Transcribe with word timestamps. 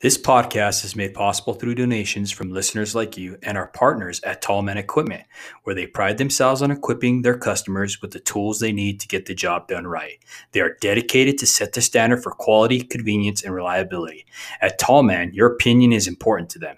This 0.00 0.16
podcast 0.16 0.84
is 0.84 0.94
made 0.94 1.12
possible 1.12 1.54
through 1.54 1.74
donations 1.74 2.30
from 2.30 2.52
listeners 2.52 2.94
like 2.94 3.16
you 3.16 3.36
and 3.42 3.58
our 3.58 3.66
partners 3.66 4.20
at 4.22 4.40
Tallman 4.40 4.78
Equipment, 4.78 5.24
where 5.64 5.74
they 5.74 5.88
pride 5.88 6.18
themselves 6.18 6.62
on 6.62 6.70
equipping 6.70 7.22
their 7.22 7.36
customers 7.36 8.00
with 8.00 8.12
the 8.12 8.20
tools 8.20 8.60
they 8.60 8.70
need 8.70 9.00
to 9.00 9.08
get 9.08 9.26
the 9.26 9.34
job 9.34 9.66
done 9.66 9.88
right. 9.88 10.20
They 10.52 10.60
are 10.60 10.76
dedicated 10.80 11.36
to 11.38 11.48
set 11.48 11.72
the 11.72 11.80
standard 11.80 12.22
for 12.22 12.30
quality, 12.30 12.84
convenience, 12.84 13.42
and 13.42 13.52
reliability. 13.52 14.24
At 14.60 14.78
Tallman, 14.78 15.34
your 15.34 15.48
opinion 15.48 15.92
is 15.92 16.06
important 16.06 16.48
to 16.50 16.60
them. 16.60 16.76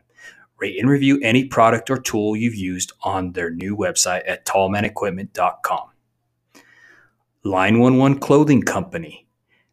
Rate 0.58 0.80
and 0.80 0.88
review 0.88 1.20
any 1.22 1.44
product 1.44 1.90
or 1.90 1.98
tool 1.98 2.36
you've 2.36 2.54
used 2.54 2.94
on 3.02 3.32
their 3.32 3.50
new 3.50 3.76
website 3.76 4.22
at 4.26 4.46
tallmanequipment.com. 4.46 5.90
Line 7.44 7.76
11 7.76 8.18
Clothing 8.20 8.62
Company 8.62 9.26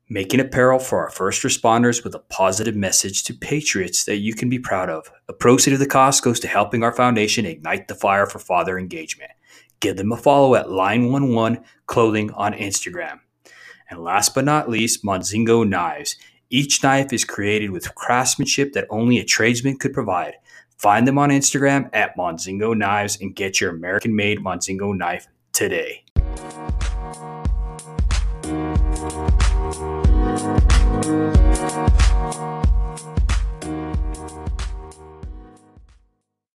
making 0.09 0.39
apparel 0.39 0.79
for 0.79 1.03
our 1.03 1.09
first 1.09 1.43
responders 1.43 2.03
with 2.03 2.15
a 2.15 2.19
positive 2.19 2.75
message 2.75 3.23
to 3.25 3.33
patriots 3.33 4.05
that 4.05 4.17
you 4.17 4.33
can 4.33 4.49
be 4.49 4.59
proud 4.59 4.89
of. 4.89 5.11
A 5.27 5.33
proceed 5.33 5.73
of 5.73 5.79
the 5.79 5.86
cost 5.86 6.23
goes 6.23 6.39
to 6.39 6.47
helping 6.47 6.83
our 6.83 6.93
foundation 6.93 7.45
ignite 7.45 7.87
the 7.87 7.95
fire 7.95 8.25
for 8.25 8.39
father 8.39 8.79
engagement. 8.79 9.32
Give 9.79 9.97
them 9.97 10.11
a 10.11 10.18
follow 10.18 10.55
at 10.55 10.68
Line11 10.68 11.63
Clothing 11.85 12.32
on 12.32 12.54
Instagram. 12.54 13.19
And 13.89 14.04
last 14.04 14.33
but 14.33 14.46
not 14.46 14.69
least, 14.69 15.04
Monzingo 15.04 15.68
Knives. 15.68 16.15
Each 16.49 16.82
knife 16.82 17.11
is 17.11 17.25
created 17.25 17.71
with 17.71 17.93
craftsmanship 17.96 18.74
that 18.74 18.87
only 18.89 19.19
a 19.19 19.25
tradesman 19.25 19.77
could 19.77 19.93
provide. 19.93 20.35
Find 20.77 21.07
them 21.07 21.18
on 21.18 21.29
Instagram 21.29 21.89
at 21.93 22.15
Monzingo 22.15 22.77
Knives 22.77 23.19
and 23.19 23.35
get 23.35 23.60
your 23.60 23.71
American 23.71 24.15
made 24.15 24.39
Monzingo 24.39 24.96
knife 24.96 25.27
today. 25.51 26.04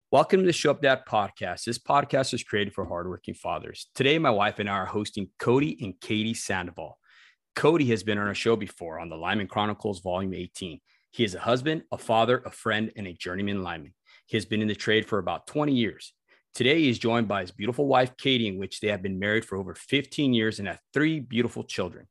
Welcome 0.10 0.40
to 0.40 0.46
the 0.46 0.54
Show 0.54 0.72
Up 0.72 0.81
Dad 0.81 1.02
podcast. 1.06 1.66
This 1.66 1.78
podcast 1.78 2.34
is 2.34 2.45
created 2.45 2.73
for 2.73 2.86
hardworking 2.86 3.34
fathers. 3.34 3.89
Today, 3.94 4.17
my 4.20 4.30
wife 4.30 4.59
and 4.59 4.70
I 4.70 4.73
are 4.73 4.86
hosting 4.86 5.28
Cody 5.38 5.78
and 5.81 6.00
Katie 6.00 6.34
Sandoval. 6.34 6.98
Cody 7.58 7.88
has 7.88 8.04
been 8.04 8.17
on 8.17 8.26
our 8.26 8.34
show 8.34 8.56
before 8.56 9.02
on 9.02 9.09
the 9.09 9.17
Lineman 9.17 9.48
Chronicles, 9.48 10.00
Volume 10.00 10.34
18. 10.34 10.80
He 11.11 11.26
is 11.26 11.36
a 11.36 11.39
husband, 11.39 11.84
a 11.92 11.98
father, 11.98 12.42
a 12.45 12.50
friend, 12.50 12.94
and 12.95 13.06
a 13.06 13.14
journeyman 13.14 13.64
lineman. 13.64 13.94
He 14.28 14.38
has 14.38 14.45
been 14.45 14.61
in 14.61 14.70
the 14.70 14.76
trade 14.76 15.06
for 15.06 15.20
about 15.20 15.48
20 15.48 15.73
years. 15.73 16.14
Today, 16.56 16.80
he 16.80 16.89
is 16.89 17.00
joined 17.00 17.28
by 17.28 17.42
his 17.42 17.52
beautiful 17.52 17.86
wife, 17.86 18.16
Katie, 18.16 18.48
in 18.48 18.58
which 18.58 18.80
they 18.80 18.88
have 18.88 19.04
been 19.04 19.20
married 19.20 19.44
for 19.44 19.58
over 19.58 19.76
15 19.76 20.34
years 20.34 20.59
and 20.59 20.70
have 20.70 20.80
three 20.94 21.20
beautiful 21.20 21.66
children. 21.66 22.08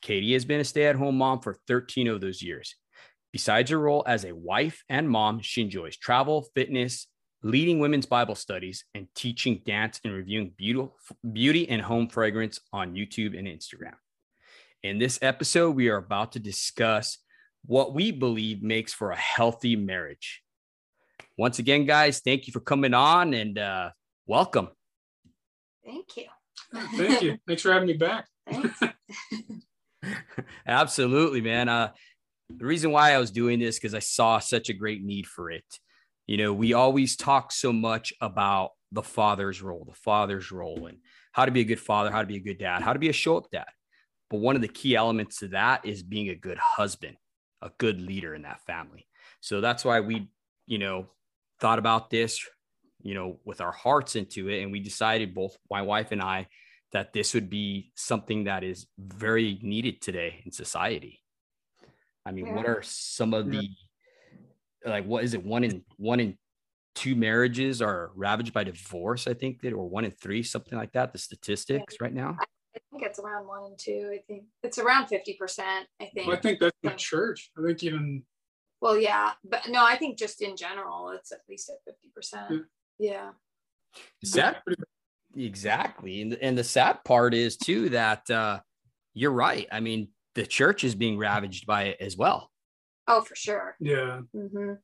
Katie 0.00 0.32
has 0.32 0.44
been 0.44 0.60
a 0.60 0.64
stay 0.64 0.86
at 0.86 0.96
home 0.96 1.16
mom 1.18 1.40
for 1.40 1.56
13 1.66 2.08
of 2.08 2.20
those 2.20 2.42
years. 2.42 2.74
Besides 3.32 3.70
her 3.70 3.78
role 3.78 4.04
as 4.06 4.24
a 4.24 4.34
wife 4.34 4.82
and 4.88 5.08
mom, 5.08 5.40
she 5.40 5.62
enjoys 5.62 5.96
travel, 5.96 6.48
fitness, 6.54 7.06
leading 7.42 7.78
women's 7.78 8.06
Bible 8.06 8.34
studies, 8.34 8.84
and 8.94 9.06
teaching 9.14 9.62
dance 9.64 10.00
and 10.04 10.12
reviewing 10.12 10.52
beautiful, 10.56 10.96
beauty 11.32 11.68
and 11.68 11.82
home 11.82 12.08
fragrance 12.08 12.58
on 12.72 12.94
YouTube 12.94 13.38
and 13.38 13.46
Instagram. 13.46 13.94
In 14.82 14.98
this 14.98 15.18
episode, 15.22 15.76
we 15.76 15.88
are 15.88 15.96
about 15.96 16.32
to 16.32 16.38
discuss 16.38 17.18
what 17.66 17.94
we 17.94 18.12
believe 18.12 18.62
makes 18.62 18.92
for 18.92 19.10
a 19.10 19.16
healthy 19.16 19.76
marriage. 19.76 20.42
Once 21.36 21.58
again, 21.58 21.84
guys, 21.84 22.20
thank 22.20 22.46
you 22.46 22.52
for 22.52 22.60
coming 22.60 22.94
on 22.94 23.34
and 23.34 23.58
uh, 23.58 23.90
welcome. 24.26 24.68
Thank 25.84 26.16
you. 26.16 26.24
Thank 26.96 27.22
you. 27.22 27.38
Thanks 27.46 27.62
for 27.62 27.72
having 27.72 27.88
me 27.88 27.94
back. 27.94 28.26
Absolutely, 30.66 31.40
man. 31.40 31.68
Uh, 31.68 31.90
the 32.48 32.64
reason 32.64 32.90
why 32.90 33.12
I 33.12 33.18
was 33.18 33.30
doing 33.30 33.58
this 33.58 33.78
because 33.78 33.94
I 33.94 33.98
saw 33.98 34.38
such 34.38 34.68
a 34.68 34.74
great 34.74 35.02
need 35.02 35.26
for 35.26 35.50
it. 35.50 35.64
You 36.26 36.36
know, 36.36 36.52
we 36.52 36.72
always 36.72 37.16
talk 37.16 37.52
so 37.52 37.72
much 37.72 38.12
about 38.20 38.70
the 38.92 39.02
father's 39.02 39.62
role, 39.62 39.84
the 39.86 39.94
father's 39.94 40.50
role, 40.50 40.86
and 40.86 40.98
how 41.32 41.44
to 41.44 41.50
be 41.52 41.60
a 41.60 41.64
good 41.64 41.80
father, 41.80 42.10
how 42.10 42.20
to 42.20 42.26
be 42.26 42.36
a 42.36 42.40
good 42.42 42.58
dad, 42.58 42.82
how 42.82 42.92
to 42.92 42.98
be 42.98 43.08
a 43.08 43.12
show 43.14 43.36
up 43.36 43.50
dad. 43.50 43.66
But 44.30 44.40
one 44.40 44.56
of 44.56 44.62
the 44.62 44.68
key 44.68 44.94
elements 44.94 45.38
to 45.38 45.48
that 45.48 45.86
is 45.86 46.02
being 46.02 46.28
a 46.28 46.34
good 46.34 46.58
husband, 46.58 47.16
a 47.62 47.70
good 47.78 48.00
leader 48.00 48.34
in 48.34 48.42
that 48.42 48.60
family. 48.66 49.06
So 49.40 49.60
that's 49.60 49.84
why 49.84 50.00
we, 50.00 50.28
you 50.66 50.78
know, 50.78 51.06
thought 51.60 51.78
about 51.78 52.10
this, 52.10 52.46
you 53.02 53.14
know, 53.14 53.38
with 53.44 53.60
our 53.60 53.72
hearts 53.72 54.16
into 54.16 54.48
it. 54.48 54.62
And 54.62 54.72
we 54.72 54.80
decided, 54.80 55.34
both 55.34 55.56
my 55.70 55.82
wife 55.82 56.12
and 56.12 56.20
I, 56.20 56.48
that 56.92 57.12
this 57.12 57.34
would 57.34 57.50
be 57.50 57.92
something 57.94 58.44
that 58.44 58.64
is 58.64 58.86
very 58.98 59.58
needed 59.62 60.00
today 60.00 60.42
in 60.44 60.52
society. 60.52 61.20
I 62.24 62.32
mean, 62.32 62.46
yeah. 62.46 62.54
what 62.54 62.66
are 62.66 62.82
some 62.82 63.34
of 63.34 63.50
the 63.50 63.68
like 64.84 65.04
what 65.04 65.24
is 65.24 65.34
it 65.34 65.44
one 65.44 65.64
in 65.64 65.84
one 65.96 66.20
in 66.20 66.36
two 66.94 67.14
marriages 67.14 67.80
are 67.82 68.10
ravaged 68.14 68.52
by 68.52 68.64
divorce 68.64 69.26
i 69.26 69.34
think 69.34 69.60
that 69.60 69.72
or 69.72 69.88
one 69.88 70.04
in 70.04 70.10
three 70.10 70.42
something 70.42 70.76
like 70.76 70.92
that 70.92 71.12
the 71.12 71.18
statistics 71.18 71.96
right 72.00 72.14
now? 72.14 72.36
I 72.40 72.78
think 72.90 73.02
it's 73.02 73.18
around 73.18 73.46
one 73.46 73.64
and 73.64 73.78
two 73.78 74.10
i 74.12 74.20
think. 74.26 74.44
It's 74.62 74.78
around 74.78 75.06
50% 75.06 75.38
i 75.60 76.04
think. 76.06 76.26
Well, 76.26 76.36
i 76.36 76.40
think 76.40 76.60
that's 76.60 76.76
the 76.82 76.90
church. 76.90 77.50
I 77.58 77.66
think 77.66 77.82
even 77.82 78.22
well 78.80 78.98
yeah 78.98 79.32
but 79.44 79.68
no 79.68 79.84
i 79.84 79.96
think 79.96 80.18
just 80.18 80.42
in 80.42 80.56
general 80.56 81.10
it's 81.10 81.32
at 81.32 81.40
least 81.48 81.70
at 81.70 81.94
50% 82.20 82.64
yeah, 82.98 83.30
yeah. 84.22 84.54
Exactly 85.38 86.20
and, 86.20 86.34
and 86.34 86.58
the 86.58 86.64
sad 86.64 87.02
part 87.04 87.32
is 87.32 87.56
too 87.56 87.88
that 87.88 88.28
uh 88.30 88.58
you're 89.14 89.32
right 89.32 89.66
i 89.72 89.80
mean 89.80 90.08
the 90.34 90.46
church 90.46 90.84
is 90.84 90.94
being 90.94 91.16
ravaged 91.16 91.66
by 91.66 91.84
it 91.84 91.96
as 92.00 92.16
well 92.16 92.50
Oh, 93.08 93.22
for 93.22 93.34
sure. 93.34 93.74
Yeah. 93.80 94.20
Mm-hmm. 94.36 94.74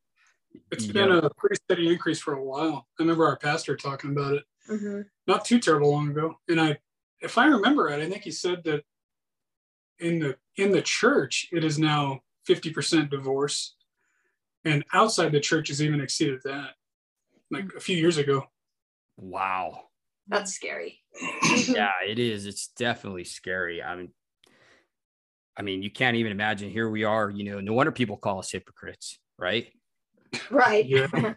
It's 0.73 0.87
been 0.87 1.11
a 1.11 1.29
pretty 1.37 1.57
steady 1.57 1.93
increase 1.93 2.21
for 2.21 2.35
a 2.35 2.43
while. 2.43 2.87
I 2.99 3.03
remember 3.03 3.27
our 3.27 3.37
pastor 3.37 3.77
talking 3.77 4.13
about 4.13 4.35
it 4.35 4.45
mm-hmm. 4.71 5.03
not 5.27 5.45
too 5.45 5.61
terrible 5.61 5.91
long 5.91 6.11
ago. 6.11 6.37
And 6.49 6.61
I, 6.61 6.79
if 7.21 7.37
I 7.37 7.47
remember 7.47 7.85
right, 7.85 8.01
I 8.01 8.09
think 8.09 8.23
he 8.23 8.31
said 8.31 8.63
that 8.65 8.83
in 10.01 10.19
the 10.19 10.37
in 10.57 10.73
the 10.73 10.83
church 10.83 11.49
it 11.53 11.65
is 11.65 11.79
now 11.79 12.21
50% 12.49 13.11
divorce, 13.11 13.77
and 14.65 14.85
outside 14.93 15.33
the 15.33 15.41
church 15.41 15.69
has 15.69 15.81
even 15.83 16.01
exceeded 16.01 16.41
that, 16.45 16.71
like 17.51 17.73
a 17.77 17.81
few 17.81 17.97
years 17.97 18.19
ago. 18.19 18.45
Wow. 19.17 19.85
That's 20.29 20.55
scary. 20.55 21.01
yeah, 21.69 21.91
it 22.07 22.19
is. 22.19 22.47
It's 22.47 22.69
definitely 22.69 23.25
scary. 23.25 23.83
I 23.83 23.97
mean, 23.97 24.11
I 25.57 25.63
mean, 25.63 25.83
you 25.83 25.91
can't 25.91 26.17
even 26.17 26.33
imagine. 26.33 26.71
Here 26.71 26.89
we 26.89 27.05
are, 27.05 27.31
you 27.31 27.45
know, 27.45 27.61
no 27.61 27.73
wonder 27.73 27.93
people 27.93 28.17
call 28.17 28.39
us 28.39 28.51
hypocrites, 28.51 29.19
right? 29.39 29.69
Right. 30.51 30.87
Yeah. 30.87 31.07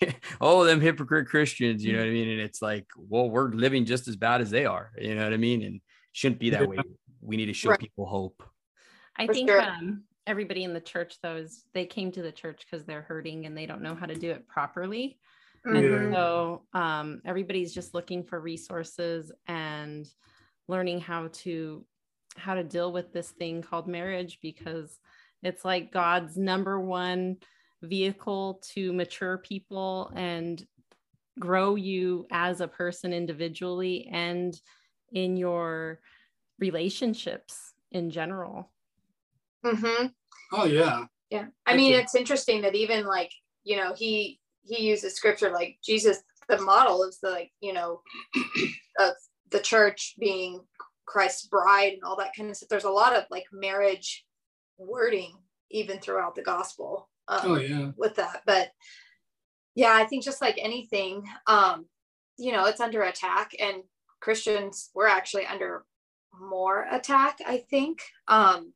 oh, 0.40 0.64
them 0.64 0.80
hypocrite 0.80 1.28
Christians, 1.28 1.84
you 1.84 1.92
know 1.92 1.98
what 1.98 2.08
I 2.08 2.12
mean? 2.12 2.28
And 2.28 2.40
it's 2.40 2.62
like, 2.62 2.86
well, 2.96 3.28
we're 3.28 3.50
living 3.50 3.84
just 3.84 4.08
as 4.08 4.16
bad 4.16 4.40
as 4.40 4.50
they 4.50 4.64
are, 4.64 4.92
you 4.98 5.14
know 5.14 5.24
what 5.24 5.32
I 5.32 5.38
mean? 5.38 5.62
And 5.62 5.80
shouldn't 6.12 6.40
be 6.40 6.50
that 6.50 6.68
way. 6.68 6.78
We 7.20 7.36
need 7.36 7.46
to 7.46 7.52
show 7.52 7.70
right. 7.70 7.78
people 7.78 8.06
hope. 8.06 8.42
I 9.16 9.26
For 9.26 9.34
think 9.34 9.50
sure. 9.50 9.60
um, 9.60 10.04
everybody 10.26 10.64
in 10.64 10.72
the 10.72 10.80
church, 10.80 11.16
though, 11.22 11.36
is 11.36 11.64
they 11.74 11.84
came 11.84 12.12
to 12.12 12.22
the 12.22 12.32
church 12.32 12.64
because 12.68 12.86
they're 12.86 13.02
hurting 13.02 13.46
and 13.46 13.56
they 13.56 13.66
don't 13.66 13.82
know 13.82 13.94
how 13.94 14.06
to 14.06 14.14
do 14.14 14.30
it 14.30 14.48
properly. 14.48 15.18
Mm-hmm. 15.66 15.76
And 15.76 16.14
so 16.14 16.62
um, 16.72 17.20
everybody's 17.24 17.74
just 17.74 17.94
looking 17.94 18.24
for 18.24 18.40
resources 18.40 19.30
and 19.46 20.06
learning 20.68 21.00
how 21.00 21.28
to 21.32 21.84
how 22.36 22.54
to 22.54 22.64
deal 22.64 22.92
with 22.92 23.12
this 23.12 23.30
thing 23.30 23.60
called 23.60 23.88
marriage 23.88 24.38
because 24.40 24.98
it's 25.42 25.64
like 25.64 25.92
God's 25.92 26.36
number 26.36 26.80
one 26.80 27.36
vehicle 27.82 28.62
to 28.72 28.92
mature 28.92 29.38
people 29.38 30.12
and 30.14 30.64
grow 31.38 31.74
you 31.74 32.26
as 32.30 32.60
a 32.60 32.68
person 32.68 33.12
individually 33.12 34.08
and 34.12 34.58
in 35.12 35.36
your 35.36 36.00
relationships 36.58 37.74
in 37.90 38.10
general. 38.10 38.70
Mm-hmm. 39.64 40.06
Oh 40.52 40.64
yeah. 40.64 41.06
Yeah. 41.30 41.46
I 41.66 41.76
mean, 41.76 41.94
it's 41.94 42.14
interesting 42.14 42.62
that 42.62 42.74
even 42.74 43.04
like, 43.06 43.32
you 43.64 43.76
know, 43.76 43.94
he 43.94 44.39
he 44.62 44.82
uses 44.82 45.14
scripture 45.14 45.50
like 45.50 45.78
Jesus, 45.84 46.22
the 46.48 46.60
model 46.60 47.02
is 47.04 47.18
the 47.22 47.30
like, 47.30 47.52
you 47.60 47.72
know, 47.72 48.02
of 48.98 49.12
the 49.50 49.60
church 49.60 50.14
being 50.18 50.60
Christ's 51.06 51.46
bride 51.46 51.94
and 51.94 52.02
all 52.04 52.16
that 52.16 52.32
kind 52.36 52.50
of 52.50 52.56
stuff. 52.56 52.68
There's 52.68 52.84
a 52.84 52.90
lot 52.90 53.16
of 53.16 53.24
like 53.30 53.46
marriage 53.52 54.24
wording 54.78 55.34
even 55.70 55.98
throughout 55.98 56.34
the 56.34 56.42
gospel. 56.42 57.08
Um, 57.28 57.40
oh 57.44 57.58
yeah. 57.58 57.90
With 57.96 58.16
that, 58.16 58.42
but 58.46 58.70
yeah, 59.74 59.94
I 59.94 60.04
think 60.04 60.24
just 60.24 60.40
like 60.40 60.58
anything, 60.58 61.24
um, 61.46 61.86
you 62.36 62.52
know, 62.52 62.66
it's 62.66 62.80
under 62.80 63.02
attack, 63.02 63.52
and 63.60 63.82
Christians 64.20 64.90
we're 64.94 65.06
actually 65.06 65.46
under 65.46 65.84
more 66.40 66.86
attack. 66.90 67.38
I 67.46 67.58
think, 67.70 68.00
um, 68.26 68.72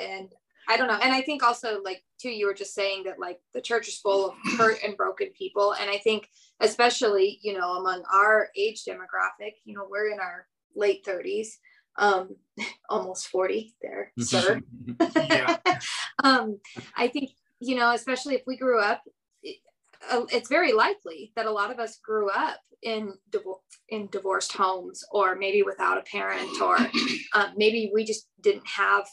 and 0.00 0.30
I 0.68 0.76
don't 0.76 0.88
know, 0.88 0.98
and 1.02 1.12
I 1.12 1.20
think 1.20 1.42
also 1.42 1.82
like 1.82 2.02
too, 2.20 2.30
you 2.30 2.46
were 2.46 2.54
just 2.54 2.74
saying 2.74 3.04
that 3.04 3.18
like 3.18 3.40
the 3.54 3.60
church 3.60 3.88
is 3.88 3.98
full 3.98 4.30
of 4.30 4.34
hurt 4.58 4.78
and 4.84 4.96
broken 4.96 5.28
people, 5.38 5.74
and 5.80 5.90
I 5.90 5.98
think 5.98 6.28
especially 6.60 7.38
you 7.42 7.52
know 7.52 7.72
among 7.72 8.02
our 8.12 8.48
age 8.56 8.84
demographic, 8.84 9.52
you 9.64 9.74
know, 9.74 9.86
we're 9.88 10.10
in 10.10 10.20
our 10.20 10.46
late 10.74 11.04
30s 11.04 11.48
um, 11.98 12.36
almost 12.88 13.28
40 13.28 13.74
there, 13.82 14.12
sir. 14.18 14.60
um, 16.22 16.60
I 16.96 17.08
think, 17.08 17.30
you 17.60 17.76
know, 17.76 17.92
especially 17.92 18.34
if 18.34 18.42
we 18.46 18.56
grew 18.56 18.80
up, 18.80 19.02
it, 19.42 19.56
uh, 20.10 20.26
it's 20.30 20.48
very 20.48 20.72
likely 20.72 21.32
that 21.36 21.46
a 21.46 21.50
lot 21.50 21.70
of 21.70 21.78
us 21.78 21.98
grew 22.04 22.30
up 22.30 22.60
in 22.82 23.14
in 23.88 24.06
divorced 24.12 24.52
homes 24.52 25.02
or 25.10 25.34
maybe 25.34 25.62
without 25.62 25.96
a 25.96 26.02
parent 26.02 26.60
or 26.60 26.76
um, 27.32 27.52
maybe 27.56 27.90
we 27.92 28.04
just 28.04 28.28
didn't 28.42 28.66
have 28.66 29.06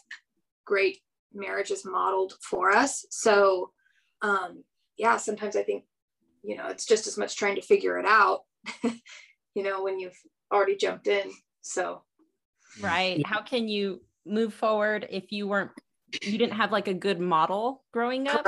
great 0.65 0.99
marriages 1.33 1.85
modeled 1.85 2.33
for 2.41 2.71
us. 2.71 3.05
So 3.09 3.71
um, 4.21 4.63
yeah 4.97 5.17
sometimes 5.17 5.55
i 5.55 5.63
think 5.63 5.83
you 6.43 6.55
know 6.55 6.67
it's 6.67 6.85
just 6.85 7.07
as 7.07 7.17
much 7.17 7.35
trying 7.35 7.55
to 7.55 7.61
figure 7.61 7.97
it 7.97 8.05
out 8.05 8.41
you 8.83 9.63
know 9.63 9.83
when 9.83 9.99
you've 9.99 10.17
already 10.53 10.75
jumped 10.75 11.07
in. 11.07 11.31
So 11.61 12.03
right. 12.81 13.25
How 13.25 13.41
can 13.41 13.67
you 13.67 14.01
move 14.25 14.53
forward 14.53 15.07
if 15.09 15.31
you 15.31 15.47
weren't 15.47 15.71
you 16.21 16.37
didn't 16.37 16.53
have 16.53 16.71
like 16.71 16.87
a 16.87 16.93
good 16.93 17.19
model 17.19 17.83
growing 17.91 18.27
up? 18.27 18.47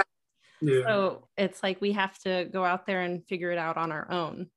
Yeah. 0.62 0.84
so 0.88 1.28
it's 1.38 1.62
like 1.62 1.82
we 1.82 1.92
have 1.94 2.18
to 2.20 2.46
go 2.52 2.64
out 2.64 2.86
there 2.86 3.02
and 3.02 3.26
figure 3.28 3.52
it 3.52 3.58
out 3.58 3.78
on 3.78 3.92
our 3.92 4.10
own. 4.10 4.48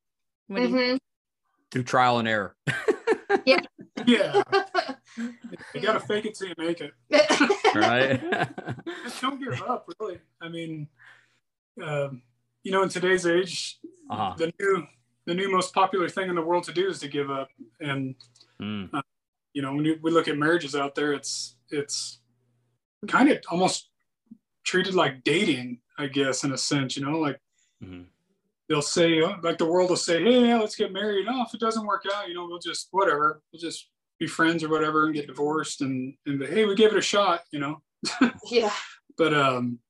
Mm-hmm. 0.50 0.76
you- 0.76 0.98
through 1.70 1.82
trial 1.82 2.18
and 2.18 2.28
error. 2.28 2.56
Yeah. 3.44 3.60
Yeah 4.06 4.42
you 5.74 5.80
gotta 5.80 6.00
fake 6.00 6.24
it 6.26 6.34
till 6.34 6.48
you 6.48 6.54
make 6.58 6.80
it 6.80 6.92
right 7.74 8.22
Just 9.04 9.20
don't 9.20 9.42
give 9.42 9.60
up 9.62 9.88
really 9.98 10.18
i 10.40 10.48
mean 10.48 10.88
um, 11.82 12.22
you 12.62 12.72
know 12.72 12.82
in 12.82 12.88
today's 12.88 13.26
age 13.26 13.78
uh-huh. 14.10 14.34
the 14.36 14.52
new 14.58 14.86
the 15.26 15.34
new 15.34 15.50
most 15.50 15.74
popular 15.74 16.08
thing 16.08 16.28
in 16.28 16.34
the 16.34 16.42
world 16.42 16.64
to 16.64 16.72
do 16.72 16.88
is 16.88 16.98
to 17.00 17.08
give 17.08 17.30
up 17.30 17.48
and 17.80 18.14
mm. 18.60 18.88
uh, 18.92 19.02
you 19.58 19.62
know, 19.62 19.74
when 19.74 19.84
you, 19.84 19.98
we 20.02 20.12
look 20.12 20.28
at 20.28 20.38
marriages 20.38 20.76
out 20.76 20.94
there, 20.94 21.12
it's 21.12 21.56
it's 21.70 22.20
kind 23.08 23.28
of 23.28 23.38
almost 23.50 23.90
treated 24.64 24.94
like 24.94 25.24
dating, 25.24 25.80
I 25.98 26.06
guess, 26.06 26.44
in 26.44 26.52
a 26.52 26.56
sense. 26.58 26.96
You 26.96 27.04
know, 27.04 27.18
like 27.18 27.40
mm-hmm. 27.82 28.02
they'll 28.68 28.82
say, 28.82 29.20
uh, 29.20 29.34
like 29.42 29.58
the 29.58 29.66
world 29.66 29.90
will 29.90 29.96
say, 29.96 30.22
"Hey, 30.22 30.54
let's 30.54 30.76
get 30.76 30.92
married." 30.92 31.26
Oh, 31.28 31.42
if 31.42 31.54
it 31.54 31.60
doesn't 31.60 31.86
work 31.86 32.04
out, 32.14 32.28
you 32.28 32.34
know, 32.34 32.46
we'll 32.46 32.60
just 32.60 32.86
whatever, 32.92 33.42
we'll 33.52 33.60
just 33.60 33.88
be 34.18 34.26
friends 34.26 34.64
or 34.64 34.68
whatever 34.68 35.06
and 35.06 35.14
get 35.14 35.26
divorced 35.26 35.80
and 35.80 36.14
and 36.26 36.42
hey, 36.42 36.64
we 36.64 36.74
gave 36.74 36.92
it 36.92 36.98
a 36.98 37.02
shot. 37.02 37.42
You 37.52 37.60
know. 37.60 37.82
yeah. 38.50 38.72
But 39.16 39.34
um, 39.34 39.80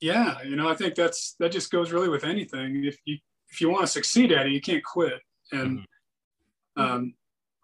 yeah, 0.00 0.42
you 0.42 0.56
know, 0.56 0.68
I 0.68 0.74
think 0.74 0.94
that's 0.94 1.34
that 1.38 1.52
just 1.52 1.70
goes 1.70 1.92
really 1.92 2.08
with 2.08 2.24
anything. 2.24 2.84
If 2.84 2.98
you 3.04 3.18
if 3.50 3.60
you 3.60 3.70
want 3.70 3.82
to 3.82 3.92
succeed 3.92 4.32
at 4.32 4.46
it, 4.46 4.52
you 4.52 4.60
can't 4.60 4.84
quit. 4.84 5.20
And 5.52 5.78
mm-hmm. 5.78 6.82
um, 6.82 7.14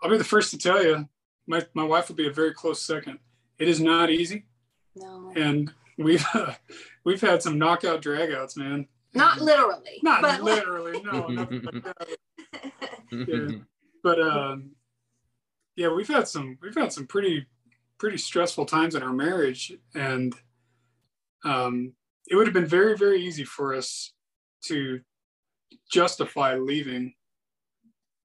I'll 0.03 0.11
be 0.11 0.19
the 0.19 0.25
first 0.25 0.51
to 0.53 0.59
tell 0.59 0.83
you, 0.83 1.09
my, 1.47 1.65
my 1.75 1.85
wife 1.85 2.09
will 2.09 2.17
be 2.17 2.29
a 2.29 2.33
very 2.33 2.55
close 2.55 2.83
second. 2.83 3.19
It 3.59 3.69
is 3.69 3.81
not 3.81 4.11
easy. 4.11 4.47
No. 4.97 5.33
And 5.37 5.73
we've 5.99 6.25
uh, 6.35 6.55
we've 7.05 7.21
had 7.21 7.43
some 7.43 7.59
knockout 7.59 8.03
dragouts, 8.03 8.57
man. 8.57 8.87
Not 9.15 9.41
literally. 9.41 10.01
Not 10.03 10.23
but 10.23 10.43
literally, 10.43 11.03
no. 11.03 11.27
like 13.11 13.29
yeah. 13.29 13.49
But 14.03 14.21
um, 14.21 14.71
yeah, 15.77 15.93
we've 15.93 16.09
had 16.09 16.29
some 16.29 16.59
we've 16.63 16.75
had 16.75 16.93
some 16.93 17.07
pretty 17.07 17.47
pretty 17.99 18.19
stressful 18.19 18.67
times 18.67 18.95
in 18.95 19.03
our 19.03 19.13
marriage, 19.13 19.73
and 19.95 20.35
um, 21.45 21.93
it 22.27 22.37
would 22.37 22.47
have 22.47 22.55
been 22.55 22.67
very 22.67 22.97
very 22.97 23.23
easy 23.23 23.45
for 23.45 23.75
us 23.75 24.13
to 24.65 25.01
justify 25.91 26.57
leaving 26.57 27.15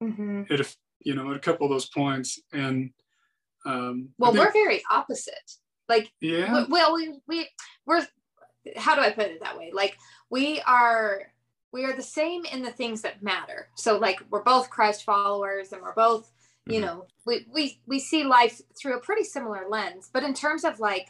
mm-hmm. 0.02 0.42
at 0.50 0.76
you 1.00 1.14
know 1.14 1.30
at 1.30 1.36
a 1.36 1.40
couple 1.40 1.66
of 1.66 1.72
those 1.72 1.88
points, 1.88 2.40
and 2.52 2.90
um, 3.66 4.10
well, 4.18 4.32
think, 4.32 4.44
we're 4.44 4.52
very 4.52 4.82
opposite. 4.90 5.52
Like, 5.88 6.12
yeah. 6.20 6.66
Well, 6.68 6.94
we 6.94 7.18
we 7.26 7.48
we're 7.86 8.06
how 8.76 8.94
do 8.94 9.00
I 9.00 9.10
put 9.10 9.26
it 9.26 9.40
that 9.40 9.56
way? 9.56 9.70
Like, 9.72 9.96
we 10.30 10.60
are 10.66 11.32
we 11.72 11.84
are 11.84 11.94
the 11.94 12.02
same 12.02 12.44
in 12.46 12.62
the 12.62 12.70
things 12.70 13.02
that 13.02 13.22
matter. 13.22 13.68
So, 13.74 13.98
like, 13.98 14.20
we're 14.30 14.42
both 14.42 14.70
Christ 14.70 15.04
followers, 15.04 15.72
and 15.72 15.82
we're 15.82 15.94
both, 15.94 16.30
you 16.68 16.80
mm-hmm. 16.80 16.86
know, 16.86 17.06
we 17.26 17.46
we 17.52 17.80
we 17.86 17.98
see 17.98 18.24
life 18.24 18.60
through 18.78 18.96
a 18.96 19.00
pretty 19.00 19.24
similar 19.24 19.66
lens. 19.68 20.10
But 20.12 20.22
in 20.22 20.34
terms 20.34 20.64
of 20.64 20.80
like 20.80 21.08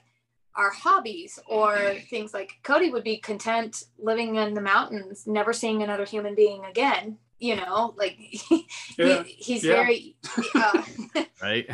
our 0.55 0.71
hobbies 0.71 1.39
or 1.47 1.95
things 2.11 2.35
like 2.35 2.59
Cody 2.63 2.91
would 2.91 3.05
be 3.05 3.19
content 3.19 3.85
living 3.99 4.37
in 4.37 4.55
the 4.55 4.61
mountains, 4.61 5.27
never 5.27 5.53
seeing 5.53 5.83
another 5.83 6.05
human 6.05 6.35
being 6.35 6.65
again. 6.65 7.19
You 7.39 7.57
know, 7.57 7.95
like 7.97 8.13
he, 8.19 8.67
yeah. 8.99 9.23
he 9.23 9.33
he's 9.33 9.65
yeah. 9.65 9.73
very 9.73 10.17
uh, 10.55 10.83
right 11.43 11.69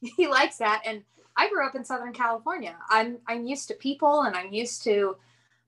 he 0.00 0.26
likes 0.26 0.58
that. 0.58 0.82
And 0.84 1.02
I 1.36 1.48
grew 1.48 1.66
up 1.66 1.74
in 1.74 1.84
Southern 1.84 2.12
California. 2.12 2.76
I'm 2.88 3.18
I'm 3.26 3.46
used 3.46 3.68
to 3.68 3.74
people, 3.74 4.22
and 4.22 4.36
I'm 4.36 4.52
used 4.52 4.84
to. 4.84 5.16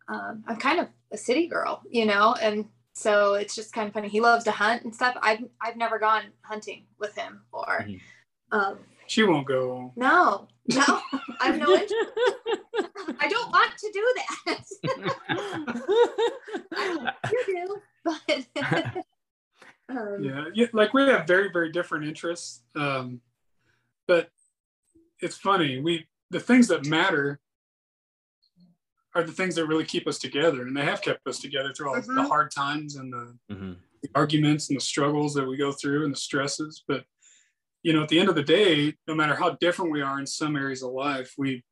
Um, 0.09 0.43
I'm 0.49 0.57
kind 0.57 0.81
of 0.81 0.89
a 1.13 1.17
city 1.17 1.47
girl, 1.47 1.83
you 1.89 2.05
know, 2.05 2.35
and 2.41 2.67
so 2.93 3.35
it's 3.35 3.55
just 3.55 3.73
kind 3.73 3.89
of 3.89 3.95
funny. 3.95 4.09
He 4.09 4.21
loves 4.21 4.45
to 4.45 4.51
hunt 4.51 4.85
and 4.85 4.95
stuff. 4.95 5.17
I've 5.23 5.45
I've 5.61 5.77
never 5.77 5.99
gone 5.99 6.25
hunting 6.43 6.85
with 6.99 7.17
him, 7.17 7.43
or 7.53 7.87
mm-hmm. 7.87 8.59
um, 8.59 8.79
she 9.07 9.23
won't 9.23 9.47
go. 9.47 9.93
No, 9.97 10.49
no, 10.69 11.01
I 11.41 11.47
have 11.47 11.59
no 11.59 11.73
interest. 11.75 12.05
I 13.21 13.29
don't 13.29 13.51
want 13.51 13.73
to 13.79 13.91
do 13.93 14.15
that. 14.17 14.65
you 17.33 17.45
do, 17.47 17.83
but. 18.05 19.05
Um, 19.91 20.23
yeah, 20.23 20.45
yeah, 20.55 20.67
like 20.73 20.95
we 20.95 21.03
have 21.09 21.27
very, 21.27 21.51
very 21.53 21.73
different 21.73 22.05
interests. 22.05 22.61
Um, 22.77 23.21
but 24.07 24.31
it's 25.21 25.37
funny 25.37 25.81
we 25.81 26.07
the 26.31 26.41
things 26.41 26.69
that 26.69 26.87
matter 26.87 27.41
are 29.15 29.23
the 29.23 29.33
things 29.33 29.55
that 29.57 29.67
really 29.67 29.85
keep 29.85 30.07
us 30.07 30.19
together 30.19 30.63
and 30.63 30.77
they 30.77 30.85
have 30.85 31.03
kept 31.03 31.27
us 31.27 31.39
together 31.39 31.73
through 31.73 31.89
all 31.89 31.97
mm-hmm. 31.97 32.15
the 32.15 32.23
hard 32.23 32.51
times 32.51 32.97
and 32.97 33.13
the, 33.13 33.37
mm-hmm. 33.53 33.73
the, 34.03 34.09
arguments 34.15 34.69
and 34.69 34.77
the 34.77 34.81
struggles 34.81 35.35
that 35.35 35.47
we 35.47 35.57
go 35.57 35.73
through 35.73 36.05
and 36.05 36.13
the 36.13 36.19
stresses 36.19 36.85
but 36.87 37.05
you 37.83 37.93
know 37.93 38.03
at 38.03 38.09
the 38.09 38.19
end 38.19 38.29
of 38.29 38.35
the 38.35 38.43
day 38.43 38.95
no 39.07 39.15
matter 39.15 39.35
how 39.35 39.51
different 39.61 39.91
we 39.91 40.03
are 40.03 40.19
in 40.19 40.27
some 40.27 40.57
areas 40.57 40.83
of 40.83 40.93
life 40.93 41.35
we 41.37 41.63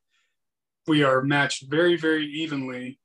we 0.86 1.02
are 1.02 1.22
matched 1.22 1.64
very 1.68 1.96
very 1.96 2.26
evenly 2.26 2.98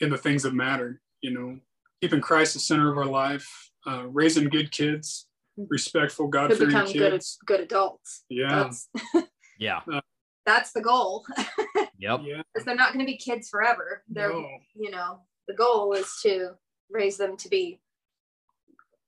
in 0.00 0.10
the 0.10 0.18
things 0.18 0.42
that 0.42 0.54
matter 0.54 1.00
you 1.20 1.30
know 1.30 1.58
keeping 2.00 2.20
christ 2.20 2.54
the 2.54 2.60
center 2.60 2.90
of 2.90 2.98
our 2.98 3.04
life 3.04 3.70
uh, 3.86 4.04
raising 4.08 4.48
good 4.48 4.70
kids 4.70 5.26
respectful, 5.56 6.28
God 6.28 6.54
fearing 6.56 6.86
kids. 6.86 7.38
Good, 7.44 7.58
good 7.58 7.60
adults. 7.64 8.24
Yeah. 8.28 8.64
That's, 8.64 8.88
yeah. 9.58 9.80
Uh, 9.90 10.00
that's 10.44 10.72
the 10.72 10.80
goal. 10.80 11.24
yep. 11.98 12.20
Yeah. 12.24 12.42
Because 12.52 12.64
they're 12.64 12.74
not 12.74 12.92
going 12.92 13.04
to 13.04 13.10
be 13.10 13.16
kids 13.16 13.48
forever. 13.48 14.02
They're, 14.08 14.32
no. 14.32 14.46
you 14.74 14.90
know, 14.90 15.20
the 15.48 15.54
goal 15.54 15.92
is 15.92 16.12
to 16.22 16.50
raise 16.90 17.16
them 17.16 17.36
to 17.38 17.48
be 17.48 17.80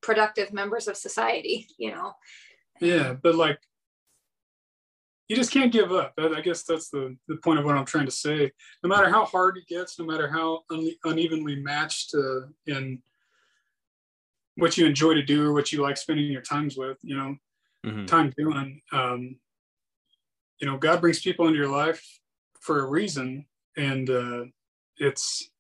productive 0.00 0.52
members 0.52 0.88
of 0.88 0.96
society, 0.96 1.66
you 1.78 1.90
know. 1.90 2.12
Yeah, 2.80 3.14
but 3.20 3.34
like 3.34 3.58
you 5.28 5.36
just 5.36 5.52
can't 5.52 5.72
give 5.72 5.92
up. 5.92 6.14
I 6.18 6.40
guess 6.40 6.62
that's 6.62 6.88
the, 6.88 7.16
the 7.28 7.36
point 7.36 7.58
of 7.58 7.64
what 7.64 7.76
I'm 7.76 7.84
trying 7.84 8.06
to 8.06 8.10
say. 8.12 8.50
No 8.82 8.88
matter 8.88 9.10
how 9.10 9.26
hard 9.26 9.58
it 9.58 9.66
gets, 9.66 9.98
no 9.98 10.06
matter 10.06 10.26
how 10.26 10.60
un- 10.70 10.94
unevenly 11.04 11.56
matched 11.56 12.14
uh, 12.14 12.46
in 12.66 13.02
what 14.56 14.78
you 14.78 14.86
enjoy 14.86 15.14
to 15.14 15.22
do 15.22 15.46
or 15.46 15.52
what 15.52 15.70
you 15.70 15.82
like 15.82 15.98
spending 15.98 16.32
your 16.32 16.40
times 16.40 16.76
with, 16.76 16.96
you 17.02 17.16
know, 17.16 17.36
mm-hmm. 17.84 18.06
time 18.06 18.32
doing. 18.38 18.80
Um, 18.90 19.36
you 20.60 20.66
know, 20.66 20.78
God 20.78 21.00
brings 21.02 21.20
people 21.20 21.46
into 21.46 21.58
your 21.58 21.68
life 21.68 22.02
for 22.60 22.80
a 22.80 22.88
reason, 22.88 23.46
and 23.76 24.08
uh, 24.10 24.44
it's 24.96 25.50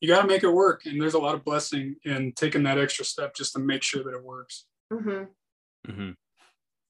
you 0.00 0.08
got 0.08 0.22
to 0.22 0.28
make 0.28 0.42
it 0.42 0.52
work. 0.52 0.86
And 0.86 1.00
there's 1.00 1.14
a 1.14 1.18
lot 1.18 1.34
of 1.34 1.44
blessing 1.44 1.96
in 2.04 2.32
taking 2.32 2.62
that 2.64 2.78
extra 2.78 3.04
step 3.04 3.34
just 3.34 3.54
to 3.54 3.58
make 3.58 3.82
sure 3.82 4.02
that 4.04 4.14
it 4.14 4.22
works. 4.22 4.66
Mm-hmm. 4.92 5.90
Mm-hmm. 5.90 6.10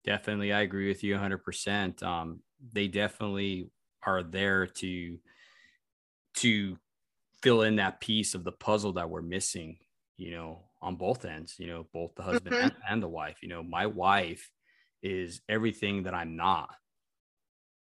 Definitely, 0.05 0.53
I 0.53 0.63
agree 0.63 0.89
with 0.89 1.05
you 1.05 1.15
100%. 1.15 2.03
Um, 2.03 2.41
they 2.73 2.89
definitely 2.89 3.71
are 4.05 4.23
there 4.23 4.67
to 4.67 5.19
to 6.39 6.77
fill 7.43 7.63
in 7.63 7.77
that 7.77 8.01
piece 8.01 8.35
of 8.35 8.43
the 8.43 8.53
puzzle 8.53 8.95
that 8.95 9.09
we're 9.09 9.23
missing. 9.23 9.79
You 10.17 10.33
know, 10.33 10.63
on 10.81 10.97
both 10.97 11.25
ends, 11.25 11.55
you 11.59 11.67
know, 11.67 11.87
both 11.93 12.15
the 12.15 12.23
husband 12.23 12.55
mm-hmm. 12.55 12.65
and, 12.67 12.75
and, 12.89 13.03
the 13.03 13.09
wife. 13.09 13.39
You 13.43 13.49
know, 13.49 13.63
my 13.63 13.87
wife 13.87 14.51
is 15.03 15.41
everything 15.49 16.05
that 16.05 16.15
I'm 16.15 16.37
not. 16.37 16.71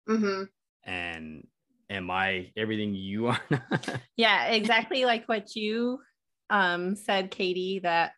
Mm-hmm. 0.07 0.43
And 0.83 1.47
am 1.89 2.09
I 2.09 2.51
everything 2.57 2.95
you 2.95 3.27
are? 3.27 3.41
yeah, 4.17 4.47
exactly 4.47 5.05
like 5.05 5.25
what 5.27 5.55
you 5.55 5.99
um 6.49 6.95
said, 6.95 7.31
Katie, 7.31 7.79
that 7.79 8.13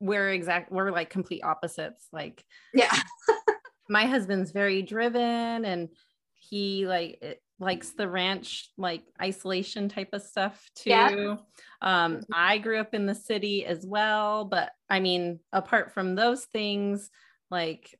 we're 0.00 0.30
exact 0.30 0.72
we're 0.72 0.90
like 0.90 1.10
complete 1.10 1.42
opposites. 1.42 2.06
Like 2.12 2.44
yeah. 2.72 2.94
my 3.88 4.06
husband's 4.06 4.52
very 4.52 4.82
driven 4.82 5.64
and 5.64 5.88
he 6.34 6.86
like 6.86 7.40
likes 7.58 7.90
the 7.90 8.08
ranch 8.08 8.70
like 8.78 9.02
isolation 9.20 9.88
type 9.88 10.10
of 10.12 10.22
stuff 10.22 10.70
too. 10.74 10.90
Yeah. 10.90 11.36
Um. 11.82 12.22
I 12.32 12.58
grew 12.58 12.78
up 12.78 12.94
in 12.94 13.06
the 13.06 13.14
city 13.14 13.66
as 13.66 13.84
well, 13.86 14.44
but 14.44 14.72
I 14.88 15.00
mean, 15.00 15.40
apart 15.52 15.92
from 15.92 16.14
those 16.14 16.44
things, 16.46 17.10
like 17.50 17.98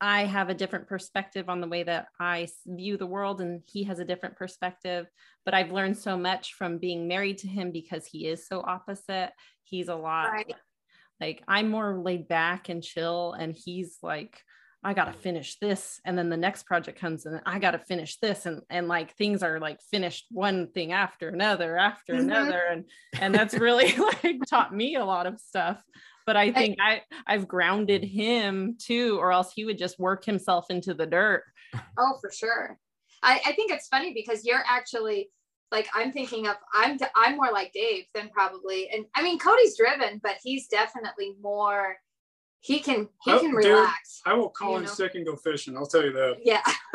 I 0.00 0.24
have 0.24 0.48
a 0.48 0.54
different 0.54 0.88
perspective 0.88 1.48
on 1.48 1.60
the 1.60 1.68
way 1.68 1.82
that 1.82 2.08
I 2.18 2.48
view 2.66 2.96
the 2.96 3.06
world, 3.06 3.40
and 3.40 3.62
he 3.66 3.84
has 3.84 3.98
a 3.98 4.04
different 4.04 4.36
perspective. 4.36 5.06
But 5.44 5.54
I've 5.54 5.72
learned 5.72 5.98
so 5.98 6.16
much 6.16 6.54
from 6.54 6.78
being 6.78 7.06
married 7.06 7.38
to 7.38 7.48
him 7.48 7.70
because 7.70 8.06
he 8.06 8.26
is 8.26 8.46
so 8.46 8.62
opposite. 8.66 9.30
He's 9.62 9.88
a 9.88 9.94
lot 9.94 10.30
right. 10.30 10.54
like 11.20 11.42
I'm 11.46 11.68
more 11.68 12.00
laid 12.02 12.28
back 12.28 12.68
and 12.68 12.82
chill, 12.82 13.32
and 13.32 13.54
he's 13.54 13.98
like, 14.02 14.42
I 14.82 14.94
gotta 14.94 15.12
finish 15.12 15.58
this, 15.58 16.00
and 16.06 16.16
then 16.16 16.30
the 16.30 16.36
next 16.38 16.64
project 16.64 16.98
comes, 16.98 17.26
and 17.26 17.42
I 17.44 17.58
gotta 17.58 17.78
finish 17.78 18.18
this, 18.20 18.46
and 18.46 18.62
and 18.70 18.88
like 18.88 19.14
things 19.16 19.42
are 19.42 19.60
like 19.60 19.82
finished 19.90 20.26
one 20.30 20.68
thing 20.68 20.92
after 20.92 21.28
another 21.28 21.76
after 21.76 22.14
mm-hmm. 22.14 22.30
another, 22.30 22.62
and 22.70 22.84
and 23.20 23.34
that's 23.34 23.54
really 23.54 23.94
like 24.24 24.40
taught 24.48 24.74
me 24.74 24.96
a 24.96 25.04
lot 25.04 25.26
of 25.26 25.38
stuff 25.38 25.82
but 26.30 26.36
I 26.36 26.52
think 26.52 26.76
I, 26.80 27.02
I 27.26 27.32
have 27.32 27.48
grounded 27.48 28.04
him 28.04 28.76
too, 28.78 29.18
or 29.18 29.32
else 29.32 29.52
he 29.52 29.64
would 29.64 29.76
just 29.76 29.98
work 29.98 30.24
himself 30.24 30.70
into 30.70 30.94
the 30.94 31.04
dirt. 31.04 31.42
Oh, 31.98 32.18
for 32.20 32.30
sure. 32.30 32.78
I, 33.20 33.40
I 33.44 33.52
think 33.54 33.72
it's 33.72 33.88
funny 33.88 34.12
because 34.14 34.44
you're 34.44 34.62
actually 34.64 35.28
like 35.72 35.88
I'm 35.92 36.12
thinking 36.12 36.46
of 36.46 36.54
I'm 36.72 37.00
I'm 37.16 37.36
more 37.36 37.50
like 37.52 37.72
Dave 37.72 38.04
than 38.14 38.28
probably 38.28 38.88
and 38.90 39.06
I 39.16 39.24
mean 39.24 39.40
Cody's 39.40 39.76
driven, 39.76 40.20
but 40.22 40.36
he's 40.40 40.68
definitely 40.68 41.34
more 41.42 41.96
he 42.60 42.78
can 42.78 43.08
he 43.24 43.32
oh, 43.32 43.40
can 43.40 43.50
relax. 43.50 44.20
Dude, 44.24 44.32
I 44.32 44.36
will 44.36 44.50
call 44.50 44.76
him 44.76 44.84
know? 44.84 44.88
sick 44.88 45.16
and 45.16 45.26
go 45.26 45.34
fishing. 45.34 45.76
I'll 45.76 45.86
tell 45.86 46.04
you 46.04 46.12
that. 46.12 46.36
Yeah. 46.44 46.62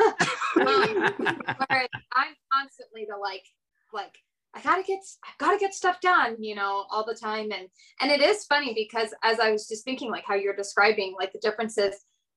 um, 0.66 1.56
I'm 1.68 2.34
constantly 2.50 3.06
the 3.06 3.18
like 3.20 3.44
like 3.92 4.16
I 4.54 4.62
gotta 4.62 4.82
get 4.82 5.00
I 5.24 5.28
gotta 5.38 5.58
get 5.58 5.74
stuff 5.74 6.00
done, 6.00 6.42
you 6.42 6.54
know, 6.54 6.86
all 6.90 7.04
the 7.04 7.14
time. 7.14 7.50
And 7.52 7.68
and 8.00 8.10
it 8.10 8.20
is 8.20 8.46
funny 8.46 8.72
because 8.74 9.14
as 9.22 9.38
I 9.38 9.50
was 9.50 9.68
just 9.68 9.84
thinking, 9.84 10.10
like 10.10 10.24
how 10.26 10.34
you're 10.34 10.56
describing, 10.56 11.14
like 11.18 11.32
the 11.32 11.40
differences, 11.40 11.94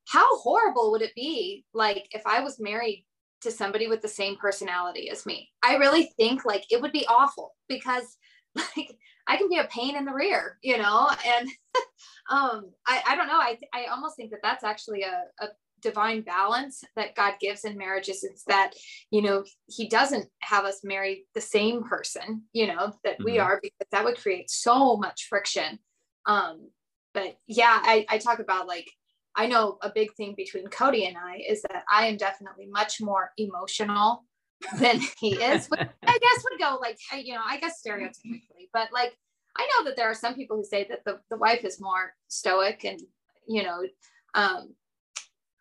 how 0.08 0.26
horrible 0.40 0.92
would 0.92 1.02
it 1.02 1.16
be 1.16 1.66
like 1.74 2.08
if 2.12 2.22
I 2.26 2.42
was 2.42 2.60
married 2.60 3.06
to 3.42 3.52
somebody 3.52 3.88
with 3.88 4.02
the 4.02 4.08
same 4.08 4.36
personality 4.36 5.10
as 5.10 5.26
me? 5.26 5.50
I 5.64 5.76
really 5.76 6.12
think 6.18 6.46
like 6.46 6.66
it 6.72 6.82
would 6.82 6.92
be 6.92 7.08
awful 7.08 7.56
because 7.68 8.18
like 8.56 8.96
I 9.28 9.38
can 9.38 9.48
be 9.48 9.58
a 9.58 9.66
pain 9.66 9.96
in 9.96 10.06
the 10.06 10.14
rear, 10.14 10.58
you 10.62 10.78
know, 10.78 11.10
and 11.26 11.48
um 12.30 12.72
I, 12.86 13.02
I 13.08 13.16
don't 13.16 13.28
know. 13.28 13.40
I 13.40 13.58
I 13.74 13.86
almost 13.86 14.18
think 14.18 14.32
that 14.32 14.42
that's 14.44 14.64
actually 14.64 15.04
a, 15.04 15.24
a 15.40 15.48
divine 15.82 16.22
balance 16.22 16.84
that 16.96 17.16
God 17.16 17.36
gives 17.40 17.66
in 17.66 17.78
marriages 17.78 18.24
is 18.24 18.44
that, 18.48 18.74
you 19.12 19.22
know, 19.22 19.44
He 19.68 19.88
doesn't 19.88 20.28
have 20.42 20.66
us 20.66 20.82
marry 20.84 21.26
the 21.34 21.42
same 21.42 21.84
person, 21.84 22.44
you 22.54 22.68
know, 22.68 22.94
that 23.04 23.16
mm-hmm. 23.16 23.26
we 23.26 23.40
are, 23.40 23.60
because 23.62 23.88
that 23.92 24.04
would 24.04 24.18
create 24.18 24.50
so 24.50 24.98
much 24.98 25.28
friction. 25.30 25.80
Um, 26.26 26.70
but 27.14 27.38
yeah, 27.48 27.80
I, 27.82 28.06
I 28.10 28.18
talk 28.18 28.40
about 28.40 28.68
like, 28.68 28.90
I 29.36 29.48
know 29.48 29.78
a 29.82 29.92
big 29.94 30.14
thing 30.16 30.34
between 30.36 30.68
Cody 30.68 31.06
and 31.06 31.18
I 31.18 31.42
is 31.48 31.62
that 31.64 31.84
I 31.92 32.08
am 32.08 32.18
definitely 32.18 32.68
much 32.68 33.00
more 33.00 33.32
emotional 33.38 34.26
than 34.80 35.00
he 35.20 35.36
is. 35.36 35.70
I 35.72 35.88
guess 36.04 36.44
would 36.44 36.60
go 36.60 36.78
like, 36.82 36.98
you 37.24 37.34
know, 37.34 37.42
I 37.46 37.60
guess 37.60 37.82
stereotypically, 37.86 38.70
but 38.74 38.90
like, 38.92 39.16
I 39.58 39.68
know 39.68 39.86
that 39.86 39.96
there 39.96 40.10
are 40.10 40.16
some 40.16 40.36
people 40.36 40.58
who 40.58 40.64
say 40.64 40.86
that 40.90 41.04
the, 41.06 41.20
the 41.30 41.38
wife 41.38 41.64
is 41.64 41.82
more 41.82 42.14
stoic 42.28 42.86
and, 42.86 43.02
you 43.48 43.64
know, 43.64 43.82
um, 44.36 44.74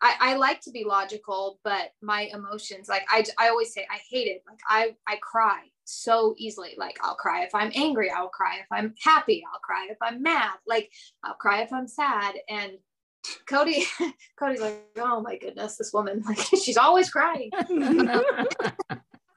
I, 0.01 0.15
I 0.19 0.35
like 0.35 0.61
to 0.61 0.71
be 0.71 0.85
logical, 0.85 1.59
but 1.63 1.91
my 2.01 2.29
emotions, 2.33 2.87
like 2.87 3.03
I, 3.09 3.25
I 3.37 3.49
always 3.49 3.73
say, 3.73 3.85
I 3.89 3.99
hate 4.09 4.27
it. 4.27 4.43
Like 4.47 4.59
I, 4.67 4.95
I 5.07 5.17
cry 5.17 5.63
so 5.83 6.35
easily. 6.37 6.75
Like 6.77 6.97
I'll 7.01 7.15
cry 7.15 7.43
if 7.43 7.53
I'm 7.53 7.71
angry. 7.75 8.09
I'll 8.09 8.29
cry 8.29 8.57
if 8.61 8.67
I'm 8.71 8.93
happy. 9.03 9.43
I'll 9.51 9.59
cry 9.59 9.87
if 9.89 9.97
I'm 10.01 10.21
mad. 10.21 10.53
Like 10.65 10.91
I'll 11.23 11.33
cry 11.33 11.61
if 11.61 11.73
I'm 11.73 11.87
sad. 11.87 12.35
And 12.47 12.73
Cody, 13.47 13.85
Cody's 14.39 14.61
like, 14.61 14.85
oh 14.97 15.21
my 15.21 15.37
goodness, 15.37 15.77
this 15.77 15.91
woman, 15.93 16.23
like 16.27 16.39
she's 16.39 16.77
always 16.77 17.09
crying. 17.09 17.49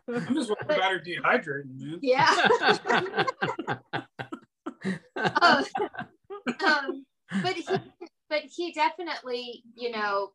I'm 0.08 0.34
just 0.34 0.50
worried 0.50 0.64
about 0.64 0.92
her 0.92 1.00
dehydrating, 1.00 1.78
man. 1.78 1.98
Yeah. 2.02 3.24
um, 5.16 5.64
um, 6.66 7.06
but 7.42 7.54
he, 7.54 7.66
but 8.28 8.42
he 8.54 8.72
definitely, 8.72 9.62
you 9.74 9.90
know, 9.90 10.32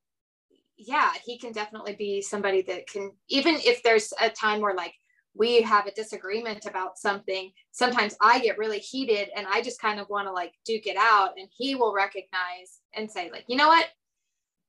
yeah, 0.77 1.11
he 1.25 1.37
can 1.37 1.51
definitely 1.51 1.95
be 1.95 2.21
somebody 2.21 2.61
that 2.63 2.87
can, 2.87 3.11
even 3.29 3.55
if 3.55 3.81
there's 3.83 4.13
a 4.21 4.29
time 4.29 4.61
where 4.61 4.75
like 4.75 4.93
we 5.33 5.61
have 5.61 5.87
a 5.87 5.91
disagreement 5.91 6.65
about 6.65 6.97
something, 6.97 7.51
sometimes 7.71 8.15
I 8.21 8.39
get 8.39 8.57
really 8.57 8.79
heated 8.79 9.29
and 9.35 9.47
I 9.49 9.61
just 9.61 9.81
kind 9.81 9.99
of 9.99 10.09
want 10.09 10.27
to 10.27 10.31
like 10.31 10.53
duke 10.65 10.87
it 10.87 10.97
out. 10.97 11.33
And 11.37 11.47
he 11.55 11.75
will 11.75 11.93
recognize 11.93 12.79
and 12.95 13.09
say, 13.09 13.31
like, 13.31 13.45
you 13.47 13.57
know 13.57 13.67
what? 13.67 13.87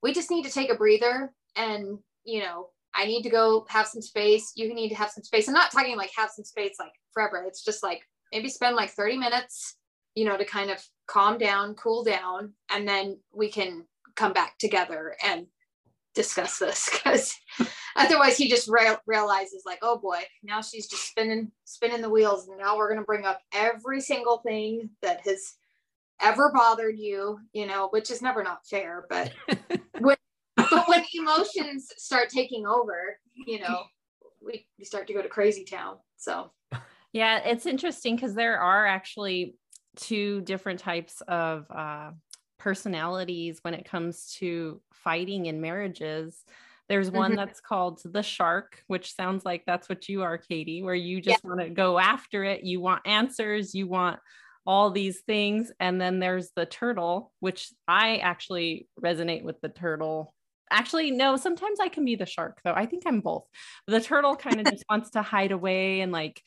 We 0.03 0.13
just 0.13 0.31
need 0.31 0.45
to 0.45 0.53
take 0.53 0.71
a 0.71 0.77
breather 0.77 1.33
and, 1.57 1.99
you 2.25 2.41
know, 2.41 2.69
I 2.95 3.05
need 3.05 3.23
to 3.23 3.31
go 3.31 3.67
have 3.69 3.87
some 3.87 4.03
space. 4.03 4.53
You 4.57 4.73
need 4.75 4.89
to 4.91 4.95
have 4.95 5.11
some 5.11 5.25
space. 5.25 5.47
I'm 5.47 5.55
not 5.55 5.71
talking 5.71 5.97
like 5.97 6.11
have 6.17 6.31
some 6.31 6.45
space 6.45 6.77
like 6.79 6.93
forever. 7.13 7.45
It's 7.47 7.65
just 7.65 7.83
like 7.83 8.03
maybe 8.33 8.49
spend 8.49 8.77
like 8.77 8.91
30 8.91 9.19
minutes, 9.19 9.77
you 10.15 10.25
know, 10.25 10.37
to 10.37 10.45
kind 10.45 10.71
of 10.71 10.83
calm 11.07 11.39
down, 11.39 11.75
cool 11.75 12.03
down, 12.03 12.55
and 12.71 12.89
then 12.89 13.19
we 13.33 13.51
can 13.51 13.85
come 14.17 14.33
back 14.33 14.59
together 14.59 15.15
and 15.25 15.47
discuss 16.19 16.59
this 16.59 16.91
because 16.93 17.33
otherwise 17.95 18.37
he 18.37 18.49
just 18.49 18.69
re- 18.69 18.97
realizes 19.07 19.63
like 19.65 19.79
oh 19.83 19.97
boy 19.97 20.19
now 20.43 20.61
she's 20.61 20.89
just 20.89 21.09
spinning 21.09 21.51
spinning 21.65 22.03
the 22.03 22.11
wheels. 22.11 22.49
And 22.49 22.59
now 22.59 22.77
we're 22.77 22.89
going 22.89 23.01
to 23.01 23.07
bring 23.07 23.25
up 23.25 23.41
every 23.55 24.01
single 24.01 24.39
thing 24.39 24.91
that 25.01 25.21
has 25.27 25.55
ever 26.21 26.51
bothered 26.53 26.99
you 26.99 27.39
you 27.53 27.65
know 27.65 27.89
which 27.91 28.11
is 28.11 28.21
never 28.21 28.43
not 28.43 28.67
fair 28.67 29.07
but 29.09 29.33
when 30.01 30.17
but 30.57 30.89
when 30.89 31.05
emotions 31.15 31.93
start 31.97 32.29
taking 32.29 32.67
over 32.67 33.17
you 33.47 33.61
know 33.61 33.85
we, 34.45 34.67
we 34.77 34.85
start 34.85 35.07
to 35.07 35.15
go 35.15 35.23
to 35.23 35.29
crazy 35.29 35.65
town 35.65 35.97
so. 36.17 36.51
Yeah 37.13 37.39
it's 37.45 37.67
interesting 37.67 38.17
because 38.17 38.35
there 38.35 38.59
are 38.59 38.85
actually 38.85 39.55
two 39.95 40.41
different 40.41 40.81
types 40.81 41.21
of 41.29 41.67
uh, 41.71 42.11
personalities 42.59 43.59
when 43.63 43.75
it 43.75 43.89
comes 43.89 44.35
to 44.39 44.81
fighting 44.93 45.47
in 45.47 45.61
marriages. 45.61 46.45
There's 46.89 47.11
one 47.11 47.33
mm-hmm. 47.33 47.37
that's 47.37 47.61
called 47.61 48.01
the 48.05 48.23
shark, 48.23 48.83
which 48.87 49.15
sounds 49.15 49.45
like 49.45 49.65
that's 49.67 49.89
what 49.89 50.09
you 50.09 50.23
are, 50.23 50.39
Katie, 50.39 50.83
where 50.83 50.95
you 50.95 51.21
just 51.21 51.41
yeah. 51.45 51.49
want 51.49 51.61
to 51.61 51.69
go 51.69 51.99
after 51.99 52.45
it. 52.45 52.65
You 52.65 52.81
want 52.81 53.07
answers, 53.07 53.75
you 53.75 53.87
want 53.87 54.19
all 54.67 54.91
these 54.91 55.21
things. 55.21 55.71
And 55.81 56.01
then 56.01 56.19
there's 56.19 56.51
the 56.57 56.67
turtle, 56.67 57.33
which 57.41 57.73
I 57.87 58.19
actually 58.19 58.89
resonate 59.03 59.43
with 59.43 59.61
the 59.61 59.69
turtle. 59.69 60.35
Actually, 60.71 61.11
no, 61.11 61.37
sometimes 61.37 61.81
I 61.81 61.89
can 61.89 62.05
be 62.05 62.17
the 62.17 62.27
shark, 62.27 62.61
though. 62.65 62.75
I 62.75 62.87
think 62.87 63.05
I'm 63.07 63.21
both. 63.21 63.45
The 63.87 64.01
turtle 64.01 64.37
kind 64.37 64.61
of 64.61 64.67
just 64.71 64.85
wants 64.91 65.11
to 65.11 65.23
hide 65.23 65.53
away 65.53 66.01
and 66.01 66.13
like 66.13 66.43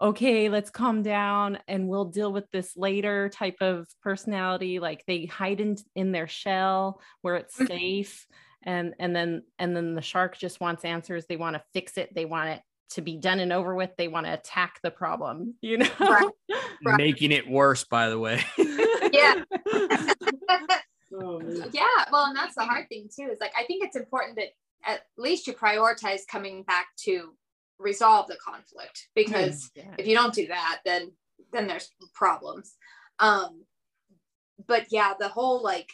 okay, 0.00 0.48
let's 0.48 0.70
calm 0.70 1.02
down 1.02 1.58
and 1.68 1.88
we'll 1.88 2.06
deal 2.06 2.32
with 2.32 2.50
this 2.50 2.76
later 2.76 3.28
type 3.28 3.58
of 3.60 3.86
personality. 4.02 4.78
Like 4.78 5.04
they 5.06 5.26
hide 5.26 5.60
in, 5.60 5.76
in 5.94 6.12
their 6.12 6.28
shell 6.28 7.00
where 7.22 7.36
it's 7.36 7.56
mm-hmm. 7.56 7.66
safe. 7.66 8.26
And, 8.62 8.94
and 8.98 9.14
then 9.14 9.42
and 9.58 9.76
then 9.76 9.94
the 9.94 10.02
shark 10.02 10.38
just 10.38 10.58
wants 10.58 10.84
answers. 10.84 11.26
They 11.26 11.36
want 11.36 11.54
to 11.54 11.62
fix 11.74 11.98
it. 11.98 12.14
They 12.14 12.24
want 12.24 12.48
it 12.48 12.62
to 12.90 13.02
be 13.02 13.16
done 13.16 13.40
and 13.40 13.52
over 13.52 13.74
with. 13.74 13.90
They 13.96 14.08
want 14.08 14.26
to 14.26 14.32
attack 14.32 14.80
the 14.82 14.90
problem, 14.90 15.54
you 15.60 15.78
know, 15.78 15.90
right. 16.00 16.28
Right. 16.84 16.96
making 16.96 17.32
it 17.32 17.48
worse, 17.48 17.84
by 17.84 18.08
the 18.08 18.18
way. 18.18 18.42
yeah. 18.58 19.42
oh, 21.14 21.40
yeah. 21.72 22.04
Well, 22.10 22.26
and 22.26 22.36
that's 22.36 22.54
the 22.54 22.64
hard 22.64 22.88
thing 22.88 23.08
too, 23.14 23.28
is 23.32 23.38
like, 23.40 23.52
I 23.58 23.64
think 23.64 23.84
it's 23.84 23.96
important 23.96 24.36
that 24.36 24.48
at 24.86 25.02
least 25.16 25.46
you 25.46 25.54
prioritize 25.54 26.20
coming 26.30 26.62
back 26.62 26.86
to 27.04 27.32
resolve 27.78 28.26
the 28.28 28.36
conflict 28.36 29.08
because 29.14 29.70
yeah. 29.76 29.94
if 29.98 30.06
you 30.06 30.14
don't 30.14 30.34
do 30.34 30.46
that 30.46 30.80
then 30.84 31.12
then 31.52 31.66
there's 31.66 31.90
problems. 32.14 32.74
Um 33.18 33.64
but 34.66 34.86
yeah 34.90 35.14
the 35.18 35.28
whole 35.28 35.62
like 35.62 35.90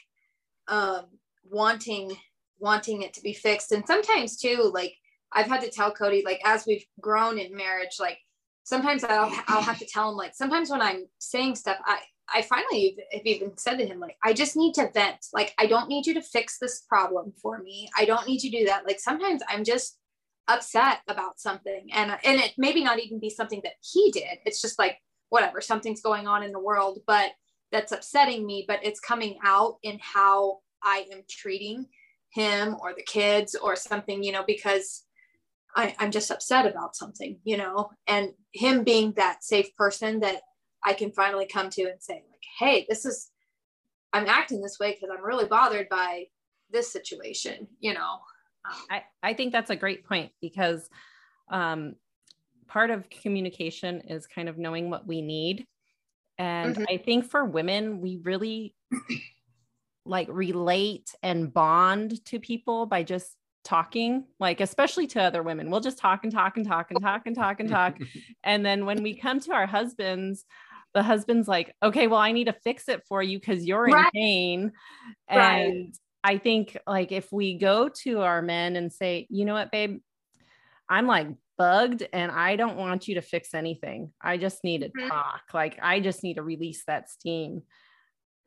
um 0.68 1.06
wanting 1.49 2.16
wanting 2.58 3.02
it 3.02 3.14
to 3.14 3.22
be 3.22 3.32
fixed 3.32 3.72
and 3.72 3.87
sometimes 3.87 4.37
too 4.37 4.70
like 4.75 4.94
i've 5.32 5.46
had 5.46 5.60
to 5.60 5.70
tell 5.70 5.90
cody 5.90 6.22
like 6.25 6.40
as 6.44 6.64
we've 6.66 6.84
grown 7.00 7.38
in 7.38 7.56
marriage 7.56 7.96
like 7.99 8.18
sometimes 8.64 9.02
i'll 9.04 9.32
i'll 9.49 9.62
have 9.62 9.78
to 9.78 9.87
tell 9.87 10.10
him 10.10 10.16
like 10.16 10.34
sometimes 10.34 10.70
when 10.70 10.82
i'm 10.82 11.06
saying 11.18 11.54
stuff 11.54 11.78
i 11.87 11.99
i 12.32 12.42
finally 12.42 12.96
have 13.12 13.25
even 13.25 13.56
said 13.56 13.76
to 13.76 13.87
him 13.87 13.99
like 13.99 14.16
i 14.22 14.32
just 14.32 14.56
need 14.56 14.75
to 14.75 14.90
vent. 14.92 15.26
Like 15.32 15.52
i 15.58 15.66
don't 15.66 15.88
need 15.88 16.06
you 16.06 16.14
to 16.14 16.22
fix 16.22 16.58
this 16.58 16.82
problem 16.88 17.32
for 17.42 17.58
me. 17.58 17.88
I 17.99 18.04
don't 18.04 18.26
need 18.28 18.42
you 18.42 18.50
to 18.50 18.58
do 18.58 18.66
that. 18.66 18.87
Like 18.87 19.00
sometimes 19.00 19.42
i'm 19.49 19.64
just 19.64 19.99
upset 20.50 21.00
about 21.09 21.40
something. 21.40 21.88
And 21.92 22.11
and 22.25 22.40
it 22.40 22.52
maybe 22.59 22.85
not 22.85 22.99
even 22.99 23.21
be 23.21 23.30
something 23.30 23.61
that 23.64 23.75
he 23.80 24.11
did. 24.11 24.38
It's 24.45 24.61
just 24.61 24.78
like 24.78 24.99
whatever 25.30 25.61
something's 25.61 26.02
going 26.02 26.28
on 26.28 26.42
in 26.42 26.52
the 26.52 26.61
world 26.61 26.99
but 27.07 27.30
that's 27.73 27.92
upsetting 27.92 28.45
me 28.45 28.64
but 28.69 28.80
it's 28.83 29.00
coming 29.00 29.38
out 29.42 29.76
in 29.83 29.99
how 30.02 30.59
i 30.83 31.07
am 31.11 31.23
treating 31.28 31.87
him 32.30 32.76
or 32.80 32.92
the 32.95 33.02
kids 33.02 33.54
or 33.54 33.75
something 33.75 34.23
you 34.23 34.33
know 34.33 34.45
because 34.47 35.04
I, 35.75 35.95
i'm 35.99 36.11
just 36.11 36.30
upset 36.30 36.66
about 36.66 36.95
something 36.95 37.38
you 37.45 37.57
know? 37.57 37.90
And 38.07 38.30
him 38.52 38.85
being 38.85 39.14
that 39.16 39.42
safe 39.42 39.75
person 39.76 40.21
that 40.21 40.42
i 40.85 40.92
can 40.92 41.12
finally 41.12 41.47
come 41.47 41.71
to 41.71 41.83
and 41.83 42.02
say 42.02 42.14
like 42.14 42.45
hey 42.59 42.87
this 42.88 43.07
is 43.07 43.30
i'm 44.12 44.26
acting 44.26 44.61
this 44.61 44.78
way 44.78 44.92
because 44.92 45.14
i'm 45.16 45.25
really 45.25 45.47
bothered 45.47 45.88
by 45.88 46.25
this 46.71 46.92
situation 46.92 47.69
you 47.78 47.95
know 47.95 48.19
I, 48.90 49.02
I 49.23 49.35
think 49.35 49.52
that's 49.52 49.71
a 49.71 49.76
great 49.76 50.05
point 50.07 50.33
because 50.40 50.88
um, 51.50 51.95
part 52.69 52.90
of 52.90 53.09
communication 53.11 54.00
is 54.02 54.26
kind 54.26 54.49
of 54.49 54.59
knowing 54.59 54.90
what 54.90 55.07
we 55.07 55.23
need. 55.23 55.67
And 56.38 56.75
mm-hmm. 56.75 56.85
i 56.88 56.97
think 56.97 57.26
for 57.31 57.45
women 57.45 58.00
we 58.00 58.17
really 58.23 58.75
like 60.07 60.29
relate 60.31 61.14
and 61.23 61.52
bond 61.52 62.25
to 62.26 62.40
people 62.40 62.87
by 62.87 63.02
just 63.02 63.37
talking 63.62 64.25
like 64.38 64.61
especially 64.61 65.07
to 65.09 65.23
other 65.23 65.43
women. 65.43 65.71
We'll 65.71 65.81
just 65.81 65.99
talk 65.99 66.25
and 66.25 66.33
talk 66.33 66.57
and 66.57 66.67
talk 66.67 66.90
and 66.90 67.00
talk 67.02 67.26
and 67.26 67.37
talk 67.37 67.61
and 67.61 67.69
talk. 67.69 67.99
And 68.43 68.64
then 68.64 68.87
when 68.87 69.02
we 69.02 69.14
come 69.14 69.40
to 69.40 69.52
our 69.52 69.67
husbands 69.67 70.45
the 70.93 71.02
husband's 71.05 71.47
like 71.47 71.73
okay 71.85 72.09
well 72.09 72.19
i 72.19 72.33
need 72.33 72.49
to 72.49 72.52
fix 72.52 72.88
it 72.88 73.00
for 73.07 73.23
you 73.23 73.38
because 73.38 73.64
you're 73.64 73.87
in 73.88 74.05
pain. 74.12 74.73
And 75.29 75.38
right. 75.38 75.97
I 76.24 76.38
think 76.38 76.76
like 76.86 77.12
if 77.12 77.30
we 77.32 77.58
go 77.58 77.88
to 77.88 78.20
our 78.20 78.42
men 78.42 78.76
and 78.76 78.92
say 78.92 79.26
you 79.30 79.44
know 79.44 79.54
what 79.54 79.70
babe 79.70 80.00
i'm 80.88 81.06
like 81.06 81.28
bugged 81.58 82.06
and 82.12 82.32
i 82.32 82.56
don't 82.56 82.76
want 82.76 83.06
you 83.06 83.16
to 83.16 83.22
fix 83.22 83.54
anything 83.54 84.12
i 84.20 84.36
just 84.36 84.64
need 84.64 84.80
to 84.80 84.88
mm-hmm. 84.88 85.08
talk 85.08 85.42
like 85.52 85.78
i 85.82 86.00
just 86.00 86.22
need 86.22 86.34
to 86.34 86.42
release 86.42 86.84
that 86.86 87.10
steam 87.10 87.62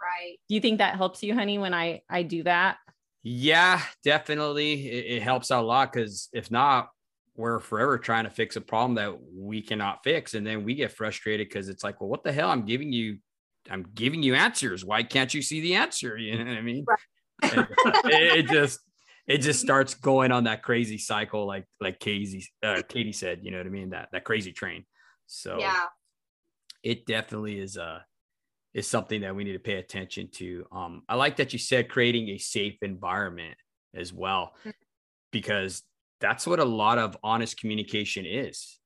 right 0.01 0.37
do 0.49 0.55
you 0.55 0.61
think 0.61 0.79
that 0.79 0.95
helps 0.95 1.21
you 1.21 1.33
honey 1.33 1.57
when 1.57 1.73
i 1.73 2.01
i 2.09 2.23
do 2.23 2.43
that 2.43 2.77
yeah, 3.23 3.81
definitely. 4.03 4.85
It, 4.87 5.17
it 5.17 5.23
helps 5.23 5.49
out 5.49 5.63
a 5.63 5.65
lot 5.67 5.91
because 5.91 6.29
if 6.33 6.51
not, 6.51 6.89
we're 7.35 7.59
forever 7.59 7.97
trying 7.97 8.25
to 8.25 8.29
fix 8.29 8.57
a 8.57 8.61
problem 8.61 8.95
that 8.95 9.15
we 9.33 9.61
cannot 9.61 10.03
fix. 10.03 10.33
And 10.33 10.45
then 10.45 10.63
we 10.63 10.75
get 10.75 10.91
frustrated 10.91 11.47
because 11.47 11.69
it's 11.69 11.83
like, 11.83 11.99
well, 11.99 12.09
what 12.09 12.23
the 12.23 12.33
hell? 12.33 12.49
I'm 12.49 12.65
giving 12.65 12.91
you, 12.91 13.17
I'm 13.71 13.87
giving 13.95 14.21
you 14.21 14.35
answers. 14.35 14.83
Why 14.85 15.03
can't 15.03 15.33
you 15.33 15.41
see 15.41 15.61
the 15.61 15.75
answer? 15.75 16.17
You 16.23 16.37
know 16.37 16.45
what 16.45 16.57
I 16.57 16.61
mean? 16.61 16.83
Right. 16.85 16.99
It, 17.43 18.38
it, 18.39 18.47
just, 18.47 18.79
it 19.27 19.38
just 19.39 19.62
starts 19.62 19.93
going 19.93 20.31
on 20.31 20.45
that 20.45 20.63
crazy 20.63 20.97
cycle, 20.97 21.45
like 21.45 21.65
like 21.79 22.00
Katie, 22.00 22.45
uh, 22.62 22.81
Katie 22.88 23.13
said. 23.13 23.39
You 23.43 23.51
know 23.51 23.57
what 23.57 23.67
I 23.67 23.69
mean? 23.69 23.91
That 23.91 24.09
that 24.12 24.23
crazy 24.23 24.51
train. 24.51 24.85
So 25.27 25.57
yeah, 25.59 25.85
it 26.83 27.05
definitely 27.05 27.59
is 27.59 27.77
a 27.77 28.05
is 28.73 28.88
something 28.88 29.21
that 29.21 29.35
we 29.35 29.43
need 29.43 29.53
to 29.53 29.59
pay 29.59 29.75
attention 29.75 30.29
to. 30.33 30.65
Um, 30.71 31.03
I 31.07 31.15
like 31.15 31.38
that 31.38 31.53
you 31.53 31.59
said 31.59 31.89
creating 31.89 32.29
a 32.29 32.38
safe 32.38 32.77
environment 32.81 33.55
as 33.93 34.12
well, 34.12 34.55
because 35.31 35.83
that's 36.19 36.47
what 36.47 36.59
a 36.59 36.65
lot 36.65 36.97
of 36.97 37.17
honest 37.23 37.59
communication 37.59 38.25
is. 38.25 38.79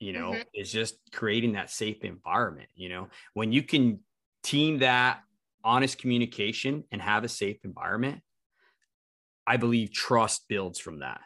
You 0.00 0.12
know, 0.12 0.32
mm-hmm. 0.32 0.42
is 0.52 0.72
just 0.72 0.96
creating 1.12 1.52
that 1.52 1.70
safe 1.70 2.02
environment. 2.02 2.68
You 2.74 2.88
know, 2.88 3.08
when 3.34 3.52
you 3.52 3.62
can 3.62 4.00
team 4.42 4.80
that 4.80 5.20
honest 5.64 5.98
communication 5.98 6.84
and 6.92 7.00
have 7.00 7.24
a 7.24 7.28
safe 7.28 7.58
environment, 7.64 8.20
I 9.46 9.56
believe 9.56 9.92
trust 9.92 10.44
builds 10.48 10.78
from 10.78 11.00
that. 11.00 11.20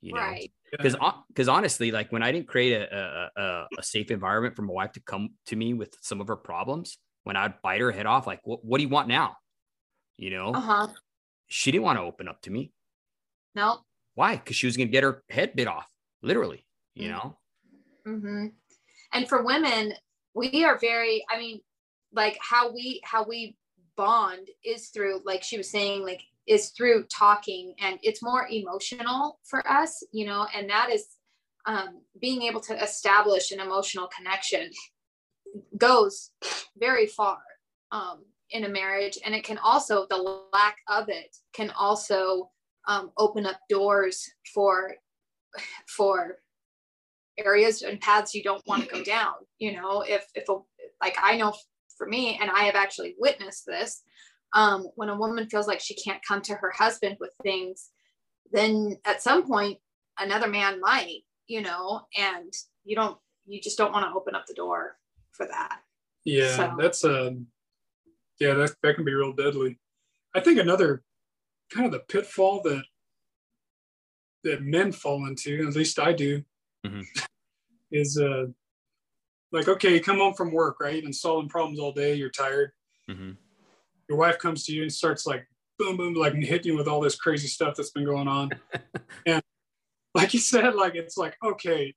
You 0.00 0.12
know, 0.12 0.20
right 0.20 0.52
because 0.76 0.96
because 1.28 1.48
honestly 1.48 1.90
like 1.90 2.10
when 2.12 2.22
i 2.22 2.32
didn't 2.32 2.48
create 2.48 2.72
a, 2.72 3.30
a, 3.36 3.66
a, 3.78 3.82
safe 3.82 4.10
environment 4.10 4.56
for 4.56 4.62
my 4.62 4.72
wife 4.72 4.92
to 4.92 5.00
come 5.00 5.30
to 5.46 5.56
me 5.56 5.74
with 5.74 5.96
some 6.00 6.20
of 6.20 6.28
her 6.28 6.36
problems 6.36 6.98
when 7.24 7.36
i'd 7.36 7.54
bite 7.62 7.80
her 7.80 7.92
head 7.92 8.06
off 8.06 8.26
like 8.26 8.40
what, 8.44 8.64
what 8.64 8.78
do 8.78 8.84
you 8.84 8.88
want 8.88 9.08
now 9.08 9.36
you 10.16 10.30
know 10.30 10.52
uh-huh. 10.52 10.88
she 11.48 11.70
didn't 11.70 11.84
want 11.84 11.98
to 11.98 12.02
open 12.02 12.28
up 12.28 12.40
to 12.42 12.50
me 12.50 12.72
no 13.54 13.78
why 14.14 14.36
because 14.36 14.56
she 14.56 14.66
was 14.66 14.76
going 14.76 14.88
to 14.88 14.92
get 14.92 15.02
her 15.02 15.22
head 15.28 15.54
bit 15.54 15.68
off 15.68 15.86
literally 16.22 16.64
you 16.94 17.08
mm-hmm. 17.08 17.12
know 17.12 17.36
mm-hmm. 18.06 18.46
and 19.12 19.28
for 19.28 19.42
women 19.44 19.92
we 20.34 20.64
are 20.64 20.78
very 20.78 21.24
i 21.30 21.38
mean 21.38 21.60
like 22.14 22.38
how 22.40 22.72
we 22.72 23.00
how 23.04 23.24
we 23.24 23.56
bond 23.96 24.48
is 24.64 24.88
through 24.88 25.20
like 25.24 25.42
she 25.42 25.56
was 25.56 25.70
saying 25.70 26.04
like 26.04 26.22
is 26.46 26.70
through 26.70 27.04
talking 27.04 27.74
and 27.80 27.98
it's 28.02 28.22
more 28.22 28.48
emotional 28.50 29.38
for 29.44 29.66
us 29.68 30.02
you 30.12 30.26
know 30.26 30.46
and 30.56 30.68
that 30.68 30.90
is 30.90 31.06
um, 31.66 32.02
being 32.20 32.42
able 32.42 32.60
to 32.60 32.82
establish 32.82 33.50
an 33.50 33.60
emotional 33.60 34.08
connection 34.14 34.70
goes 35.78 36.30
very 36.76 37.06
far 37.06 37.38
um, 37.92 38.24
in 38.50 38.64
a 38.64 38.68
marriage 38.68 39.18
and 39.24 39.34
it 39.34 39.44
can 39.44 39.58
also 39.58 40.06
the 40.10 40.42
lack 40.52 40.76
of 40.88 41.08
it 41.08 41.36
can 41.54 41.70
also 41.70 42.50
um, 42.86 43.10
open 43.16 43.46
up 43.46 43.58
doors 43.70 44.28
for 44.52 44.94
for 45.88 46.38
areas 47.38 47.82
and 47.82 48.00
paths 48.00 48.34
you 48.34 48.42
don't 48.42 48.66
want 48.66 48.82
to 48.84 48.90
go 48.90 49.02
down 49.02 49.34
you 49.58 49.72
know 49.72 50.02
if 50.02 50.26
if 50.34 50.48
a, 50.48 50.56
like 51.00 51.16
i 51.22 51.36
know 51.36 51.52
for 51.96 52.06
me 52.06 52.38
and 52.40 52.50
i 52.50 52.64
have 52.64 52.74
actually 52.74 53.14
witnessed 53.18 53.64
this 53.66 54.02
um, 54.54 54.86
when 54.94 55.08
a 55.08 55.16
woman 55.16 55.48
feels 55.48 55.66
like 55.66 55.80
she 55.80 55.94
can't 55.94 56.24
come 56.26 56.40
to 56.42 56.54
her 56.54 56.70
husband 56.70 57.16
with 57.20 57.32
things, 57.42 57.90
then 58.52 58.96
at 59.04 59.20
some 59.20 59.46
point 59.46 59.78
another 60.18 60.48
man 60.48 60.80
might, 60.80 61.22
you 61.48 61.60
know, 61.60 62.02
and 62.16 62.52
you 62.84 62.94
don't, 62.94 63.18
you 63.46 63.60
just 63.60 63.76
don't 63.76 63.92
want 63.92 64.06
to 64.06 64.16
open 64.16 64.34
up 64.34 64.46
the 64.46 64.54
door 64.54 64.96
for 65.32 65.46
that. 65.46 65.80
Yeah, 66.24 66.56
so. 66.56 66.74
that's 66.78 67.04
a, 67.04 67.36
yeah, 68.40 68.54
that 68.54 68.74
that 68.82 68.94
can 68.94 69.04
be 69.04 69.12
real 69.12 69.32
deadly. 69.32 69.78
I 70.34 70.40
think 70.40 70.58
another 70.58 71.02
kind 71.72 71.86
of 71.86 71.92
the 71.92 71.98
pitfall 71.98 72.62
that 72.62 72.84
that 74.44 74.62
men 74.62 74.92
fall 74.92 75.26
into, 75.26 75.66
at 75.66 75.74
least 75.74 75.98
I 75.98 76.12
do, 76.12 76.42
mm-hmm. 76.86 77.02
is 77.92 78.18
uh, 78.18 78.46
like 79.54 79.68
okay, 79.68 79.94
you 79.94 80.00
come 80.00 80.18
home 80.18 80.34
from 80.34 80.52
work, 80.52 80.80
right? 80.80 80.94
You've 80.94 81.04
been 81.04 81.12
solving 81.12 81.48
problems 81.48 81.78
all 81.78 81.92
day. 81.92 82.14
You're 82.14 82.30
tired. 82.30 82.72
Mm-hmm 83.08 83.32
your 84.08 84.18
wife 84.18 84.38
comes 84.38 84.64
to 84.64 84.72
you 84.72 84.82
and 84.82 84.92
starts 84.92 85.26
like 85.26 85.46
boom 85.78 85.96
boom 85.96 86.14
like 86.14 86.34
hitting 86.34 86.72
you 86.72 86.76
with 86.76 86.88
all 86.88 87.00
this 87.00 87.16
crazy 87.16 87.48
stuff 87.48 87.74
that's 87.76 87.90
been 87.90 88.04
going 88.04 88.28
on 88.28 88.50
and 89.26 89.42
like 90.14 90.32
you 90.32 90.40
said 90.40 90.74
like 90.74 90.94
it's 90.94 91.16
like 91.16 91.36
okay 91.44 91.92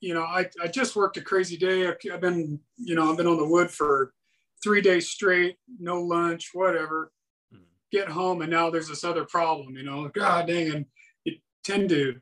you 0.00 0.14
know 0.14 0.22
i, 0.22 0.46
I 0.62 0.68
just 0.68 0.96
worked 0.96 1.18
a 1.18 1.22
crazy 1.22 1.56
day 1.56 1.86
i've 1.86 2.20
been 2.20 2.58
you 2.76 2.94
know 2.94 3.10
i've 3.10 3.16
been 3.16 3.26
on 3.26 3.36
the 3.36 3.46
wood 3.46 3.70
for 3.70 4.12
three 4.62 4.80
days 4.80 5.08
straight 5.08 5.56
no 5.78 6.00
lunch 6.00 6.50
whatever 6.54 7.12
mm. 7.54 7.60
get 7.92 8.08
home 8.08 8.40
and 8.40 8.50
now 8.50 8.70
there's 8.70 8.88
this 8.88 9.04
other 9.04 9.24
problem 9.24 9.76
you 9.76 9.82
know 9.82 10.08
god 10.14 10.46
dang 10.46 10.70
and 10.70 10.86
you 11.24 11.34
tend 11.64 11.88
to 11.90 12.18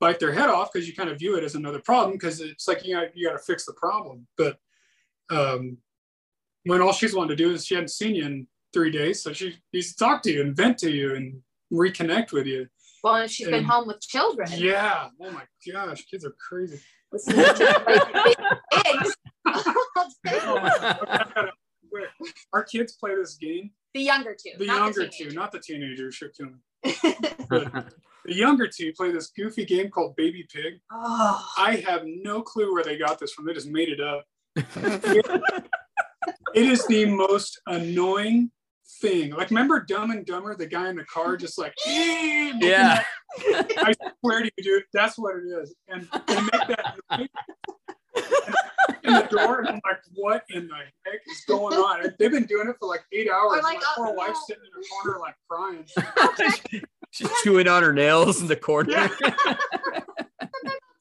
bite 0.00 0.20
their 0.20 0.32
head 0.32 0.50
off 0.50 0.70
because 0.72 0.86
you 0.86 0.94
kind 0.94 1.08
of 1.08 1.18
view 1.18 1.36
it 1.36 1.44
as 1.44 1.54
another 1.54 1.80
problem 1.80 2.12
because 2.12 2.40
it's 2.40 2.68
like 2.68 2.84
you 2.84 2.94
got 2.94 3.16
you 3.16 3.26
got 3.26 3.32
to 3.32 3.38
fix 3.38 3.64
the 3.64 3.72
problem 3.72 4.26
but 4.36 4.58
um 5.30 5.78
when 6.64 6.82
all 6.82 6.92
she's 6.92 7.14
wanted 7.14 7.28
to 7.28 7.36
do 7.36 7.52
is 7.52 7.64
she 7.64 7.74
hadn't 7.74 7.88
seen 7.88 8.14
you 8.14 8.26
in 8.26 8.46
three 8.72 8.90
days. 8.90 9.22
So 9.22 9.32
she 9.32 9.56
needs 9.72 9.94
to 9.94 10.04
talk 10.04 10.22
to 10.24 10.32
you 10.32 10.42
and 10.42 10.54
vent 10.54 10.76
to 10.78 10.90
you 10.90 11.14
and 11.14 11.40
reconnect 11.72 12.32
with 12.32 12.46
you. 12.46 12.66
Well, 13.02 13.14
and 13.16 13.30
she's 13.30 13.46
and, 13.46 13.54
been 13.54 13.64
home 13.64 13.86
with 13.86 14.00
children. 14.00 14.48
Yeah. 14.52 15.08
Oh 15.20 15.30
my 15.30 15.44
gosh, 15.72 16.04
kids 16.04 16.26
are 16.26 16.34
crazy. 16.38 16.80
Our 22.52 22.64
kids 22.64 22.92
play 22.92 23.14
this 23.14 23.36
game. 23.36 23.70
The 23.94 24.02
younger 24.02 24.34
two. 24.34 24.50
The 24.58 24.66
younger 24.66 25.08
two, 25.08 25.30
not 25.30 25.52
the 25.52 25.60
teenagers. 25.60 26.22
the 28.26 28.34
younger 28.34 28.66
two 28.66 28.92
play 28.92 29.10
this 29.10 29.30
goofy 29.30 29.64
game 29.64 29.90
called 29.90 30.16
Baby 30.16 30.46
Pig. 30.52 30.80
Oh. 30.90 31.46
I 31.56 31.76
have 31.86 32.02
no 32.04 32.42
clue 32.42 32.72
where 32.72 32.84
they 32.84 32.98
got 32.98 33.18
this 33.18 33.32
from. 33.32 33.46
They 33.46 33.54
just 33.54 33.68
made 33.68 33.88
it 33.88 34.00
up 34.00 34.24
it 34.56 35.26
is 36.54 36.86
the 36.86 37.04
most 37.04 37.60
annoying 37.66 38.50
thing. 39.00 39.32
Like, 39.32 39.50
remember 39.50 39.84
Dumb 39.84 40.10
and 40.10 40.24
Dumber, 40.24 40.56
the 40.56 40.66
guy 40.66 40.88
in 40.88 40.96
the 40.96 41.04
car, 41.04 41.36
just 41.36 41.58
like, 41.58 41.74
yeah. 41.86 43.02
I 43.38 43.92
swear 44.20 44.42
to 44.42 44.50
you, 44.56 44.64
dude, 44.64 44.84
that's 44.92 45.18
what 45.18 45.34
it 45.36 45.44
is. 45.62 45.74
And 45.88 46.08
they 46.26 46.40
make 46.40 46.68
that 46.68 46.96
noise 48.16 48.54
in 49.04 49.12
the 49.12 49.28
door, 49.30 49.60
and 49.60 49.68
I'm 49.68 49.80
like, 49.84 50.00
what 50.14 50.44
in 50.50 50.68
the 50.68 50.74
heck 51.04 51.20
is 51.30 51.44
going 51.46 51.76
on? 51.76 52.02
And 52.02 52.14
they've 52.18 52.30
been 52.30 52.46
doing 52.46 52.68
it 52.68 52.76
for 52.78 52.88
like 52.88 53.04
eight 53.12 53.28
hours. 53.30 53.62
Like, 53.62 53.78
my 53.78 53.82
poor 53.96 54.06
uh, 54.06 54.10
oh, 54.10 54.14
wife 54.14 54.36
sitting 54.46 54.62
in 54.64 54.80
the 54.80 54.86
corner, 54.88 55.20
like 55.20 55.34
crying. 55.48 56.82
She's 57.10 57.30
chewing 57.42 57.68
on 57.68 57.82
her 57.82 57.92
nails 57.92 58.40
in 58.40 58.46
the 58.46 58.56
corner. 58.56 58.92
Yeah 58.92 59.08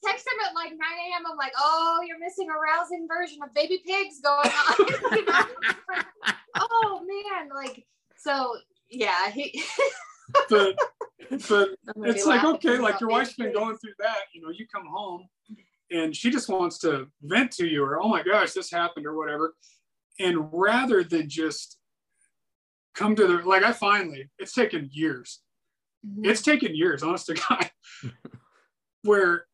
text 0.06 0.28
him 0.28 0.40
at 0.48 0.56
like 0.56 0.72
9 0.72 0.80
a.m. 0.80 1.24
I'm 1.30 1.38
like, 1.38 1.54
oh, 1.58 2.02
you're 2.08 2.20
missing 2.20 2.48
a 2.50 2.54
rousing 2.54 3.08
version 3.08 3.40
of 3.44 3.54
baby 3.54 3.82
pigs 3.86 4.22
going 4.22 4.50
on. 4.50 5.46
oh 6.56 7.02
man, 7.06 7.50
like 7.54 7.86
so 8.18 8.56
yeah. 8.90 9.30
He 9.32 9.62
but 10.50 10.78
but 11.48 11.70
it's 12.04 12.26
like 12.26 12.44
okay, 12.44 12.78
like 12.78 13.00
your 13.00 13.10
wife's 13.10 13.34
been 13.34 13.54
going 13.54 13.78
through 13.78 13.94
that, 14.00 14.26
you 14.34 14.42
know, 14.42 14.50
you 14.50 14.68
come 14.68 14.86
home 14.88 15.28
and 15.92 16.16
she 16.16 16.30
just 16.30 16.50
wants 16.50 16.80
to 16.80 17.08
vent 17.22 17.52
to 17.52 17.68
you 17.68 17.84
or 17.84 18.02
oh 18.02 18.08
my 18.08 18.24
gosh, 18.24 18.54
this 18.54 18.72
happened 18.72 19.06
or 19.06 19.16
whatever. 19.16 19.56
And 20.20 20.50
rather 20.52 21.04
than 21.04 21.30
just 21.30 21.78
come 22.96 23.16
to 23.16 23.28
the 23.28 23.34
like 23.44 23.64
I 23.64 23.72
finally, 23.72 24.30
it's 24.40 24.54
taken 24.54 24.90
years. 24.92 25.42
Mm-hmm. 26.06 26.30
It's 26.30 26.42
taken 26.42 26.76
years, 26.76 27.04
honest 27.04 27.28
to 27.28 27.34
God, 27.34 27.72
where 29.04 29.46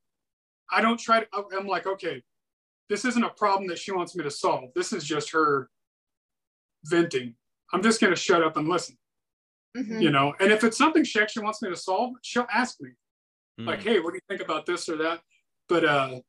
I 0.71 0.81
don't 0.81 0.99
try 0.99 1.21
to, 1.21 1.27
I'm 1.57 1.67
like, 1.67 1.85
okay, 1.85 2.23
this 2.89 3.05
isn't 3.05 3.23
a 3.23 3.29
problem 3.29 3.67
that 3.69 3.79
she 3.79 3.91
wants 3.91 4.15
me 4.15 4.23
to 4.23 4.31
solve. 4.31 4.69
This 4.75 4.93
is 4.93 5.03
just 5.03 5.31
her 5.31 5.69
venting. 6.85 7.35
I'm 7.73 7.81
just 7.81 8.01
going 8.01 8.13
to 8.13 8.19
shut 8.19 8.43
up 8.43 8.57
and 8.57 8.67
listen. 8.67 8.97
mm-hmm. 9.77 10.01
you 10.01 10.11
know. 10.11 10.33
And 10.39 10.51
if 10.51 10.63
it's 10.63 10.77
something 10.77 11.03
she 11.03 11.19
actually 11.21 11.43
wants 11.43 11.61
me 11.61 11.69
to 11.69 11.75
solve, 11.75 12.13
she'll 12.21 12.47
ask 12.53 12.81
me, 12.81 12.89
mm. 13.59 13.67
like, 13.67 13.81
"Hey, 13.81 13.99
what 13.99 14.11
do 14.11 14.17
you 14.17 14.21
think 14.27 14.41
about 14.41 14.65
this 14.65 14.89
or 14.89 14.97
that?" 14.97 15.21
But 15.71 15.85
uh, 15.85 16.19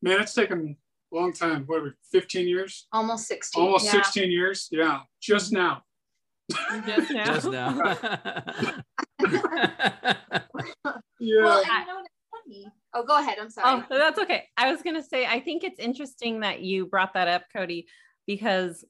man, 0.00 0.22
it's 0.22 0.32
taken 0.32 0.74
a 1.12 1.14
long 1.14 1.34
time. 1.34 1.64
What 1.66 1.80
are 1.80 1.84
we? 1.84 1.90
Fifteen 2.10 2.48
years? 2.48 2.86
Almost 2.94 3.26
sixteen. 3.26 3.62
Almost 3.62 3.84
yeah. 3.84 3.90
sixteen 3.90 4.30
years. 4.30 4.68
Yeah, 4.70 5.00
just 5.20 5.52
now. 5.52 5.82
Just 6.86 7.10
now. 7.10 7.24
just 7.26 7.50
now. 7.50 7.76
yeah. 11.20 11.42
Well, 11.42 11.62
Oh, 12.94 13.04
go 13.04 13.18
ahead. 13.20 13.36
I'm 13.38 13.50
sorry. 13.50 13.84
Oh, 13.88 13.98
that's 13.98 14.18
okay. 14.18 14.44
I 14.56 14.72
was 14.72 14.82
going 14.82 14.96
to 14.96 15.02
say, 15.02 15.24
I 15.24 15.38
think 15.40 15.62
it's 15.62 15.78
interesting 15.78 16.40
that 16.40 16.62
you 16.62 16.86
brought 16.86 17.14
that 17.14 17.28
up, 17.28 17.44
Cody, 17.54 17.86
because 18.26 18.84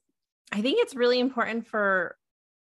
I 0.51 0.61
think 0.61 0.79
it's 0.81 0.95
really 0.95 1.19
important 1.19 1.67
for 1.67 2.17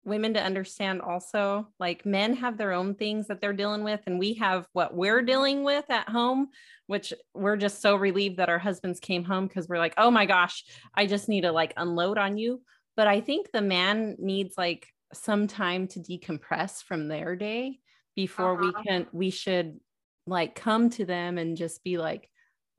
women 0.09 0.35
to 0.35 0.43
understand 0.43 1.01
also 1.01 1.69
like 1.79 2.05
men 2.05 2.35
have 2.35 2.57
their 2.57 2.73
own 2.73 2.95
things 2.95 3.27
that 3.27 3.41
they're 3.41 3.53
dealing 3.53 3.85
with 3.85 4.01
and 4.07 4.19
we 4.19 4.35
have 4.35 4.67
what 4.73 4.95
we're 4.95 5.23
dealing 5.23 5.65
with 5.65 5.85
at 5.91 6.09
home 6.09 6.49
which 6.87 7.13
we're 7.35 7.57
just 7.57 7.81
so 7.83 7.97
relieved 7.97 8.39
that 8.39 8.49
our 8.49 8.59
husbands 8.59 8.99
came 8.99 9.25
home 9.25 9.47
because 9.47 9.69
we're 9.69 9.79
like 9.79 9.95
oh 9.97 10.11
my 10.11 10.27
gosh 10.27 10.65
i 10.95 11.07
just 11.07 11.29
need 11.29 11.43
to 11.43 11.53
like 11.53 11.73
unload 11.77 12.19
on 12.19 12.37
you. 12.39 12.61
But 12.97 13.07
i 13.07 13.21
think 13.21 13.53
the 13.53 13.63
man 13.63 14.17
needs 14.19 14.59
like 14.59 14.89
some 15.13 15.47
time 15.47 15.87
to 15.89 16.01
decompress 16.01 16.83
from 16.83 17.09
their 17.09 17.37
day 17.37 17.79
before 18.17 18.55
uh-huh. 18.55 18.73
we 18.77 18.85
can 18.85 19.07
we 19.13 19.31
should 19.31 19.79
like 20.27 20.55
come 20.55 20.91
to 20.91 21.05
them 21.05 21.39
and 21.39 21.57
just 21.57 21.85
be 21.85 21.99
like 21.99 22.29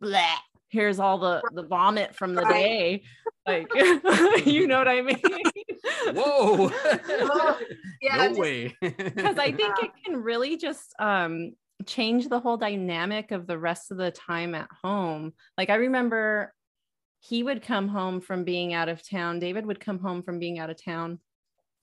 Bleh, 0.01 0.25
here's 0.69 0.99
all 0.99 1.17
the 1.17 1.41
the 1.53 1.63
vomit 1.63 2.15
from 2.15 2.35
the 2.35 2.45
day. 2.45 3.03
Like 3.45 3.67
you 4.45 4.67
know 4.67 4.77
what 4.77 4.87
i 4.87 5.01
mean 5.01 5.17
whoa. 6.07 6.71
Yeah, 8.01 8.27
no 8.27 8.39
way. 8.39 8.77
because 8.81 9.37
i 9.37 9.51
think 9.51 9.75
it 9.83 9.91
can 10.05 10.23
really 10.23 10.55
just 10.55 10.93
um 10.99 11.53
change 11.85 12.29
the 12.29 12.39
whole 12.39 12.57
dynamic 12.57 13.31
of 13.31 13.45
the 13.45 13.57
rest 13.57 13.91
of 13.91 13.97
the 13.97 14.11
time 14.11 14.53
at 14.55 14.69
home. 14.83 15.33
Like 15.57 15.69
i 15.69 15.75
remember 15.75 16.53
he 17.19 17.43
would 17.43 17.61
come 17.61 17.89
home 17.89 18.21
from 18.21 18.45
being 18.45 18.73
out 18.73 18.87
of 18.87 19.07
town 19.07 19.39
david 19.39 19.65
would 19.65 19.79
come 19.79 19.99
home 19.99 20.23
from 20.23 20.39
being 20.39 20.59
out 20.59 20.69
of 20.69 20.81
town 20.81 21.19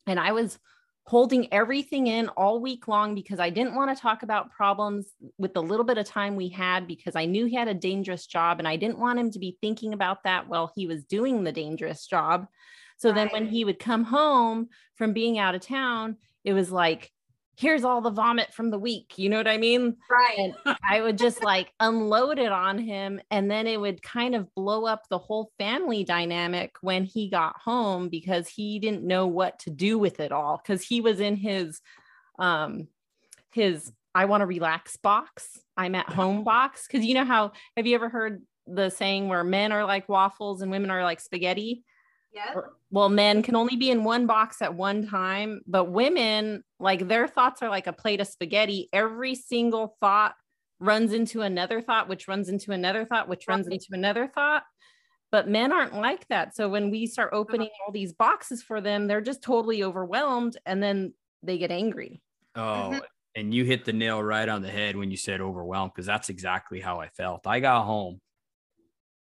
and 0.06 0.18
i 0.18 0.32
was 0.32 0.58
holding 1.06 1.52
everything 1.52 2.08
in 2.08 2.28
all 2.30 2.60
week 2.60 2.88
long 2.88 3.14
because 3.14 3.38
I 3.38 3.48
didn't 3.48 3.76
want 3.76 3.96
to 3.96 4.00
talk 4.00 4.24
about 4.24 4.50
problems 4.50 5.06
with 5.38 5.54
the 5.54 5.62
little 5.62 5.84
bit 5.84 5.98
of 5.98 6.06
time 6.06 6.34
we 6.34 6.48
had 6.48 6.88
because 6.88 7.14
I 7.14 7.26
knew 7.26 7.46
he 7.46 7.54
had 7.54 7.68
a 7.68 7.74
dangerous 7.74 8.26
job 8.26 8.58
and 8.58 8.66
I 8.66 8.74
didn't 8.74 8.98
want 8.98 9.20
him 9.20 9.30
to 9.30 9.38
be 9.38 9.56
thinking 9.60 9.92
about 9.92 10.24
that 10.24 10.48
while 10.48 10.72
he 10.74 10.88
was 10.88 11.04
doing 11.04 11.44
the 11.44 11.52
dangerous 11.52 12.06
job. 12.06 12.48
So 12.96 13.10
right. 13.10 13.14
then 13.16 13.28
when 13.28 13.46
he 13.46 13.64
would 13.64 13.78
come 13.78 14.04
home 14.04 14.68
from 14.94 15.12
being 15.12 15.38
out 15.38 15.54
of 15.54 15.60
town, 15.60 16.16
it 16.44 16.52
was 16.52 16.70
like 16.70 17.12
here's 17.56 17.84
all 17.84 18.02
the 18.02 18.10
vomit 18.10 18.52
from 18.52 18.70
the 18.70 18.78
week. 18.78 19.14
You 19.16 19.30
know 19.30 19.38
what 19.38 19.48
I 19.48 19.56
mean? 19.56 19.96
Right. 20.10 20.36
And 20.38 20.76
I 20.88 21.00
would 21.00 21.16
just 21.16 21.42
like 21.42 21.72
unload 21.80 22.38
it 22.38 22.52
on 22.52 22.78
him. 22.78 23.20
And 23.30 23.50
then 23.50 23.66
it 23.66 23.80
would 23.80 24.02
kind 24.02 24.34
of 24.34 24.54
blow 24.54 24.84
up 24.84 25.08
the 25.08 25.18
whole 25.18 25.50
family 25.58 26.04
dynamic 26.04 26.76
when 26.82 27.04
he 27.04 27.30
got 27.30 27.56
home 27.58 28.08
because 28.08 28.48
he 28.48 28.78
didn't 28.78 29.04
know 29.04 29.26
what 29.26 29.58
to 29.60 29.70
do 29.70 29.98
with 29.98 30.20
it 30.20 30.32
all. 30.32 30.60
Cause 30.66 30.82
he 30.82 31.00
was 31.00 31.18
in 31.18 31.36
his, 31.36 31.80
um, 32.38 32.88
his, 33.52 33.90
I 34.14 34.26
want 34.26 34.42
to 34.42 34.46
relax 34.46 34.96
box. 34.98 35.58
I'm 35.76 35.94
at 35.94 36.10
home 36.10 36.44
box. 36.44 36.86
Cause 36.86 37.04
you 37.04 37.14
know 37.14 37.24
how, 37.24 37.52
have 37.76 37.86
you 37.86 37.94
ever 37.94 38.10
heard 38.10 38.42
the 38.66 38.90
saying 38.90 39.28
where 39.28 39.44
men 39.44 39.72
are 39.72 39.84
like 39.84 40.08
waffles 40.08 40.60
and 40.60 40.70
women 40.70 40.90
are 40.90 41.04
like 41.04 41.20
spaghetti? 41.20 41.84
Yeah. 42.36 42.60
Well, 42.90 43.08
men 43.08 43.42
can 43.42 43.56
only 43.56 43.76
be 43.76 43.90
in 43.90 44.04
one 44.04 44.26
box 44.26 44.60
at 44.60 44.74
one 44.74 45.06
time, 45.06 45.62
but 45.66 45.86
women, 45.86 46.62
like 46.78 47.08
their 47.08 47.26
thoughts 47.26 47.62
are 47.62 47.70
like 47.70 47.86
a 47.86 47.94
plate 47.94 48.20
of 48.20 48.26
spaghetti. 48.26 48.90
Every 48.92 49.34
single 49.34 49.96
thought 50.00 50.34
runs 50.78 51.14
into 51.14 51.40
another 51.40 51.80
thought, 51.80 52.08
which 52.10 52.28
runs 52.28 52.50
into 52.50 52.72
another 52.72 53.06
thought, 53.06 53.26
which 53.26 53.48
runs 53.48 53.66
into 53.68 53.86
another 53.92 54.28
thought. 54.28 54.64
But 55.32 55.48
men 55.48 55.72
aren't 55.72 55.94
like 55.94 56.28
that. 56.28 56.54
So 56.54 56.68
when 56.68 56.90
we 56.90 57.06
start 57.06 57.32
uh-huh. 57.32 57.40
opening 57.40 57.70
all 57.86 57.90
these 57.90 58.12
boxes 58.12 58.62
for 58.62 58.82
them, 58.82 59.06
they're 59.06 59.22
just 59.22 59.42
totally 59.42 59.82
overwhelmed 59.82 60.58
and 60.66 60.82
then 60.82 61.14
they 61.42 61.56
get 61.56 61.70
angry. 61.70 62.20
Oh, 62.54 62.60
mm-hmm. 62.60 62.98
and 63.34 63.54
you 63.54 63.64
hit 63.64 63.86
the 63.86 63.94
nail 63.94 64.22
right 64.22 64.48
on 64.48 64.60
the 64.60 64.70
head 64.70 64.94
when 64.94 65.10
you 65.10 65.16
said 65.16 65.40
overwhelmed, 65.40 65.92
because 65.94 66.06
that's 66.06 66.28
exactly 66.28 66.80
how 66.80 67.00
I 67.00 67.08
felt. 67.08 67.46
I 67.46 67.60
got 67.60 67.84
home 67.84 68.20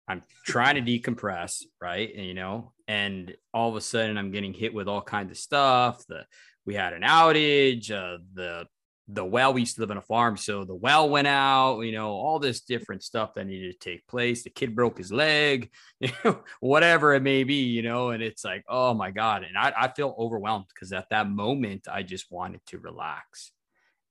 I'm 0.07 0.21
trying 0.45 0.75
to 0.75 0.81
decompress, 0.81 1.63
right? 1.81 2.13
And, 2.15 2.25
you 2.25 2.33
know, 2.33 2.73
and 2.87 3.35
all 3.53 3.69
of 3.69 3.75
a 3.75 3.81
sudden 3.81 4.17
I'm 4.17 4.31
getting 4.31 4.53
hit 4.53 4.73
with 4.73 4.87
all 4.87 5.01
kinds 5.01 5.31
of 5.31 5.37
stuff. 5.37 6.05
The 6.07 6.25
we 6.65 6.75
had 6.75 6.93
an 6.93 7.03
outage, 7.03 7.91
uh, 7.91 8.19
the 8.33 8.65
the 9.09 9.25
well 9.25 9.53
we 9.53 9.61
used 9.61 9.75
to 9.75 9.81
live 9.81 9.91
on 9.91 9.97
a 9.97 10.01
farm, 10.01 10.37
so 10.37 10.63
the 10.63 10.75
well 10.75 11.09
went 11.09 11.27
out. 11.27 11.81
You 11.81 11.91
know, 11.91 12.09
all 12.09 12.39
this 12.39 12.61
different 12.61 13.03
stuff 13.03 13.33
that 13.33 13.45
needed 13.45 13.73
to 13.73 13.89
take 13.89 14.07
place. 14.07 14.43
The 14.43 14.49
kid 14.49 14.75
broke 14.75 14.97
his 14.97 15.11
leg, 15.11 15.69
you 15.99 16.09
know, 16.23 16.43
whatever 16.59 17.13
it 17.13 17.21
may 17.21 17.43
be, 17.43 17.63
you 17.63 17.81
know. 17.81 18.09
And 18.09 18.23
it's 18.23 18.43
like, 18.43 18.63
oh 18.67 18.93
my 18.93 19.11
god, 19.11 19.43
and 19.43 19.57
I, 19.57 19.73
I 19.77 19.87
feel 19.89 20.15
overwhelmed 20.17 20.65
because 20.73 20.91
at 20.91 21.09
that 21.09 21.29
moment 21.29 21.87
I 21.91 22.03
just 22.03 22.31
wanted 22.31 22.61
to 22.67 22.79
relax, 22.79 23.51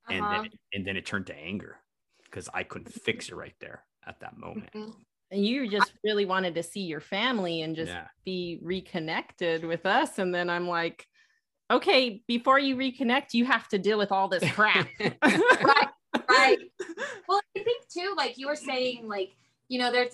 uh-huh. 0.09 0.15
and 0.15 0.25
then 0.25 0.41
uh-huh. 0.41 0.57
and 0.75 0.87
then 0.87 0.97
it 0.97 1.07
turned 1.07 1.27
to 1.27 1.37
anger 1.37 1.79
because 2.25 2.49
I 2.53 2.63
couldn't 2.63 2.93
fix 2.93 3.29
it 3.29 3.35
right 3.35 3.55
there 3.61 3.85
at 4.07 4.21
that 4.21 4.39
moment. 4.39 4.71
Mm-hmm 4.75 4.91
and 5.33 5.45
you 5.45 5.69
just 5.69 5.93
really 6.05 6.27
wanted 6.27 6.55
to 6.55 6.63
see 6.63 6.83
your 6.83 7.01
family 7.01 7.63
and 7.63 7.75
just 7.75 7.91
yeah. 7.91 8.07
be 8.25 8.59
reconnected 8.63 9.65
with 9.65 9.87
us. 9.87 10.19
And 10.19 10.35
then 10.35 10.49
i'm 10.49 10.69
like 10.69 11.07
okay 11.71 12.23
before 12.29 12.59
you 12.59 12.77
reconnect 12.77 13.33
you 13.33 13.47
have 13.47 13.67
to 13.69 13.79
deal 13.79 13.99
with 13.99 14.13
all 14.13 14.29
this 14.29 14.49
crap. 14.53 14.89
Right 15.25 15.89
right. 16.29 16.59
Well 17.27 17.41
i 17.57 17.63
think 17.63 17.89
too 17.89 18.15
like 18.17 18.37
you 18.37 18.47
were 18.47 18.57
saying 18.57 19.09
like 19.09 19.35
you 19.69 19.79
know 19.79 19.91
there's 19.91 20.13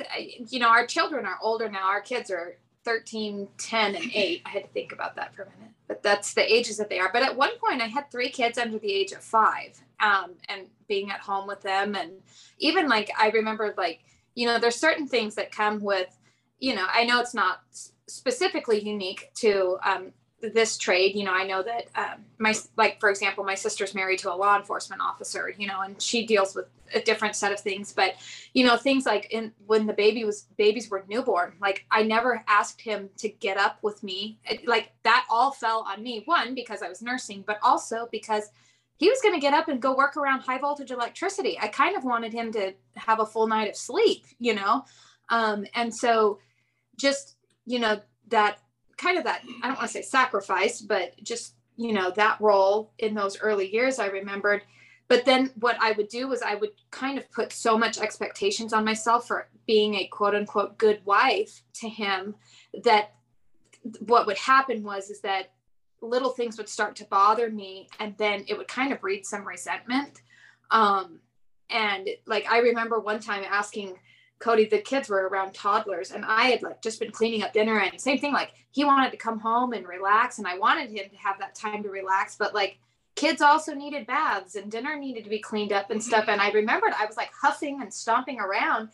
you 0.49 0.61
know 0.61 0.69
our 0.69 0.87
children 0.87 1.27
are 1.27 1.39
older 1.43 1.69
now. 1.69 1.89
Our 1.89 2.01
kids 2.01 2.31
are 2.31 2.57
13 2.85 3.49
10 3.59 3.97
and 3.97 4.11
8 4.15 4.43
i 4.47 4.49
had 4.49 4.63
to 4.63 4.69
think 4.69 4.93
about 4.93 5.17
that 5.17 5.35
for 5.35 5.43
a 5.43 5.51
minute 5.59 5.75
but 5.89 6.03
that's 6.03 6.35
the 6.35 6.55
ages 6.55 6.77
that 6.77 6.89
they 6.91 7.01
are. 7.01 7.11
But 7.13 7.23
at 7.23 7.35
one 7.35 7.59
point 7.59 7.83
i 7.83 7.87
had 7.87 8.11
three 8.11 8.29
kids 8.29 8.59
under 8.59 8.79
the 8.79 8.93
age 8.93 9.13
of 9.13 9.23
five 9.23 9.81
um, 10.01 10.35
and 10.49 10.69
being 10.87 11.11
at 11.11 11.21
home 11.21 11.49
with 11.49 11.63
them. 11.63 11.97
And 11.97 12.13
even 12.59 12.89
like 12.89 13.11
i 13.19 13.31
remember 13.31 13.75
like 13.77 14.05
you 14.39 14.47
know 14.47 14.59
there's 14.59 14.77
certain 14.77 15.09
things 15.09 15.35
that 15.35 15.51
come 15.51 15.83
with 15.83 16.17
you 16.61 16.75
know 16.75 16.87
i 16.93 17.05
know 17.05 17.21
it's 17.21 17.35
not 17.35 17.61
specifically 18.07 18.79
unique 18.81 19.31
to 19.35 19.77
um, 19.85 20.13
this 20.41 20.79
trade 20.79 21.17
you 21.17 21.25
know 21.25 21.33
i 21.33 21.45
know 21.45 21.61
that 21.61 21.89
um, 21.97 22.25
my 22.39 22.55
like 22.77 23.01
for 23.01 23.11
example 23.11 23.43
my 23.43 23.57
sister's 23.57 23.97
married 23.97 24.21
to 24.21 24.33
a 24.33 24.37
law 24.37 24.57
enforcement 24.57 25.03
officer 25.03 25.53
you 25.59 25.67
know 25.67 25.81
and 25.81 26.01
she 26.01 26.25
deals 26.25 26.55
with 26.55 26.67
a 26.95 27.01
different 27.01 27.35
set 27.35 27.53
of 27.53 27.59
things 27.59 27.93
but 27.93 28.15
you 28.55 28.65
know 28.65 28.77
things 28.77 29.05
like 29.05 29.27
in 29.33 29.53
when 29.67 29.87
the 29.87 29.93
baby 29.93 30.25
was 30.25 30.47
babies 30.57 30.89
were 30.89 31.05
newborn 31.09 31.53
like 31.61 31.85
i 31.91 32.05
never 32.05 32.45
asked 32.47 32.81
him 32.81 33.11
to 33.19 33.29
get 33.29 33.57
up 33.59 33.79
with 33.83 34.01
me 34.05 34.39
it, 34.45 34.67
like 34.69 34.93
that 35.03 35.27
all 35.29 35.51
fell 35.51 35.85
on 35.89 36.01
me 36.01 36.23
one 36.27 36.55
because 36.55 36.81
i 36.81 36.89
was 36.89 37.03
nursing 37.03 37.43
but 37.45 37.59
also 37.61 38.09
because 38.13 38.51
he 38.99 39.09
was 39.09 39.21
going 39.23 39.35
to 39.35 39.41
get 39.41 39.55
up 39.55 39.69
and 39.69 39.81
go 39.81 39.97
work 39.97 40.17
around 40.17 40.41
high 40.41 40.59
voltage 40.59 40.91
electricity. 40.91 41.57
I 41.61 41.69
kind 41.69 41.97
of 41.97 42.05
wanted 42.05 42.33
him 42.33 42.53
to 42.53 42.75
have 42.97 43.21
a 43.21 43.27
full 43.27 43.47
night 43.47 43.69
of 43.69 43.77
sleep, 43.77 44.27
you 44.39 44.55
know? 44.55 44.85
Um, 45.29 45.65
and 45.75 45.95
so 45.95 46.41
just, 46.97 47.37
you 47.65 47.79
know, 47.79 48.01
that 48.29 48.59
kind 48.97 49.17
of 49.17 49.25
that, 49.25 49.43
I 49.63 49.69
don't 49.69 49.77
want 49.77 49.89
to 49.89 49.93
say 49.93 50.03
sacrifice, 50.03 50.81
but 50.81 51.15
just, 51.23 51.55
you 51.77 51.93
know, 51.93 52.11
that 52.11 52.41
role 52.41 52.93
in 52.99 53.15
those 53.15 53.39
early 53.41 53.73
years, 53.73 54.01
I 54.01 54.07
remembered. 54.07 54.63
But 55.07 55.25
then 55.25 55.53
what 55.61 55.77
I 55.81 55.93
would 55.93 56.09
do 56.09 56.27
was 56.29 56.43
I 56.43 56.57
would 56.57 56.73
kind 56.91 57.19
of 57.19 57.31
put 57.31 57.53
so 57.53 57.79
much 57.79 57.99
expectations 57.99 58.73
on 58.73 58.85
myself 58.85 59.29
for 59.29 59.49
being 59.67 59.95
a 59.95 60.09
quote 60.09 60.35
unquote 60.35 60.77
good 60.77 61.01
wife 61.05 61.63
to 61.75 61.89
him 61.89 62.35
that 62.83 63.15
what 64.01 64.27
would 64.27 64.39
happen 64.39 64.83
was 64.83 65.09
is 65.09 65.21
that 65.21 65.53
little 66.01 66.31
things 66.31 66.57
would 66.59 66.69
start 66.69 66.97
to 66.97 67.05
bother 67.07 67.51
me 67.51 67.89
and 67.99 68.17
then 68.19 68.45
it 68.49 68.57
would 68.57 68.69
kind 68.69 68.93
of 68.93 69.01
breed 69.01 69.27
some 69.27 69.47
resentment. 69.47 70.23
Um 70.71 71.21
and 71.71 72.09
like 72.27 72.51
i 72.51 72.59
remember 72.59 72.99
one 72.99 73.21
time 73.21 73.45
asking 73.49 73.95
cody 74.39 74.65
the 74.67 74.79
kids 74.79 75.09
were 75.09 75.29
around 75.29 75.53
toddlers 75.55 76.11
and 76.11 76.25
i 76.25 76.45
had 76.45 76.63
like 76.63 76.81
just 76.83 77.01
been 77.01 77.11
cleaning 77.11 77.43
up 77.43 77.53
dinner 77.53 77.79
and 77.79 78.01
same 78.01 78.19
thing 78.19 78.33
like 78.33 78.53
he 78.71 78.85
wanted 78.85 79.11
to 79.11 79.17
come 79.17 79.39
home 79.39 79.73
and 79.73 79.87
relax 79.87 80.39
and 80.39 80.47
i 80.47 80.57
wanted 80.57 80.91
him 80.91 81.09
to 81.11 81.17
have 81.17 81.39
that 81.39 81.55
time 81.55 81.83
to 81.83 81.91
relax 81.91 82.37
but 82.37 82.55
like 82.55 82.79
kids 83.17 83.43
also 83.43 83.75
needed 83.75 84.07
baths 84.07 84.55
and 84.55 84.71
dinner 84.71 84.97
needed 84.97 85.25
to 85.25 85.31
be 85.31 85.41
cleaned 85.41 85.73
up 85.73 85.91
and 85.91 86.03
stuff 86.03 86.27
and 86.29 86.41
i 86.41 86.51
remembered 86.53 86.93
i 86.99 87.05
was 87.05 87.17
like 87.17 87.31
huffing 87.33 87.83
and 87.83 87.93
stomping 87.93 88.39
around 88.39 88.89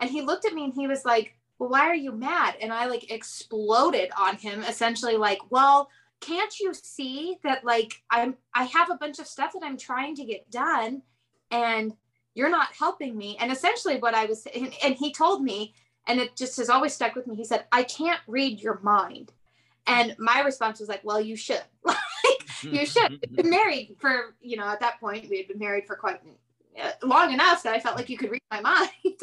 and 0.00 0.10
he 0.10 0.20
looked 0.20 0.44
at 0.44 0.54
me 0.54 0.64
and 0.64 0.74
he 0.74 0.86
was 0.86 1.04
like 1.04 1.34
well 1.58 1.68
why 1.68 1.80
are 1.80 1.94
you 1.94 2.12
mad? 2.12 2.54
And 2.60 2.72
i 2.72 2.86
like 2.86 3.10
exploded 3.10 4.10
on 4.18 4.36
him 4.36 4.62
essentially 4.62 5.16
like 5.16 5.38
well 5.50 5.88
can't 6.20 6.58
you 6.60 6.72
see 6.74 7.36
that 7.42 7.64
like 7.64 8.02
i'm 8.10 8.36
i 8.54 8.64
have 8.64 8.90
a 8.90 8.96
bunch 8.96 9.18
of 9.18 9.26
stuff 9.26 9.52
that 9.52 9.62
i'm 9.64 9.76
trying 9.76 10.14
to 10.14 10.24
get 10.24 10.50
done 10.50 11.02
and 11.50 11.94
you're 12.34 12.50
not 12.50 12.68
helping 12.78 13.18
me? 13.18 13.36
And 13.40 13.50
essentially 13.50 13.96
what 13.96 14.14
i 14.14 14.26
was 14.26 14.46
and, 14.54 14.72
and 14.84 14.94
he 14.94 15.12
told 15.12 15.42
me 15.42 15.74
and 16.06 16.20
it 16.20 16.36
just 16.36 16.56
has 16.56 16.70
always 16.70 16.94
stuck 16.94 17.14
with 17.14 17.26
me. 17.26 17.36
He 17.36 17.44
said 17.44 17.64
i 17.72 17.82
can't 17.82 18.20
read 18.26 18.60
your 18.60 18.80
mind. 18.82 19.32
And 19.86 20.14
my 20.18 20.40
response 20.40 20.80
was 20.80 20.88
like 20.88 21.04
well 21.04 21.20
you 21.20 21.36
should. 21.36 21.62
Like 22.22 22.74
you 22.74 22.86
should. 22.86 23.10
We've 23.10 23.36
been 23.36 23.50
married 23.50 23.96
for, 23.98 24.34
you 24.42 24.58
know, 24.58 24.66
at 24.66 24.80
that 24.80 25.00
point, 25.00 25.28
we 25.30 25.38
had 25.38 25.48
been 25.48 25.58
married 25.58 25.86
for 25.86 25.96
quite 25.96 26.20
uh, 26.80 26.90
long 27.02 27.32
enough 27.32 27.62
that 27.62 27.74
I 27.74 27.80
felt 27.80 27.96
like 27.96 28.08
you 28.08 28.16
could 28.16 28.30
read 28.30 28.42
my 28.50 28.60
mind. 28.60 29.20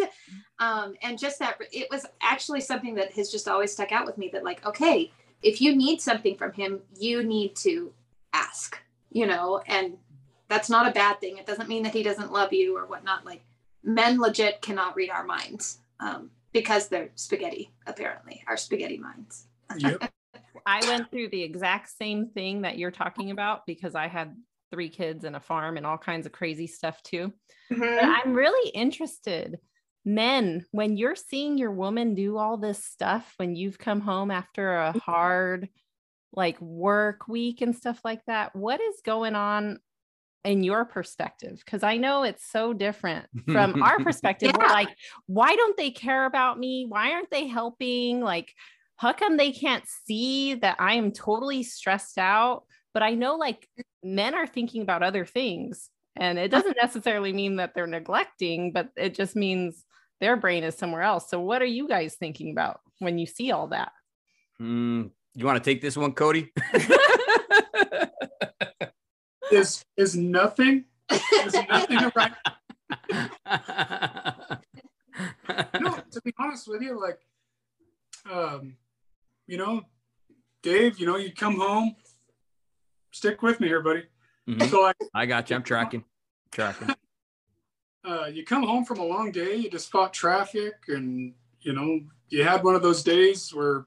um, 0.60 0.96
and 1.02 1.20
just 1.20 1.40
that 1.40 1.58
it 1.72 1.88
was 1.92 2.06
actually 2.22 2.62
something 2.62 2.96
that 2.96 3.14
has 3.14 3.32
just 3.32 3.48
always 3.48 3.72
stuck 3.72 3.92
out 3.92 4.06
with 4.06 4.18
me 4.18 4.30
that, 4.34 4.44
like, 4.44 4.66
okay, 4.66 5.12
if 5.42 5.62
you 5.62 5.76
need 5.76 6.02
something 6.02 6.36
from 6.36 6.54
him, 6.54 6.82
you 6.98 7.24
need 7.24 7.56
to 7.58 7.94
ask, 8.34 8.80
you 9.12 9.26
know, 9.26 9.62
and 9.68 9.98
that's 10.48 10.70
not 10.70 10.88
a 10.88 10.92
bad 10.92 11.20
thing. 11.20 11.38
It 11.38 11.46
doesn't 11.46 11.70
mean 11.70 11.84
that 11.84 11.94
he 11.94 12.04
doesn't 12.04 12.32
love 12.32 12.54
you 12.54 12.78
or 12.78 12.86
whatnot. 12.86 13.26
Like, 13.26 13.44
men 13.84 14.20
legit 14.20 14.62
cannot 14.62 14.96
read 14.96 15.10
our 15.10 15.26
minds 15.26 15.80
um, 16.00 16.32
because 16.54 16.88
they're 16.88 17.10
spaghetti, 17.16 17.72
apparently, 17.86 18.44
our 18.48 18.58
spaghetti 18.58 18.98
minds. 18.98 19.48
Yep. 19.78 20.12
I 20.66 20.82
went 20.88 21.10
through 21.10 21.30
the 21.30 21.44
exact 21.44 21.90
same 21.98 22.28
thing 22.28 22.64
that 22.64 22.78
you're 22.78 22.92
talking 22.92 23.32
about 23.32 23.66
because 23.66 23.96
I 23.96 24.08
had 24.08 24.36
three 24.70 24.90
kids 24.90 25.24
and 25.24 25.36
a 25.36 25.40
farm 25.40 25.78
and 25.78 25.86
all 25.86 25.98
kinds 25.98 26.26
of 26.26 26.34
crazy 26.34 26.68
stuff 26.68 27.02
too. 27.04 27.32
Mm-hmm. 27.72 28.06
I'm 28.06 28.34
really 28.34 28.70
interested. 28.72 29.60
Men, 30.08 30.66
when 30.72 30.96
you're 30.96 31.18
seeing 31.18 31.58
your 31.58 31.74
woman 31.74 32.16
do 32.16 32.38
all 32.38 32.56
this 32.56 32.82
stuff, 32.82 33.34
when 33.36 33.58
you've 33.58 33.78
come 33.78 34.00
home 34.00 34.32
after 34.32 34.78
a 34.78 34.92
mm-hmm. 34.92 35.00
hard 35.00 35.68
like 36.32 36.62
work 36.62 37.28
week 37.28 37.60
and 37.60 37.76
stuff 37.76 38.00
like 38.06 38.22
that, 38.26 38.56
what 38.56 38.80
is 38.80 39.02
going 39.04 39.36
on 39.36 39.80
in 40.46 40.64
your 40.64 40.86
perspective? 40.86 41.62
Because 41.64 41.84
I 41.84 41.98
know 41.98 42.24
it's 42.24 42.50
so 42.50 42.72
different 42.72 43.26
from 43.52 43.84
our 43.84 44.00
perspective. 44.04 44.52
yeah. 44.54 44.58
We're 44.58 44.74
like, 44.74 44.88
why 45.26 45.58
don't 45.58 45.76
they 45.76 45.92
care 45.92 46.26
about 46.26 46.58
me? 46.58 46.86
Why 46.88 47.12
aren't 47.12 47.30
they 47.30 47.48
helping? 47.48 48.22
Like, 48.22 48.54
how 48.96 49.12
come 49.12 49.36
they 49.36 49.52
can't 49.52 49.84
see 50.06 50.54
that 50.54 50.78
I 50.80 50.94
am 50.94 51.12
totally 51.12 51.64
stressed 51.64 52.18
out? 52.18 52.64
But 52.94 53.04
I 53.04 53.16
know 53.16 53.36
like 53.36 53.68
men 54.02 54.36
are 54.36 54.48
thinking 54.48 54.84
about 54.84 55.04
other 55.04 55.26
things. 55.26 55.90
And 56.16 56.40
it 56.40 56.50
doesn't 56.50 56.78
necessarily 56.82 57.34
mean 57.34 57.58
that 57.58 57.74
they're 57.76 57.88
neglecting, 57.88 58.72
but 58.72 58.88
it 58.96 59.14
just 59.14 59.36
means 59.36 59.84
their 60.20 60.36
brain 60.36 60.64
is 60.64 60.76
somewhere 60.76 61.02
else. 61.02 61.30
So, 61.30 61.40
what 61.40 61.62
are 61.62 61.66
you 61.66 61.88
guys 61.88 62.16
thinking 62.16 62.52
about 62.52 62.82
when 63.00 63.18
you 63.18 63.26
see 63.26 63.52
all 63.52 63.68
that? 63.68 63.92
Mm, 64.62 65.12
you 65.36 65.46
want 65.46 65.64
to 65.64 65.70
take 65.70 65.82
this 65.82 65.96
one, 65.98 66.14
Cody? 66.14 66.52
is 69.52 69.84
is 69.96 70.16
nothing 70.16 70.86
is 71.12 71.54
nothing 71.70 72.12
right? 72.16 72.34
no, 75.80 76.00
to 76.12 76.22
be 76.24 76.34
honest 76.40 76.68
with 76.68 76.82
you, 76.82 77.00
like, 77.02 77.20
um, 78.30 78.76
you 79.48 79.58
know, 79.58 79.82
Dave, 80.64 81.00
you 81.00 81.06
know, 81.06 81.18
you 81.18 81.32
come 81.34 81.58
home, 81.60 81.96
stick 83.12 83.42
with 83.42 83.60
me 83.60 83.68
here, 83.68 83.82
buddy. 83.82 84.04
Mm-hmm. 84.48 84.68
So 84.68 84.86
I, 84.86 84.94
I 85.14 85.26
got 85.26 85.50
you. 85.50 85.56
I'm 85.56 85.64
tracking, 85.64 86.04
tracking. 86.52 86.90
Uh, 88.08 88.28
you 88.28 88.46
come 88.46 88.64
home 88.64 88.86
from 88.86 89.00
a 89.00 89.06
long 89.06 89.32
day, 89.34 89.58
you 89.58 89.70
just 89.70 89.92
fought 89.92 90.14
traffic, 90.14 90.76
and 90.88 91.34
you 91.60 91.74
know, 91.74 92.00
you 92.30 92.42
had 92.42 92.64
one 92.64 92.74
of 92.74 92.82
those 92.82 93.04
days 93.04 93.54
where 93.54 93.86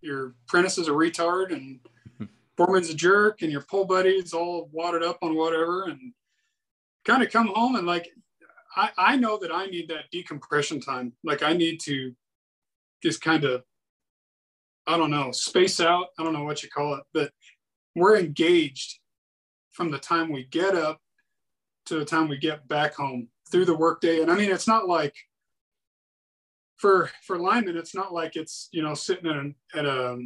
your 0.00 0.34
apprentice 0.46 0.78
is 0.78 0.86
a 0.86 0.92
retard 0.92 1.52
and 1.52 1.80
foreman's 2.56 2.88
a 2.88 2.94
jerk, 2.94 3.42
and 3.42 3.50
your 3.50 3.62
pull 3.62 3.84
buddy's 3.84 4.32
all 4.32 4.68
wadded 4.70 5.02
up 5.02 5.18
on 5.22 5.34
whatever, 5.34 5.84
and 5.86 6.12
kind 7.04 7.20
of 7.20 7.32
come 7.32 7.48
home 7.48 7.74
and 7.74 7.84
like, 7.84 8.08
I, 8.76 8.90
I 8.96 9.16
know 9.16 9.36
that 9.38 9.52
I 9.52 9.66
need 9.66 9.88
that 9.88 10.08
decompression 10.12 10.80
time. 10.80 11.14
Like 11.24 11.42
I 11.42 11.52
need 11.52 11.80
to 11.80 12.14
just 13.02 13.20
kind 13.20 13.42
of 13.42 13.64
I 14.86 14.96
don't 14.96 15.10
know, 15.10 15.32
space 15.32 15.80
out. 15.80 16.06
I 16.18 16.22
don't 16.22 16.32
know 16.32 16.44
what 16.44 16.62
you 16.62 16.70
call 16.70 16.94
it, 16.94 17.02
but 17.12 17.30
we're 17.94 18.18
engaged 18.18 19.00
from 19.72 19.90
the 19.90 19.98
time 19.98 20.30
we 20.30 20.44
get 20.44 20.76
up 20.76 21.00
to 21.86 21.98
the 21.98 22.04
time 22.04 22.28
we 22.28 22.38
get 22.38 22.66
back 22.68 22.94
home 22.94 23.28
through 23.50 23.64
the 23.64 23.76
workday. 23.76 24.20
And 24.20 24.30
I 24.30 24.36
mean, 24.36 24.50
it's 24.50 24.68
not 24.68 24.88
like 24.88 25.14
for 26.76 27.10
for 27.26 27.38
linemen, 27.38 27.76
it's 27.76 27.94
not 27.94 28.12
like 28.12 28.36
it's 28.36 28.68
you 28.72 28.82
know 28.82 28.94
sitting 28.94 29.26
at 29.26 29.36
a 29.36 29.78
at 29.78 29.86
a 29.86 30.18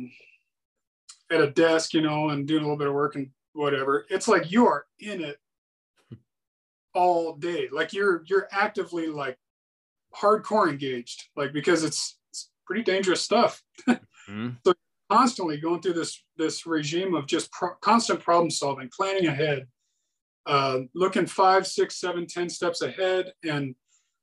at 1.30 1.40
a 1.40 1.50
desk, 1.50 1.94
you 1.94 2.02
know, 2.02 2.30
and 2.30 2.46
doing 2.46 2.60
a 2.60 2.64
little 2.64 2.78
bit 2.78 2.88
of 2.88 2.94
work 2.94 3.16
and 3.16 3.30
whatever. 3.54 4.06
It's 4.10 4.28
like 4.28 4.50
you 4.50 4.66
are 4.66 4.86
in 5.00 5.22
it 5.22 5.38
all 6.94 7.34
day. 7.36 7.68
Like 7.72 7.92
you're 7.92 8.22
you're 8.26 8.48
actively 8.52 9.06
like 9.06 9.38
hardcore 10.14 10.68
engaged, 10.68 11.28
like 11.36 11.52
because 11.52 11.84
it's, 11.84 12.18
it's 12.30 12.50
pretty 12.66 12.82
dangerous 12.82 13.22
stuff. 13.22 13.62
Mm-hmm. 13.88 14.50
So 14.64 14.72
constantly 15.10 15.58
going 15.58 15.82
through 15.82 15.94
this 15.94 16.22
this 16.36 16.64
regime 16.64 17.14
of 17.14 17.26
just 17.26 17.50
pro- 17.50 17.74
constant 17.80 18.20
problem 18.20 18.50
solving, 18.50 18.88
planning 18.96 19.26
ahead, 19.26 19.66
uh, 20.46 20.80
looking 20.94 21.26
five, 21.26 21.66
six, 21.66 22.00
seven, 22.00 22.26
ten 22.26 22.48
steps 22.48 22.82
ahead, 22.82 23.32
and 23.44 23.74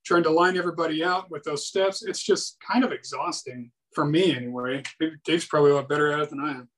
trying 0.05 0.23
to 0.23 0.29
line 0.29 0.57
everybody 0.57 1.03
out 1.03 1.29
with 1.29 1.43
those 1.43 1.67
steps. 1.67 2.03
It's 2.03 2.23
just 2.23 2.57
kind 2.65 2.83
of 2.83 2.91
exhausting 2.91 3.71
for 3.93 4.05
me, 4.05 4.35
anyway. 4.35 4.83
Dave's 5.23 5.45
probably 5.45 5.71
a 5.71 5.75
lot 5.75 5.89
better 5.89 6.11
at 6.11 6.19
it 6.19 6.29
than 6.29 6.39
I 6.39 6.51
am, 6.51 6.69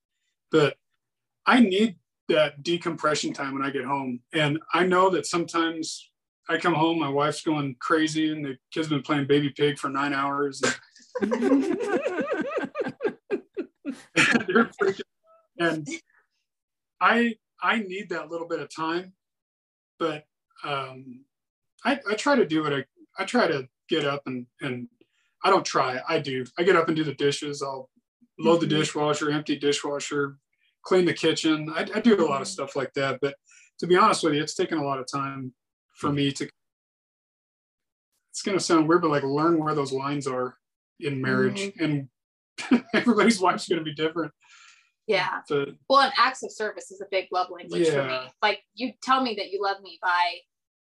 but 0.51 0.75
I 1.45 1.59
need 1.59 1.97
that 2.29 2.63
decompression 2.63 3.33
time 3.33 3.53
when 3.53 3.63
I 3.63 3.71
get 3.71 3.85
home, 3.85 4.21
and 4.33 4.59
I 4.73 4.85
know 4.85 5.09
that 5.11 5.25
sometimes 5.25 6.11
I 6.49 6.57
come 6.57 6.73
home, 6.73 6.99
my 6.99 7.09
wife's 7.09 7.43
going 7.43 7.75
crazy, 7.79 8.31
and 8.31 8.43
the 8.43 8.57
kids 8.71 8.87
have 8.87 8.89
been 8.89 9.03
playing 9.03 9.27
baby 9.27 9.49
pig 9.49 9.77
for 9.77 9.89
nine 9.89 10.13
hours. 10.13 10.61
And, 11.21 11.31
and 15.59 15.89
I 16.99 17.35
I 17.61 17.79
need 17.79 18.09
that 18.09 18.29
little 18.29 18.47
bit 18.47 18.59
of 18.59 18.73
time, 18.73 19.13
but 20.01 20.23
um, 20.63 21.23
I, 21.85 21.99
I 22.09 22.15
try 22.15 22.35
to 22.35 22.45
do 22.45 22.65
it. 22.65 22.87
I, 23.17 23.21
I 23.21 23.25
try 23.25 23.47
to 23.47 23.67
get 23.87 24.03
up 24.03 24.23
and 24.25 24.47
and 24.61 24.87
I 25.43 25.49
don't 25.51 25.65
try. 25.65 25.99
I 26.09 26.19
do. 26.19 26.43
I 26.57 26.63
get 26.63 26.75
up 26.75 26.87
and 26.87 26.97
do 26.97 27.03
the 27.03 27.13
dishes. 27.13 27.61
I'll 27.61 27.89
load 28.39 28.61
the 28.61 28.65
mm-hmm. 28.65 28.79
dishwasher, 28.79 29.29
empty 29.31 29.57
dishwasher, 29.57 30.37
clean 30.83 31.05
the 31.05 31.13
kitchen. 31.13 31.71
I, 31.75 31.85
I 31.95 31.99
do 31.99 32.15
a 32.15 32.25
lot 32.25 32.41
of 32.41 32.47
mm-hmm. 32.47 32.51
stuff 32.51 32.75
like 32.75 32.91
that. 32.95 33.19
But 33.21 33.35
to 33.79 33.87
be 33.87 33.95
honest 33.95 34.23
with 34.23 34.33
you, 34.33 34.41
it's 34.41 34.55
taken 34.55 34.79
a 34.79 34.83
lot 34.83 34.99
of 34.99 35.05
time 35.11 35.53
for 35.95 36.11
me 36.11 36.31
to. 36.31 36.49
It's 38.31 38.41
gonna 38.41 38.59
sound 38.59 38.89
weird, 38.89 39.03
but 39.03 39.11
like 39.11 39.23
learn 39.23 39.59
where 39.59 39.75
those 39.75 39.93
lines 39.93 40.25
are 40.25 40.55
in 40.99 41.21
marriage, 41.21 41.61
mm-hmm. 41.61 41.83
and 42.71 42.83
everybody's 42.93 43.39
wife's 43.39 43.67
going 43.67 43.79
to 43.79 43.85
be 43.85 43.93
different. 43.93 44.31
Yeah. 45.11 45.41
So, 45.45 45.65
well, 45.89 45.99
and 46.01 46.13
acts 46.17 46.41
of 46.41 46.51
service 46.53 46.89
is 46.89 47.01
a 47.01 47.05
big 47.11 47.27
love 47.33 47.49
language 47.51 47.87
yeah. 47.87 47.91
for 47.91 48.07
me. 48.07 48.19
Like 48.41 48.59
you 48.75 48.93
tell 49.03 49.21
me 49.21 49.35
that 49.35 49.51
you 49.51 49.61
love 49.61 49.81
me 49.81 49.99
by, 50.01 50.35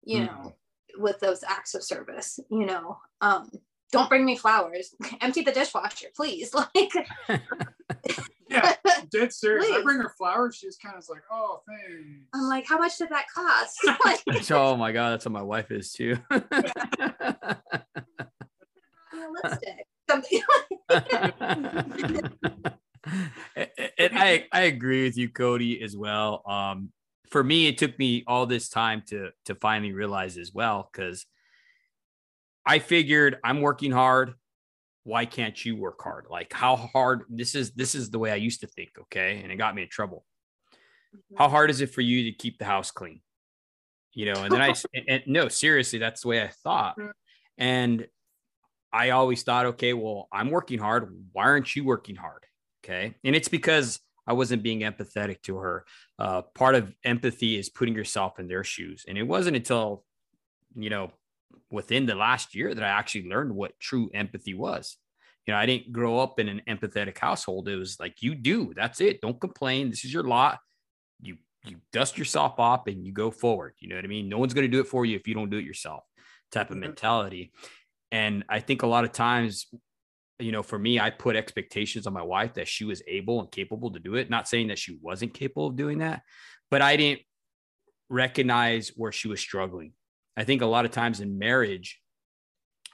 you 0.04 0.22
mm. 0.22 0.26
know, 0.26 0.56
with 0.98 1.20
those 1.20 1.44
acts 1.44 1.76
of 1.76 1.84
service, 1.84 2.40
you 2.50 2.66
know, 2.66 2.98
um, 3.22 3.52
don't 3.92 4.10
bring 4.10 4.26
me 4.26 4.36
flowers. 4.36 4.96
Empty 5.22 5.42
the 5.42 5.52
dishwasher, 5.52 6.08
please. 6.16 6.54
Like 6.74 6.92
Yeah, 8.50 8.76
dead 9.12 9.34
serious. 9.34 9.68
Please. 9.68 9.78
I 9.78 9.84
bring 9.84 9.98
her 9.98 10.14
flowers, 10.18 10.56
she's 10.56 10.78
kind 10.78 10.96
of 10.98 11.04
like, 11.10 11.24
oh 11.30 11.62
thanks. 11.68 12.24
I'm 12.34 12.44
like, 12.44 12.66
how 12.66 12.80
much 12.80 12.98
did 12.98 13.10
that 13.10 13.26
cost? 13.34 13.78
oh 14.52 14.78
my 14.78 14.94
god, 14.94 15.12
that's 15.12 15.26
what 15.26 15.34
my 15.34 15.42
wife 15.42 15.70
is 15.70 15.92
too. 15.92 16.18
Realistic 19.14 19.86
something. 20.10 20.42
And 23.56 24.18
I 24.18 24.46
I 24.52 24.62
agree 24.62 25.04
with 25.04 25.18
you, 25.18 25.30
Cody, 25.30 25.82
as 25.82 25.96
well. 25.96 26.44
Um, 26.48 26.92
for 27.30 27.44
me, 27.44 27.68
it 27.68 27.78
took 27.78 27.98
me 28.00 28.24
all 28.28 28.46
this 28.46 28.70
time 28.70 29.04
to 29.08 29.30
to 29.46 29.56
finally 29.56 29.94
realize 29.94 30.38
as 30.38 30.54
well, 30.54 30.90
because 30.92 31.26
I 32.66 32.80
figured 32.80 33.38
I'm 33.44 33.62
working 33.62 33.92
hard. 33.92 34.34
Why 35.04 35.26
can't 35.26 35.64
you 35.64 35.78
work 35.78 36.02
hard? 36.02 36.28
Like 36.30 36.52
how 36.52 36.76
hard 36.76 37.24
this 37.30 37.56
is 37.56 37.72
this 37.72 37.96
is 37.96 38.10
the 38.10 38.20
way 38.20 38.32
I 38.32 38.36
used 38.36 38.62
to 38.62 38.68
think, 38.68 38.90
okay? 39.00 39.42
And 39.42 39.52
it 39.52 39.56
got 39.56 39.74
me 39.74 39.84
in 39.84 39.90
trouble. 39.90 40.26
Mm-hmm. 41.16 41.38
How 41.38 41.50
hard 41.50 41.70
is 41.70 41.82
it 41.82 41.94
for 41.94 42.02
you 42.02 42.24
to 42.26 42.32
keep 42.34 42.60
the 42.60 42.66
house 42.66 42.92
clean? 42.92 43.22
You 44.14 44.34
know, 44.34 44.44
and 44.44 44.52
then 44.52 44.62
I 44.62 44.74
and, 44.94 45.06
and 45.08 45.24
no, 45.28 45.48
seriously, 45.48 46.00
that's 46.00 46.22
the 46.22 46.28
way 46.28 46.42
I 46.42 46.50
thought. 46.64 46.98
Mm. 46.98 47.12
And 47.58 48.08
I 48.92 49.12
always 49.12 49.44
thought, 49.44 49.66
okay, 49.68 49.94
well, 49.94 50.28
I'm 50.32 50.50
working 50.50 50.80
hard. 50.80 51.16
Why 51.32 51.44
aren't 51.44 51.76
you 51.76 51.84
working 51.84 52.16
hard? 52.16 52.47
Okay. 52.88 53.16
And 53.24 53.36
it's 53.36 53.50
because 53.50 54.00
I 54.26 54.34
wasn't 54.34 54.64
being 54.64 54.82
empathetic 54.82 55.42
to 55.44 55.58
her. 55.58 55.86
Uh, 56.18 56.42
part 56.42 56.76
of 56.76 56.94
empathy 57.04 57.58
is 57.58 57.70
putting 57.70 57.96
yourself 57.96 58.40
in 58.40 58.48
their 58.48 58.64
shoes. 58.64 59.06
And 59.08 59.18
it 59.18 59.24
wasn't 59.24 59.58
until, 59.58 60.04
you 60.76 60.90
know, 60.90 61.12
within 61.70 62.06
the 62.06 62.16
last 62.16 62.56
year 62.56 62.74
that 62.74 62.84
I 62.84 62.88
actually 62.88 63.30
learned 63.30 63.54
what 63.54 63.80
true 63.80 64.10
empathy 64.14 64.54
was. 64.54 64.98
You 65.46 65.54
know, 65.54 65.60
I 65.60 65.66
didn't 65.66 65.94
grow 65.94 66.20
up 66.20 66.40
in 66.40 66.50
an 66.50 66.62
empathetic 66.68 67.18
household. 67.18 67.70
It 67.70 67.78
was 67.78 68.00
like, 68.00 68.22
you 68.22 68.36
do, 68.36 68.74
that's 68.76 69.00
it. 69.00 69.22
Don't 69.22 69.40
complain. 69.40 69.90
This 69.90 70.04
is 70.04 70.14
your 70.14 70.24
lot. 70.24 70.60
You, 71.22 71.38
you 71.66 71.78
dust 71.94 72.18
yourself 72.18 72.60
off 72.60 72.88
and 72.88 73.06
you 73.06 73.14
go 73.14 73.32
forward. 73.32 73.74
You 73.80 73.90
know 73.90 73.96
what 73.96 74.06
I 74.06 74.10
mean? 74.10 74.28
No 74.28 74.38
one's 74.38 74.54
going 74.54 74.70
to 74.70 74.72
do 74.72 74.82
it 74.82 74.88
for 74.88 75.06
you 75.06 75.16
if 75.16 75.28
you 75.28 75.34
don't 75.34 75.50
do 75.50 75.58
it 75.58 75.66
yourself 75.66 76.04
type 76.52 76.70
of 76.70 76.78
mentality. 76.78 77.52
And 78.12 78.44
I 78.50 78.60
think 78.60 78.84
a 78.84 78.88
lot 78.88 79.04
of 79.04 79.12
times 79.12 79.68
you 80.40 80.52
know, 80.52 80.64
for 80.64 80.78
me, 80.78 81.00
I 81.00 81.10
put 81.10 81.36
expectations 81.36 82.06
on 82.06 82.14
my 82.14 82.22
wife 82.22 82.56
that 82.56 82.68
she 82.68 82.86
was 82.86 83.02
able 83.08 83.40
and 83.40 83.52
capable 83.52 83.92
to 83.92 84.00
do 84.00 84.16
it. 84.16 84.30
Not 84.30 84.48
saying 84.48 84.68
that 84.68 84.80
she 84.80 84.98
wasn't 85.02 85.34
capable 85.34 85.68
of 85.68 85.76
doing 85.76 86.00
that, 86.00 86.22
but 86.70 86.82
I 86.82 86.96
didn't 86.96 87.22
recognize 88.10 88.92
where 88.96 89.12
she 89.12 89.28
was 89.28 89.40
struggling. 89.40 89.94
I 90.36 90.44
think 90.44 90.62
a 90.62 90.68
lot 90.68 90.86
of 90.86 90.92
times 90.92 91.20
in 91.20 91.40
marriage, 91.40 92.00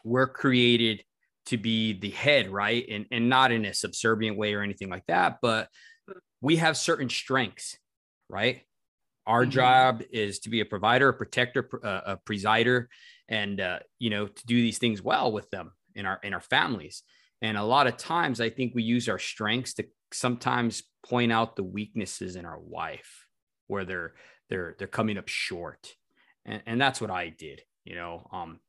we're 0.03 0.27
created 0.27 1.03
to 1.47 1.57
be 1.57 1.93
the 1.93 2.09
head, 2.09 2.49
right? 2.49 2.85
And, 2.89 3.05
and 3.11 3.29
not 3.29 3.51
in 3.51 3.65
a 3.65 3.73
subservient 3.73 4.37
way 4.37 4.53
or 4.53 4.61
anything 4.61 4.89
like 4.89 5.05
that, 5.07 5.39
but 5.41 5.67
we 6.41 6.57
have 6.57 6.77
certain 6.77 7.09
strengths, 7.09 7.77
right? 8.29 8.61
Our 9.25 9.43
mm-hmm. 9.43 9.51
job 9.51 10.03
is 10.11 10.39
to 10.39 10.49
be 10.49 10.61
a 10.61 10.65
provider, 10.65 11.09
a 11.09 11.13
protector, 11.13 11.69
uh, 11.83 12.01
a 12.05 12.17
presider, 12.17 12.87
and 13.29 13.59
uh, 13.59 13.79
you 13.99 14.09
know 14.09 14.27
to 14.27 14.45
do 14.45 14.55
these 14.55 14.77
things 14.77 15.01
well 15.01 15.31
with 15.31 15.49
them 15.49 15.71
in 15.95 16.05
our 16.05 16.19
in 16.23 16.33
our 16.33 16.41
families. 16.41 17.03
And 17.43 17.57
a 17.57 17.63
lot 17.63 17.87
of 17.87 17.97
times, 17.97 18.39
I 18.39 18.49
think 18.49 18.73
we 18.73 18.83
use 18.83 19.09
our 19.09 19.19
strengths 19.19 19.73
to 19.75 19.85
sometimes 20.13 20.83
point 21.05 21.31
out 21.31 21.57
the 21.57 21.63
weaknesses 21.63 22.37
in 22.37 22.45
our 22.45 22.57
wife, 22.57 23.27
where 23.67 23.83
they're 23.83 24.13
they're 24.49 24.75
they're 24.79 24.87
coming 24.87 25.17
up 25.17 25.27
short, 25.27 25.93
and, 26.45 26.63
and 26.65 26.81
that's 26.81 27.01
what 27.01 27.11
I 27.11 27.27
did. 27.27 27.61
You 27.83 27.95
know, 27.95 28.27
um, 28.31 28.61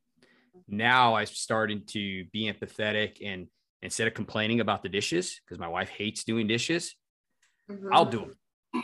now 0.67 1.15
I'm 1.15 1.27
starting 1.27 1.83
to 1.89 2.25
be 2.33 2.53
empathetic 2.53 3.25
and 3.25 3.47
instead 3.81 4.09
of 4.09 4.15
complaining 4.15 4.61
about 4.61 4.83
the 4.83 4.89
dishes 4.89 5.41
because 5.45 5.61
my 5.61 5.69
wife 5.69 5.91
hates 5.91 6.25
doing 6.25 6.49
dishes, 6.49 6.97
mm-hmm. 7.71 7.93
I'll 7.93 8.07
do 8.07 8.27
them. 8.73 8.83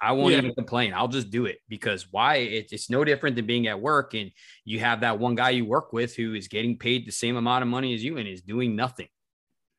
I 0.00 0.12
won't 0.12 0.32
yeah. 0.32 0.38
even 0.38 0.54
complain. 0.54 0.94
I'll 0.94 1.08
just 1.08 1.30
do 1.30 1.46
it 1.46 1.58
because 1.68 2.08
why? 2.10 2.36
It, 2.36 2.72
it's 2.72 2.90
no 2.90 3.04
different 3.04 3.36
than 3.36 3.46
being 3.46 3.68
at 3.68 3.80
work 3.80 4.14
and 4.14 4.32
you 4.64 4.80
have 4.80 5.02
that 5.02 5.20
one 5.20 5.36
guy 5.36 5.50
you 5.50 5.64
work 5.64 5.92
with 5.92 6.16
who 6.16 6.34
is 6.34 6.48
getting 6.48 6.76
paid 6.76 7.06
the 7.06 7.12
same 7.12 7.36
amount 7.36 7.62
of 7.62 7.68
money 7.68 7.94
as 7.94 8.02
you 8.02 8.16
and 8.16 8.26
is 8.26 8.42
doing 8.42 8.74
nothing. 8.74 9.08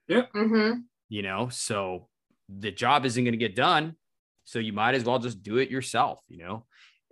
Yeah. 0.09 0.23
Mm-hmm. 0.35 0.81
You 1.07 1.21
know, 1.21 1.47
so 1.49 2.09
the 2.49 2.71
job 2.71 3.05
isn't 3.05 3.23
going 3.23 3.31
to 3.31 3.37
get 3.37 3.55
done. 3.55 3.95
So 4.43 4.59
you 4.59 4.73
might 4.73 4.95
as 4.95 5.05
well 5.05 5.19
just 5.19 5.43
do 5.43 5.57
it 5.57 5.69
yourself, 5.69 6.19
you 6.27 6.39
know? 6.39 6.65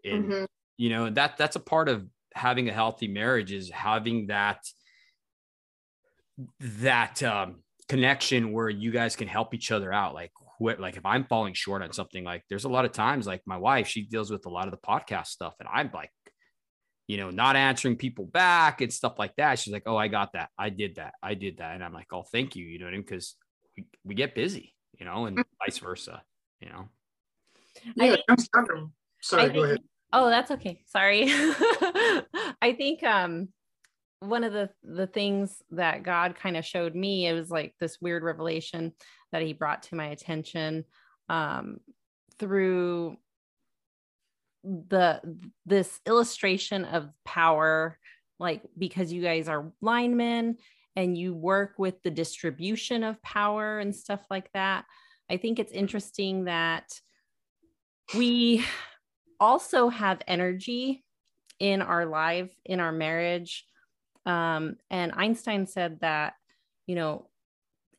And, 0.04 0.26
mm-hmm. 0.26 0.46
you 0.78 0.90
know, 0.90 1.10
that 1.12 1.38
that's 1.38 1.56
a 1.56 1.62
part 1.62 1.88
of 1.88 2.06
having 2.34 2.68
a 2.68 2.74
healthy 2.74 3.08
marriage 3.08 3.52
is 3.52 3.70
having 3.70 4.28
that 4.28 4.60
that 6.60 7.24
um, 7.24 7.64
connection 7.88 8.52
where 8.52 8.70
you 8.70 8.92
guys 8.92 9.16
can 9.16 9.28
help 9.28 9.54
each 9.54 9.72
other 9.72 9.94
out. 9.94 10.14
Like, 10.14 10.32
what, 10.60 10.80
like 10.80 10.98
if 10.98 11.06
I'm 11.06 11.26
falling 11.26 11.54
short 11.54 11.84
on 11.84 11.94
something, 11.94 12.24
like 12.24 12.44
there's 12.50 12.66
a 12.66 12.70
lot 12.70 12.86
of 12.86 12.92
times, 12.92 13.28
like 13.28 13.42
my 13.46 13.58
wife, 13.58 13.88
she 13.88 14.04
deals 14.04 14.32
with 14.32 14.46
a 14.46 14.50
lot 14.50 14.66
of 14.66 14.72
the 14.72 14.78
podcast 14.78 15.28
stuff, 15.28 15.56
and 15.60 15.70
I'm 15.72 15.92
like, 15.94 16.12
you 17.08 17.17
know, 17.17 17.30
not 17.30 17.56
answering 17.56 17.96
people 17.96 18.26
back 18.26 18.82
and 18.82 18.91
stuff 18.91 19.17
like 19.17 19.36
that. 19.38 19.60
She's 19.60 19.74
like, 19.74 19.84
"Oh, 19.86 19.98
I 19.98 20.10
got 20.10 20.34
that. 20.34 20.50
I 20.58 20.70
did 20.70 20.96
that. 20.96 21.13
I 21.24 21.34
did 21.34 21.58
that," 21.58 21.74
and 21.74 21.84
I'm 21.84 21.93
like, 21.93 22.12
"Oh, 22.12 22.24
thank 22.24 22.56
you." 22.56 22.65
You 22.65 22.80
know 22.80 22.86
what 22.86 22.93
I 22.93 22.98
mean? 22.98 23.02
Because 23.02 23.36
we, 23.76 23.86
we 24.04 24.15
get 24.15 24.36
busy, 24.36 24.74
you 25.00 25.06
know, 25.06 25.26
and 25.26 25.38
mm-hmm. 25.38 25.65
vice 25.65 25.80
versa. 25.80 26.22
You 26.60 26.70
know. 26.70 26.89
Yeah, 27.96 28.17
Sorry, 29.22 29.43
I 29.43 29.50
go 29.50 29.63
ahead. 29.63 29.80
Oh, 30.13 30.30
that's 30.30 30.52
okay. 30.52 30.82
Sorry. 30.88 31.26
I 31.28 32.76
think 32.78 33.04
um 33.04 33.50
one 34.20 34.43
of 34.43 34.54
the 34.54 34.70
the 34.84 35.08
things 35.08 35.62
that 35.72 36.04
God 36.04 36.36
kind 36.36 36.58
of 36.58 36.65
showed 36.65 36.96
me 36.96 37.28
it 37.28 37.34
was 37.34 37.50
like 37.50 37.76
this 37.80 38.00
weird 38.02 38.24
revelation 38.24 38.93
that 39.32 39.41
he 39.41 39.54
brought 39.54 39.84
to 39.84 39.96
my 39.96 40.08
attention 40.08 40.86
um 41.30 41.78
through 42.39 43.17
the 44.89 45.21
this 45.65 45.99
illustration 46.06 46.86
of 46.86 47.10
power 47.25 47.97
like 48.39 48.62
because 48.77 49.12
you 49.12 49.21
guys 49.21 49.47
are 49.47 49.71
linemen 49.82 50.58
and 50.95 51.17
you 51.17 51.34
work 51.34 51.73
with 51.77 52.01
the 52.03 52.12
distribution 52.12 53.03
of 53.03 53.21
power 53.21 53.80
and 53.80 53.95
stuff 53.95 54.21
like 54.30 54.51
that 54.53 54.86
i 55.30 55.38
think 55.38 55.60
it's 55.60 55.71
interesting 55.71 56.45
that 56.45 56.99
we 58.15 58.63
also 59.39 59.89
have 59.89 60.21
energy 60.27 61.03
in 61.60 61.82
our 61.82 62.06
life, 62.06 62.51
in 62.65 62.80
our 62.80 62.91
marriage. 62.91 63.65
Um, 64.25 64.77
and 64.89 65.12
Einstein 65.13 65.65
said 65.65 65.99
that, 66.01 66.34
you 66.86 66.95
know, 66.95 67.27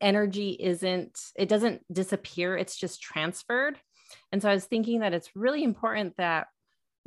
energy 0.00 0.50
isn't, 0.50 1.18
it 1.37 1.48
doesn't 1.48 1.83
disappear, 1.92 2.57
it's 2.57 2.76
just 2.76 3.02
transferred. 3.02 3.78
And 4.33 4.40
so 4.40 4.48
I 4.48 4.54
was 4.54 4.64
thinking 4.64 5.00
that 5.00 5.12
it's 5.12 5.35
really 5.35 5.64
important 5.64 6.16
that 6.16 6.48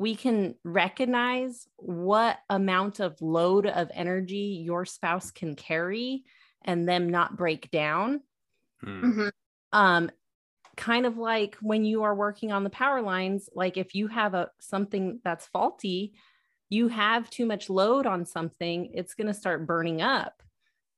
we 0.01 0.15
can 0.15 0.55
recognize 0.63 1.67
what 1.77 2.39
amount 2.49 2.99
of 2.99 3.21
load 3.21 3.67
of 3.67 3.91
energy 3.93 4.63
your 4.65 4.83
spouse 4.83 5.29
can 5.29 5.55
carry 5.55 6.23
and 6.65 6.89
them 6.89 7.07
not 7.07 7.37
break 7.37 7.69
down. 7.69 8.19
Hmm. 8.81 9.05
Mm-hmm. 9.05 9.27
Um, 9.71 10.11
kind 10.75 11.05
of 11.05 11.17
like 11.17 11.55
when 11.61 11.85
you 11.85 12.01
are 12.01 12.15
working 12.15 12.51
on 12.51 12.63
the 12.63 12.69
power 12.71 13.01
lines 13.01 13.47
like 13.53 13.77
if 13.77 13.93
you 13.93 14.07
have 14.07 14.33
a 14.33 14.49
something 14.59 15.19
that's 15.23 15.45
faulty 15.47 16.13
you 16.69 16.87
have 16.87 17.29
too 17.29 17.45
much 17.45 17.69
load 17.69 18.07
on 18.07 18.25
something 18.25 18.89
it's 18.93 19.13
going 19.13 19.27
to 19.27 19.33
start 19.33 19.67
burning 19.67 20.01
up 20.01 20.41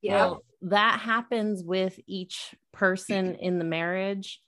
yeah 0.00 0.26
well, 0.26 0.44
that 0.62 1.00
happens 1.00 1.62
with 1.62 1.98
each 2.06 2.54
person 2.72 3.34
in 3.34 3.58
the 3.58 3.64
marriage 3.64 4.40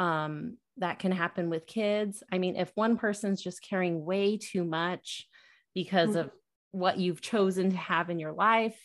um, 0.00 0.58
that 0.82 0.98
can 0.98 1.12
happen 1.12 1.48
with 1.48 1.66
kids 1.66 2.22
i 2.32 2.38
mean 2.38 2.56
if 2.56 2.70
one 2.74 2.96
person's 2.96 3.40
just 3.40 3.62
carrying 3.62 4.04
way 4.04 4.36
too 4.36 4.64
much 4.64 5.28
because 5.74 6.10
mm-hmm. 6.10 6.18
of 6.18 6.30
what 6.72 6.98
you've 6.98 7.20
chosen 7.20 7.70
to 7.70 7.76
have 7.76 8.10
in 8.10 8.18
your 8.18 8.32
life 8.32 8.76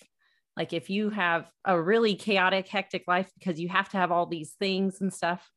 like 0.55 0.73
if 0.73 0.89
you 0.89 1.09
have 1.09 1.49
a 1.65 1.79
really 1.79 2.15
chaotic 2.15 2.67
hectic 2.67 3.03
life 3.07 3.31
because 3.37 3.59
you 3.59 3.67
have 3.67 3.89
to 3.89 3.97
have 3.97 4.11
all 4.11 4.25
these 4.25 4.55
things 4.59 5.01
and 5.01 5.13
stuff 5.13 5.49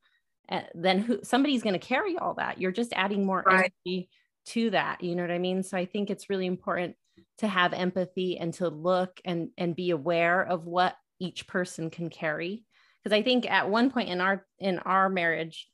then 0.74 0.98
who 0.98 1.20
somebody's 1.22 1.62
going 1.62 1.78
to 1.78 1.86
carry 1.86 2.16
all 2.18 2.34
that 2.34 2.60
you're 2.60 2.72
just 2.72 2.92
adding 2.94 3.24
more 3.24 3.42
right. 3.46 3.72
energy 3.86 4.08
to 4.46 4.70
that 4.70 5.02
you 5.02 5.14
know 5.14 5.22
what 5.22 5.30
i 5.30 5.38
mean 5.38 5.62
so 5.62 5.76
i 5.76 5.84
think 5.84 6.10
it's 6.10 6.30
really 6.30 6.46
important 6.46 6.96
to 7.38 7.46
have 7.46 7.72
empathy 7.72 8.38
and 8.38 8.54
to 8.54 8.68
look 8.68 9.20
and 9.24 9.50
and 9.58 9.76
be 9.76 9.90
aware 9.90 10.42
of 10.42 10.66
what 10.66 10.94
each 11.18 11.46
person 11.46 11.90
can 11.90 12.08
carry 12.08 12.64
because 13.02 13.16
i 13.16 13.22
think 13.22 13.48
at 13.50 13.70
one 13.70 13.90
point 13.90 14.08
in 14.08 14.20
our 14.20 14.46
in 14.58 14.78
our 14.80 15.08
marriage 15.08 15.68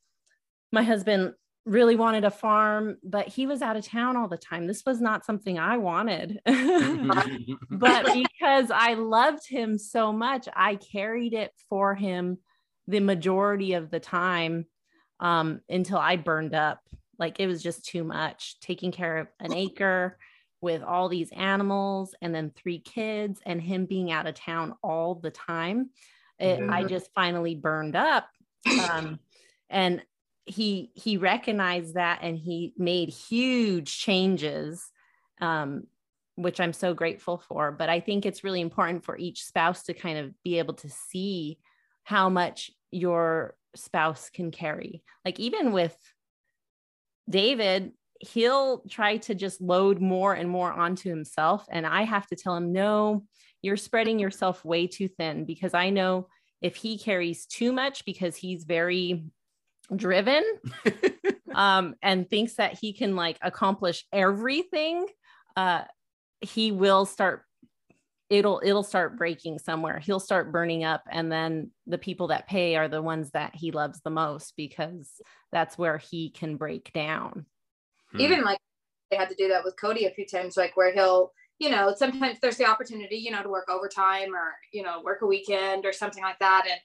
my 0.73 0.83
husband 0.83 1.33
really 1.65 1.97
wanted 1.97 2.25
a 2.25 2.31
farm 2.31 2.97
but 3.03 3.27
he 3.27 3.45
was 3.45 3.61
out 3.61 3.77
of 3.77 3.85
town 3.85 4.17
all 4.17 4.29
the 4.29 4.39
time 4.39 4.69
this 4.69 4.85
was 4.87 5.01
not 5.01 5.25
something 5.25 5.59
i 5.59 5.77
wanted 5.77 6.41
but 7.71 8.07
because 8.15 8.71
i 8.71 8.95
loved 8.95 9.49
him 9.49 9.77
so 9.77 10.13
much 10.13 10.49
i 10.55 10.77
carried 10.77 11.35
it 11.35 11.51
for 11.69 11.95
him 11.95 12.39
the 12.87 13.01
majority 13.01 13.73
of 13.73 13.91
the 13.91 14.01
time 14.01 14.67
um, 15.21 15.61
until 15.69 15.99
I 15.99 16.17
burned 16.17 16.55
up. 16.55 16.81
Like 17.19 17.41
it 17.41 17.47
was 17.47 17.63
just 17.63 17.87
too 17.87 18.05
much 18.05 18.61
taking 18.61 18.93
care 18.93 19.19
of 19.19 19.29
an 19.41 19.53
acre 19.53 20.19
with 20.61 20.83
all 20.83 21.09
these 21.09 21.31
animals 21.33 22.15
and 22.21 22.35
then 22.35 22.51
three 22.51 22.79
kids 22.79 23.41
and 23.47 23.61
him 23.61 23.87
being 23.87 24.11
out 24.11 24.27
of 24.27 24.35
town 24.35 24.75
all 24.83 25.15
the 25.15 25.31
time. 25.31 25.91
It, 26.39 26.61
I 26.69 26.85
just 26.85 27.11
finally 27.15 27.55
burned 27.55 27.97
up. 27.97 28.29
Um, 28.91 29.19
and 29.71 30.03
he 30.47 30.91
he 30.95 31.17
recognized 31.17 31.95
that 31.95 32.21
and 32.23 32.39
he 32.39 32.73
made 32.77 33.09
huge 33.09 33.99
changes 33.99 34.91
um, 35.41 35.85
which 36.37 36.61
I'm 36.61 36.73
so 36.73 36.95
grateful 36.95 37.39
for. 37.39 37.73
But 37.73 37.89
I 37.89 38.01
think 38.01 38.25
it's 38.25 38.45
really 38.45 38.61
important 38.61 39.05
for 39.05 39.17
each 39.17 39.45
spouse 39.45 39.85
to 39.85 39.95
kind 39.95 40.19
of 40.19 40.33
be 40.43 40.59
able 40.59 40.75
to 40.75 40.91
see 40.91 41.59
how 42.05 42.29
much 42.29 42.71
your 42.91 43.57
spouse 43.75 44.31
can 44.31 44.51
carry. 44.51 45.03
Like 45.25 45.41
even 45.41 45.73
with 45.73 45.97
David, 47.29 47.93
he'll 48.21 48.81
try 48.89 49.17
to 49.19 49.35
just 49.35 49.61
load 49.61 50.01
more 50.01 50.35
and 50.35 50.49
more 50.49 50.73
onto 50.73 51.09
himself. 51.09 51.67
And 51.71 51.87
I 51.87 52.03
have 52.03 52.27
to 52.29 52.37
tell 52.37 52.57
him, 52.57 52.73
no, 52.73 53.25
you're 53.63 53.77
spreading 53.77 54.19
yourself 54.19 54.65
way 54.65 54.87
too 54.87 55.09
thin 55.09 55.45
because 55.45 55.75
I 55.75 55.91
know 55.91 56.29
if 56.63 56.77
he 56.77 56.99
carries 56.99 57.47
too 57.47 57.73
much 57.73 58.05
because 58.05 58.37
he's 58.37 58.65
very 58.65 59.25
driven 59.95 60.45
um, 61.55 61.95
and 62.03 62.29
thinks 62.29 62.55
that 62.55 62.79
he 62.79 62.93
can 62.93 63.17
like 63.17 63.39
accomplish 63.43 64.05
everything, 64.13 65.07
uh, 65.57 65.83
he 66.41 66.73
will 66.73 67.07
start 67.07 67.43
it'll 68.29 68.61
it'll 68.65 68.83
start 68.83 69.17
breaking 69.17 69.59
somewhere 69.59 69.99
he'll 69.99 70.21
start 70.21 70.51
burning 70.51 70.83
up 70.83 71.03
and 71.11 71.31
then 71.31 71.71
the 71.87 71.99
people 71.99 72.29
that 72.29 72.49
pay 72.49 72.75
are 72.75 72.89
the 72.89 73.03
ones 73.03 73.31
that 73.31 73.55
he 73.55 73.71
loves 73.71 74.01
the 74.01 74.11
most 74.11 74.55
because 74.57 75.21
that's 75.53 75.79
where 75.79 75.99
he 75.99 76.31
can 76.31 76.57
break 76.57 76.93
down 76.93 77.47
hmm. 78.11 78.21
even 78.21 78.43
like 78.43 78.59
they 79.11 79.17
had 79.17 79.29
to 79.29 79.37
do 79.37 79.49
that 79.49 79.63
with 79.65 79.77
cody 79.81 80.07
a 80.07 80.11
few 80.11 80.27
times 80.27 80.57
like 80.57 80.77
where 80.77 80.93
he'll 80.93 81.33
you 81.59 81.71
know 81.71 81.95
sometimes 81.97 82.39
there's 82.41 82.57
the 82.57 82.67
opportunity 82.67 83.17
you 83.17 83.31
know 83.31 83.43
to 83.43 83.49
work 83.49 83.69
overtime 83.69 84.35
or 84.35 84.55
you 84.73 84.83
know 84.83 85.01
work 85.05 85.23
a 85.23 85.27
weekend 85.27 85.87
or 85.87 85.93
something 85.93 86.23
like 86.23 86.39
that 86.41 86.67
and 86.69 86.81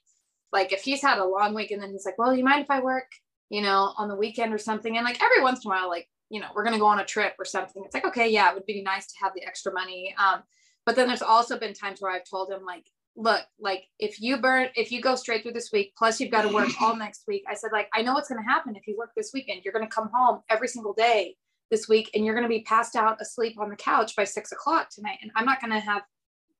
like 0.52 0.72
if 0.72 0.82
he's 0.82 1.02
had 1.02 1.18
a 1.18 1.24
long 1.24 1.54
week 1.54 1.70
and 1.70 1.82
then 1.82 1.90
he's 1.90 2.04
like 2.04 2.18
well 2.18 2.34
you 2.34 2.44
mind 2.44 2.62
if 2.62 2.70
i 2.70 2.80
work 2.80 3.10
you 3.50 3.62
know 3.62 3.92
on 3.96 4.08
the 4.08 4.16
weekend 4.16 4.52
or 4.52 4.58
something 4.58 4.96
and 4.96 5.04
like 5.04 5.22
every 5.22 5.42
once 5.42 5.64
in 5.64 5.70
a 5.70 5.74
while 5.74 5.88
like 5.88 6.08
you 6.30 6.40
know 6.40 6.48
we're 6.54 6.64
going 6.64 6.74
to 6.74 6.80
go 6.80 6.86
on 6.86 7.00
a 7.00 7.04
trip 7.04 7.34
or 7.38 7.44
something 7.44 7.82
it's 7.84 7.94
like 7.94 8.06
okay 8.06 8.30
yeah 8.30 8.50
it 8.50 8.54
would 8.54 8.66
be 8.66 8.82
nice 8.82 9.06
to 9.06 9.14
have 9.20 9.32
the 9.34 9.44
extra 9.44 9.72
money 9.72 10.14
um 10.18 10.42
but 10.84 10.96
then 10.96 11.08
there's 11.08 11.22
also 11.22 11.58
been 11.58 11.74
times 11.74 12.00
where 12.00 12.12
I've 12.12 12.28
told 12.28 12.50
him 12.50 12.64
like, 12.64 12.84
look, 13.14 13.42
like 13.60 13.84
if 13.98 14.20
you 14.20 14.38
burn, 14.38 14.68
if 14.74 14.90
you 14.90 15.00
go 15.00 15.14
straight 15.14 15.42
through 15.42 15.52
this 15.52 15.70
week, 15.72 15.92
plus 15.96 16.20
you've 16.20 16.30
got 16.30 16.42
to 16.42 16.54
work 16.54 16.70
all 16.80 16.96
next 16.96 17.24
week. 17.28 17.44
I 17.48 17.54
said, 17.54 17.70
like, 17.72 17.88
I 17.94 18.02
know 18.02 18.14
what's 18.14 18.28
going 18.28 18.42
to 18.42 18.48
happen 18.48 18.74
if 18.74 18.86
you 18.86 18.96
work 18.96 19.10
this 19.16 19.32
weekend. 19.32 19.62
You're 19.64 19.74
going 19.74 19.86
to 19.86 19.94
come 19.94 20.10
home 20.12 20.40
every 20.48 20.68
single 20.68 20.94
day 20.94 21.36
this 21.70 21.88
week 21.88 22.10
and 22.14 22.24
you're 22.24 22.34
going 22.34 22.44
to 22.44 22.48
be 22.48 22.62
passed 22.62 22.96
out 22.96 23.20
asleep 23.20 23.58
on 23.58 23.70
the 23.70 23.76
couch 23.76 24.16
by 24.16 24.24
six 24.24 24.52
o'clock 24.52 24.88
tonight. 24.90 25.18
And 25.22 25.30
I'm 25.36 25.46
not 25.46 25.60
going 25.60 25.72
to 25.72 25.80
have 25.80 26.02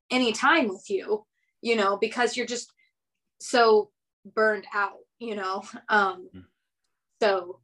any 0.09 0.31
time 0.31 0.69
with 0.69 0.89
you, 0.89 1.25
you 1.61 1.75
know, 1.75 1.97
because 1.97 2.37
you're 2.37 2.45
just 2.45 2.71
so 3.43 3.89
burned 4.35 4.65
out, 4.73 4.99
you 5.19 5.35
know. 5.35 5.63
Um, 5.89 6.29
hmm. 6.33 6.39
so, 7.21 7.59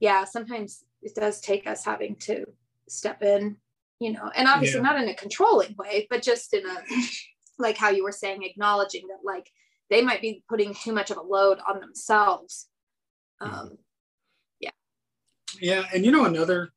yeah, 0.00 0.24
sometimes 0.24 0.84
it 1.02 1.14
does 1.14 1.40
take 1.40 1.66
us 1.66 1.84
having 1.84 2.16
to 2.16 2.46
step 2.88 3.22
in, 3.22 3.56
you 4.00 4.12
know, 4.12 4.30
and 4.34 4.48
obviously 4.48 4.80
yeah. 4.80 4.86
not 4.86 5.02
in 5.02 5.08
a 5.08 5.14
controlling 5.14 5.74
way, 5.78 6.06
but 6.10 6.22
just 6.22 6.52
in 6.52 6.66
a 6.66 6.76
like 7.58 7.76
how 7.76 7.90
you 7.90 8.04
were 8.04 8.12
saying, 8.12 8.42
acknowledging 8.42 9.06
that 9.08 9.18
like 9.24 9.50
they 9.88 10.02
might 10.02 10.20
be 10.20 10.42
putting 10.48 10.74
too 10.74 10.92
much 10.92 11.10
of 11.10 11.16
a 11.16 11.22
load 11.22 11.58
on 11.68 11.80
themselves. 11.80 12.68
Mm-hmm. 13.40 13.54
Um, 13.54 13.78
yeah. 14.58 14.70
Yeah, 15.60 15.84
and 15.94 16.04
you 16.04 16.12
know 16.12 16.24
another 16.24 16.70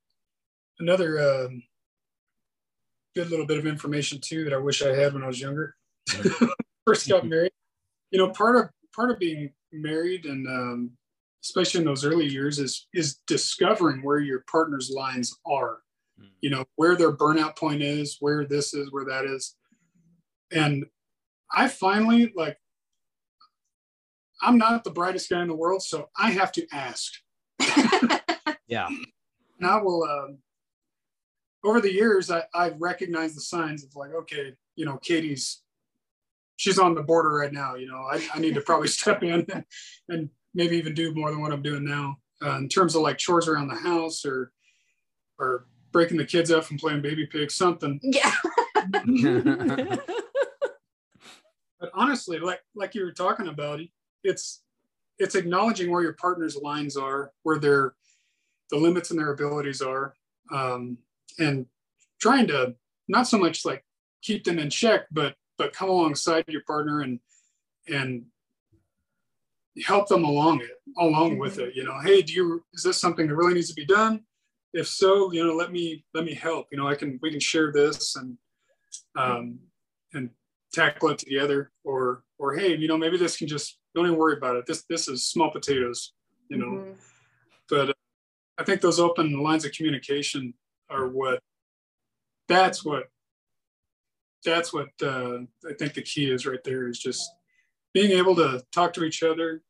another 0.79 1.19
um, 1.19 1.63
good 3.15 3.29
little 3.29 3.45
bit 3.45 3.57
of 3.57 3.65
information 3.65 4.19
too 4.21 4.43
that 4.45 4.53
I 4.53 4.57
wish 4.57 4.81
I 4.81 4.95
had 4.95 5.13
when 5.13 5.23
I 5.23 5.27
was 5.27 5.41
younger. 5.41 5.75
First 6.85 7.07
got 7.09 7.25
married. 7.25 7.51
You 8.13 8.19
know, 8.19 8.29
part 8.29 8.55
of 8.55 8.69
part 8.95 9.11
of 9.11 9.19
being 9.19 9.51
married 9.73 10.25
and 10.25 10.47
um, 10.47 10.91
especially 11.43 11.81
in 11.81 11.85
those 11.85 12.05
early 12.05 12.27
years 12.27 12.59
is 12.59 12.87
is 12.93 13.19
discovering 13.27 14.01
where 14.01 14.19
your 14.19 14.45
partner's 14.49 14.89
lines 14.89 15.37
are. 15.45 15.79
Hmm. 16.17 16.27
You 16.39 16.51
know, 16.51 16.63
where 16.77 16.95
their 16.95 17.11
burnout 17.11 17.57
point 17.57 17.81
is, 17.81 18.17
where 18.21 18.45
this 18.45 18.73
is, 18.73 18.91
where 18.91 19.05
that 19.05 19.25
is 19.25 19.55
and 20.53 20.85
I 21.51 21.67
finally 21.67 22.31
like 22.35 22.57
I'm 24.41 24.57
not 24.57 24.83
the 24.83 24.91
brightest 24.91 25.29
guy 25.29 25.41
in 25.41 25.47
the 25.47 25.55
world, 25.55 25.83
so 25.83 26.09
I 26.17 26.31
have 26.31 26.51
to 26.53 26.67
ask. 26.73 27.13
yeah. 28.67 28.87
And 28.87 29.65
I 29.65 29.81
will 29.81 30.03
um, 30.03 30.37
over 31.63 31.79
the 31.79 31.93
years 31.93 32.29
I, 32.29 32.43
I've 32.53 32.79
recognized 32.79 33.37
the 33.37 33.41
signs 33.41 33.83
of 33.83 33.95
like, 33.95 34.13
okay, 34.13 34.53
you 34.75 34.85
know, 34.85 34.97
Katie's 34.97 35.62
she's 36.57 36.79
on 36.79 36.95
the 36.95 37.03
border 37.03 37.29
right 37.29 37.51
now, 37.51 37.75
you 37.75 37.87
know, 37.87 38.03
I, 38.11 38.25
I 38.33 38.39
need 38.39 38.55
to 38.55 38.61
probably 38.61 38.87
step 38.99 39.23
in 39.23 39.45
and, 39.51 39.65
and, 40.09 40.29
maybe 40.55 40.77
even 40.77 40.93
do 40.93 41.15
more 41.15 41.31
than 41.31 41.41
what 41.41 41.51
I'm 41.51 41.63
doing 41.63 41.83
now. 41.83 42.15
Uh, 42.39 42.57
in 42.57 42.69
terms 42.69 42.93
of 42.93 43.01
like 43.01 43.17
chores 43.17 43.47
around 43.47 43.69
the 43.69 43.75
house 43.75 44.23
or 44.23 44.51
or 45.39 45.65
breaking 45.91 46.17
the 46.17 46.25
kids 46.25 46.51
up 46.51 46.63
from 46.63 46.77
playing 46.77 47.01
baby 47.01 47.25
pig, 47.25 47.49
something. 47.49 47.99
Yeah. 48.03 48.35
but 51.83 51.91
honestly 51.93 52.39
like 52.39 52.61
like 52.75 52.95
you 52.95 53.03
were 53.03 53.11
talking 53.11 53.47
about 53.47 53.79
it's 54.23 54.63
it's 55.19 55.35
acknowledging 55.35 55.91
where 55.91 56.01
your 56.01 56.13
partner's 56.13 56.55
lines 56.55 56.95
are 56.95 57.31
where 57.43 57.59
their 57.59 57.93
the 58.71 58.77
limits 58.77 59.11
and 59.11 59.19
their 59.19 59.33
abilities 59.33 59.81
are 59.81 60.13
um, 60.51 60.97
and 61.39 61.65
trying 62.21 62.47
to 62.47 62.73
not 63.09 63.27
so 63.27 63.37
much 63.37 63.65
like 63.65 63.83
keep 64.21 64.45
them 64.45 64.59
in 64.59 64.69
check 64.69 65.01
but 65.11 65.35
but 65.57 65.73
come 65.73 65.89
alongside 65.89 66.45
your 66.47 66.63
partner 66.65 67.01
and 67.01 67.19
and 67.87 68.25
help 69.85 70.07
them 70.07 70.23
along 70.23 70.61
it 70.61 70.81
along 70.99 71.37
with 71.39 71.57
it 71.57 71.75
you 71.75 71.83
know 71.83 71.99
hey 72.03 72.21
do 72.21 72.33
you 72.33 72.63
is 72.73 72.83
this 72.83 72.99
something 72.99 73.27
that 73.27 73.35
really 73.35 73.53
needs 73.53 73.69
to 73.69 73.73
be 73.73 73.85
done? 73.85 74.21
If 74.73 74.87
so 74.87 75.31
you 75.31 75.45
know 75.45 75.53
let 75.53 75.71
me 75.71 76.03
let 76.13 76.25
me 76.25 76.33
help 76.33 76.67
you 76.71 76.77
know 76.77 76.87
i 76.87 76.95
can 76.95 77.19
we 77.21 77.29
can 77.29 77.39
share 77.39 77.71
this 77.71 78.15
and 78.15 78.37
um 79.15 79.59
and 80.13 80.31
tackle 80.73 81.09
it 81.09 81.19
together 81.19 81.71
or 81.83 82.23
or 82.39 82.55
hey 82.55 82.75
you 82.75 82.87
know 82.87 82.97
maybe 82.97 83.17
this 83.17 83.37
can 83.37 83.47
just 83.47 83.77
don't 83.93 84.07
even 84.07 84.17
worry 84.17 84.35
about 84.35 84.55
it. 84.55 84.65
This 84.65 84.83
this 84.89 85.07
is 85.07 85.27
small 85.27 85.51
potatoes 85.51 86.13
you 86.49 86.57
know. 86.57 86.65
Mm-hmm. 86.65 86.91
but 87.69 87.89
uh, 87.89 87.93
i 88.57 88.63
think 88.63 88.81
those 88.81 88.99
open 88.99 89.41
lines 89.41 89.65
of 89.65 89.71
communication 89.71 90.53
are 90.89 91.07
what 91.07 91.39
that's 92.47 92.83
what 92.83 93.05
that's 94.43 94.73
what 94.73 94.89
uh, 95.01 95.39
i 95.69 95.73
think 95.77 95.93
the 95.93 96.01
key 96.01 96.31
is 96.31 96.45
right 96.45 96.63
there 96.63 96.87
is 96.87 96.99
just 96.99 97.31
being 97.93 98.11
able 98.11 98.35
to 98.35 98.63
talk 98.71 98.93
to 98.93 99.03
each 99.03 99.23
other 99.23 99.61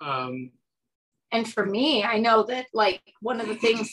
um, 0.00 0.50
and 1.30 1.50
for 1.50 1.64
me 1.64 2.04
i 2.04 2.18
know 2.18 2.42
that 2.42 2.66
like 2.72 3.02
one 3.20 3.40
of 3.40 3.48
the 3.48 3.54
things 3.56 3.90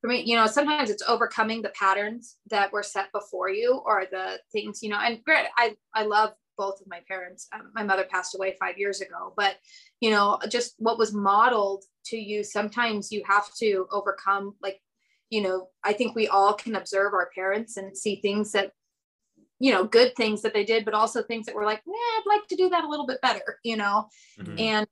for 0.00 0.08
me, 0.08 0.22
you 0.24 0.34
know, 0.34 0.46
sometimes 0.46 0.88
it's 0.88 1.02
overcoming 1.06 1.60
the 1.60 1.68
patterns 1.70 2.38
that 2.48 2.72
were 2.72 2.82
set 2.82 3.12
before 3.12 3.50
you 3.50 3.82
or 3.84 4.04
the 4.10 4.38
things, 4.50 4.82
you 4.82 4.88
know, 4.88 4.98
and 4.98 5.22
great. 5.24 5.46
I, 5.56 5.76
I 5.94 6.04
love 6.04 6.32
both 6.56 6.80
of 6.80 6.86
my 6.88 7.00
parents. 7.06 7.48
Um, 7.52 7.70
my 7.74 7.82
mother 7.82 8.06
passed 8.10 8.34
away 8.34 8.56
five 8.58 8.78
years 8.78 9.00
ago, 9.00 9.34
but 9.36 9.56
you 10.00 10.10
know, 10.10 10.38
just 10.48 10.74
what 10.78 10.98
was 10.98 11.12
modeled 11.12 11.84
to 12.06 12.16
you, 12.16 12.42
sometimes 12.42 13.12
you 13.12 13.22
have 13.26 13.52
to 13.56 13.86
overcome 13.90 14.54
like, 14.62 14.80
you 15.28 15.42
know, 15.42 15.68
I 15.84 15.92
think 15.92 16.14
we 16.14 16.28
all 16.28 16.54
can 16.54 16.76
observe 16.76 17.12
our 17.12 17.30
parents 17.34 17.76
and 17.76 17.96
see 17.96 18.16
things 18.16 18.52
that, 18.52 18.72
you 19.60 19.70
know, 19.70 19.84
good 19.84 20.16
things 20.16 20.42
that 20.42 20.54
they 20.54 20.64
did, 20.64 20.84
but 20.84 20.94
also 20.94 21.22
things 21.22 21.46
that 21.46 21.54
were 21.54 21.64
like, 21.64 21.82
yeah, 21.86 21.92
I'd 21.92 22.22
like 22.26 22.48
to 22.48 22.56
do 22.56 22.70
that 22.70 22.84
a 22.84 22.88
little 22.88 23.06
bit 23.06 23.20
better, 23.20 23.58
you 23.62 23.76
know? 23.76 24.08
Mm-hmm. 24.40 24.58
And 24.58 24.86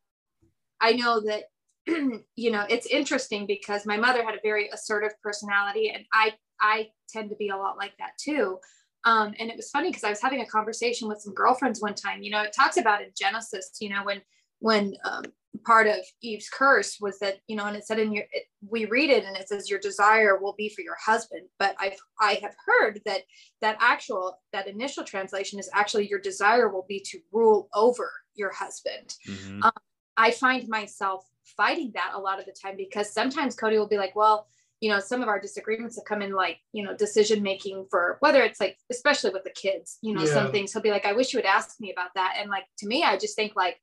I 0.81 0.93
know 0.93 1.21
that 1.21 1.45
you 2.37 2.51
know, 2.51 2.67
it's 2.69 2.87
interesting 2.87 3.47
because 3.47 3.87
my 3.87 3.97
mother 3.97 4.23
had 4.25 4.35
a 4.35 4.41
very 4.43 4.69
assertive 4.69 5.13
personality 5.23 5.91
and 5.91 6.05
I 6.13 6.35
I 6.61 6.89
tend 7.09 7.31
to 7.31 7.37
be 7.37 7.49
a 7.49 7.57
lot 7.57 7.77
like 7.77 7.97
that 7.99 8.13
too. 8.19 8.59
Um, 9.05 9.35
and 9.39 9.49
it 9.49 9.57
was 9.57 9.71
funny 9.71 9.89
because 9.89 10.05
I 10.05 10.11
was 10.11 10.21
having 10.21 10.41
a 10.41 10.47
conversation 10.47 11.09
with 11.09 11.21
some 11.21 11.33
girlfriends 11.33 11.81
one 11.81 11.95
time. 11.95 12.23
You 12.23 12.31
know, 12.31 12.43
it 12.43 12.53
talks 12.53 12.77
about 12.77 13.01
in 13.01 13.09
Genesis, 13.17 13.71
you 13.81 13.89
know, 13.89 14.05
when 14.05 14.21
when 14.59 14.97
um, 15.05 15.23
part 15.65 15.87
of 15.87 15.97
Eve's 16.23 16.49
curse 16.49 16.99
was 17.01 17.19
that 17.19 17.39
you 17.47 17.57
know, 17.57 17.67
and 17.67 17.77
it 17.77 17.87
said 17.87 17.99
in 17.99 18.13
your 18.13 18.25
it, 18.33 18.45
we 18.69 18.87
read 18.87 19.11
it 19.11 19.25
and 19.25 19.37
it 19.37 19.49
says 19.49 19.71
your 19.71 19.79
desire 19.79 20.39
will 20.39 20.55
be 20.57 20.69
for 20.69 20.83
your 20.83 20.97
husband. 21.05 21.43
But 21.59 21.75
I've 21.79 21.99
I 22.21 22.39
have 22.43 22.55
heard 22.67 23.01
that 23.07 23.23
that 23.61 23.77
actual 23.81 24.39
that 24.53 24.69
initial 24.69 25.05
translation 25.05 25.59
is 25.59 25.71
actually 25.73 26.09
your 26.09 26.21
desire 26.21 26.69
will 26.69 26.87
be 26.89 27.01
to 27.07 27.19
rule 27.33 27.69
over 27.75 28.11
your 28.35 28.53
husband. 28.53 29.15
Mm-hmm. 29.29 29.63
Um, 29.63 29.73
I 30.17 30.31
find 30.33 30.69
myself 30.69 31.25
fighting 31.57 31.93
that 31.95 32.13
a 32.15 32.19
lot 32.19 32.39
of 32.39 32.47
the 32.47 32.53
time 32.53 32.77
because 32.77 33.13
sometimes 33.13 33.55
Cody 33.55 33.79
will 33.79 33.89
be 33.89 33.99
like, 33.99 34.15
well, 34.17 34.47
you 34.81 34.91
know, 34.91 35.01
some 35.01 35.23
of 35.23 35.29
our 35.29 35.41
disagreements 35.41 35.97
have 35.97 36.05
come 36.05 36.23
in 36.23 36.33
like, 36.33 36.59
you 36.73 36.85
know, 36.85 36.95
decision 36.97 37.43
making 37.43 37.87
for 37.91 38.17
whether 38.21 38.43
it's 38.43 38.61
like, 38.61 38.77
especially 38.91 39.31
with 39.31 39.45
the 39.45 39.51
kids, 39.51 39.99
you 40.03 40.15
know, 40.15 40.23
yeah. 40.23 40.33
some 40.33 40.53
things 40.53 40.73
he'll 40.73 40.83
be 40.83 40.91
like, 40.91 41.05
I 41.05 41.13
wish 41.13 41.33
you 41.33 41.39
would 41.39 41.47
ask 41.47 41.81
me 41.81 41.93
about 41.93 42.11
that. 42.15 42.37
And 42.39 42.49
like, 42.49 42.65
to 42.79 42.87
me, 42.87 43.03
I 43.03 43.17
just 43.17 43.35
think 43.35 43.57
like, 43.57 43.81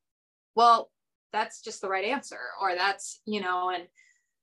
well, 0.56 0.90
that's 1.36 1.62
just 1.62 1.82
the 1.82 1.90
right 1.90 2.06
answer, 2.06 2.40
or 2.62 2.76
that's, 2.76 3.22
you 3.26 3.42
know, 3.42 3.70
and 3.70 3.84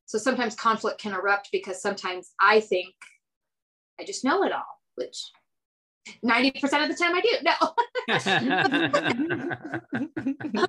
so 0.06 0.18
sometimes 0.18 0.54
conflict 0.54 1.00
can 1.00 1.14
erupt 1.14 1.48
because 1.52 1.80
sometimes 1.80 2.32
I 2.40 2.60
think 2.60 2.94
I 3.98 4.04
just 4.04 4.24
know 4.24 4.44
it 4.44 4.52
all, 4.52 4.80
which 4.96 5.30
90% 6.24 6.82
of 6.82 6.88
the 6.88 6.94
time 6.94 7.14
I 7.14 7.20
do. 7.20 7.36
No. 10.52 10.66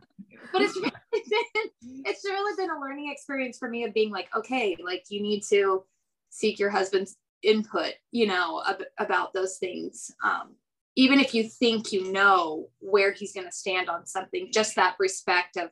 but 0.54 0.62
it's 0.62 0.76
really 0.76 0.92
been 1.54 2.04
it's 2.06 2.24
really 2.24 2.56
been 2.56 2.70
a 2.70 2.80
learning 2.80 3.12
experience 3.12 3.58
for 3.58 3.68
me 3.68 3.84
of 3.84 3.94
being 3.94 4.12
like 4.12 4.30
okay 4.36 4.78
like 4.86 5.06
you 5.10 5.22
need 5.22 5.42
to 5.50 5.84
seek 6.30 6.60
your 6.60 6.70
husband's 6.70 7.18
input 7.42 7.94
you 8.12 8.28
know 8.28 8.62
ab- 8.68 8.84
about 9.00 9.34
those 9.34 9.58
things 9.58 10.12
um, 10.24 10.56
even 10.96 11.20
if 11.20 11.34
you 11.34 11.44
think 11.44 11.92
you 11.92 12.12
know 12.12 12.70
where 12.80 13.12
he's 13.12 13.34
going 13.34 13.48
to 13.48 13.52
stand 13.52 13.90
on 13.90 14.06
something 14.06 14.50
just 14.54 14.76
that 14.76 14.96
respect 15.00 15.58
of 15.58 15.70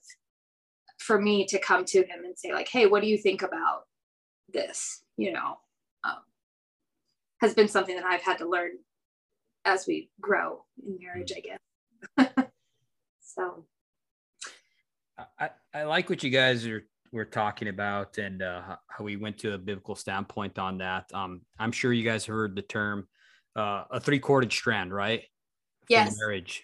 for 1.02 1.20
me 1.20 1.46
to 1.46 1.60
come 1.60 1.84
to 1.86 2.00
him 2.00 2.24
and 2.24 2.38
say 2.38 2.54
like 2.54 2.70
hey 2.70 2.86
what 2.86 3.02
do 3.02 3.08
you 3.08 3.18
think 3.18 3.42
about 3.42 3.84
this 4.54 5.04
you 5.18 5.32
know 5.32 5.58
um, 6.04 6.18
has 7.40 7.54
been 7.54 7.68
something 7.68 7.96
that 7.96 8.06
i've 8.06 8.22
had 8.22 8.38
to 8.38 8.48
learn 8.48 8.72
as 9.66 9.86
we 9.88 10.10
grow 10.20 10.64
in 10.86 10.98
marriage 11.00 11.32
i 11.36 11.40
guess 11.40 12.30
so 13.22 13.66
I, 15.40 15.50
I 15.74 15.84
like 15.84 16.10
what 16.10 16.24
you 16.24 16.32
guys 16.32 16.66
are 16.66 16.84
were 17.12 17.26
talking 17.26 17.68
about 17.68 18.18
and 18.18 18.42
uh, 18.42 18.62
how 18.88 19.04
we 19.04 19.18
went 19.18 19.38
to 19.40 19.54
a 19.54 19.58
biblical 19.58 19.96
standpoint 19.96 20.58
on 20.58 20.78
that. 20.78 21.06
Um, 21.14 21.42
I'm 21.60 21.72
sure 21.72 21.92
you 21.92 22.04
guys 22.04 22.26
heard 22.26 22.56
the 22.56 22.62
term 22.62 23.08
uh, 23.56 23.84
a 23.92 24.00
three 24.00 24.20
corded 24.20 24.52
strand, 24.52 24.94
right? 24.94 25.24
yes. 25.90 26.16
Marriage 26.20 26.64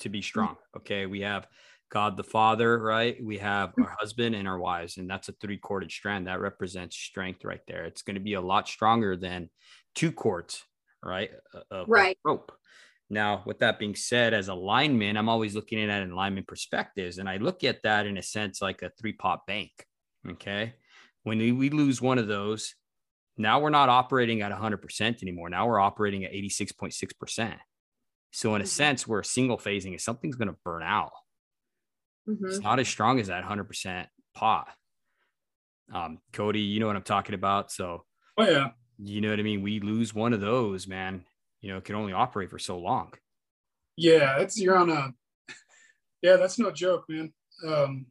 to 0.00 0.08
be 0.08 0.20
strong. 0.20 0.56
Okay. 0.76 1.06
We 1.06 1.20
have 1.20 1.46
God 1.92 2.16
the 2.16 2.24
Father, 2.24 2.78
right? 2.78 3.22
We 3.22 3.38
have 3.38 3.70
mm-hmm. 3.70 3.82
our 3.82 3.96
husband 4.00 4.34
and 4.34 4.48
our 4.48 4.58
wives, 4.58 4.96
and 4.96 5.08
that's 5.08 5.28
a 5.28 5.32
three 5.32 5.58
corded 5.58 5.90
strand. 5.90 6.26
That 6.26 6.40
represents 6.40 6.96
strength 6.96 7.44
right 7.44 7.60
there. 7.68 7.84
It's 7.84 8.02
going 8.02 8.14
to 8.14 8.20
be 8.20 8.34
a 8.34 8.40
lot 8.40 8.66
stronger 8.66 9.14
than 9.16 9.50
two 9.94 10.10
cords, 10.10 10.64
right? 11.04 11.30
right. 11.86 12.16
Rope. 12.24 12.52
Now, 13.10 13.42
with 13.44 13.58
that 13.58 13.78
being 13.78 13.94
said, 13.94 14.32
as 14.32 14.48
a 14.48 14.54
lineman, 14.54 15.18
I'm 15.18 15.28
always 15.28 15.54
looking 15.54 15.78
at 15.82 15.90
it 15.90 16.02
in 16.02 16.16
lineman 16.16 16.44
perspectives. 16.48 17.18
And 17.18 17.28
I 17.28 17.36
look 17.36 17.62
at 17.62 17.82
that 17.82 18.06
in 18.06 18.16
a 18.16 18.22
sense 18.22 18.62
like 18.62 18.80
a 18.80 18.90
three 18.98 19.12
pot 19.12 19.46
bank. 19.46 19.70
Okay. 20.26 20.72
When 21.24 21.38
we 21.38 21.68
lose 21.68 22.00
one 22.00 22.16
of 22.16 22.26
those, 22.26 22.74
now 23.36 23.60
we're 23.60 23.68
not 23.68 23.90
operating 23.90 24.40
at 24.40 24.50
100% 24.50 25.22
anymore. 25.22 25.50
Now 25.50 25.66
we're 25.66 25.78
operating 25.78 26.24
at 26.24 26.32
86.6%. 26.32 27.54
So 28.30 28.54
in 28.54 28.62
a 28.62 28.64
mm-hmm. 28.64 28.68
sense, 28.68 29.06
we're 29.06 29.22
single 29.22 29.58
phasing 29.58 29.94
is 29.94 30.02
something's 30.02 30.36
going 30.36 30.48
to 30.48 30.56
burn 30.64 30.82
out. 30.82 31.12
Mm-hmm. 32.28 32.46
It's 32.46 32.60
not 32.60 32.78
as 32.78 32.88
strong 32.88 33.18
as 33.20 33.28
that 33.28 33.44
100% 33.44 34.06
pot. 34.34 34.68
Um, 35.92 36.18
Cody, 36.32 36.60
you 36.60 36.80
know 36.80 36.86
what 36.86 36.96
I'm 36.96 37.02
talking 37.02 37.34
about. 37.34 37.70
So, 37.70 38.04
oh 38.38 38.48
yeah, 38.48 38.68
you 38.98 39.20
know 39.20 39.30
what 39.30 39.38
I 39.38 39.42
mean. 39.42 39.62
We 39.62 39.80
lose 39.80 40.14
one 40.14 40.32
of 40.32 40.40
those, 40.40 40.86
man. 40.86 41.24
You 41.60 41.70
know, 41.70 41.78
it 41.78 41.84
can 41.84 41.96
only 41.96 42.12
operate 42.12 42.50
for 42.50 42.58
so 42.58 42.78
long. 42.78 43.12
Yeah, 43.96 44.38
it's 44.38 44.58
you're 44.58 44.76
on 44.76 44.90
a. 44.90 45.12
Yeah, 46.22 46.36
that's 46.36 46.58
no 46.58 46.70
joke, 46.70 47.04
man. 47.08 47.32
Um, 47.66 48.06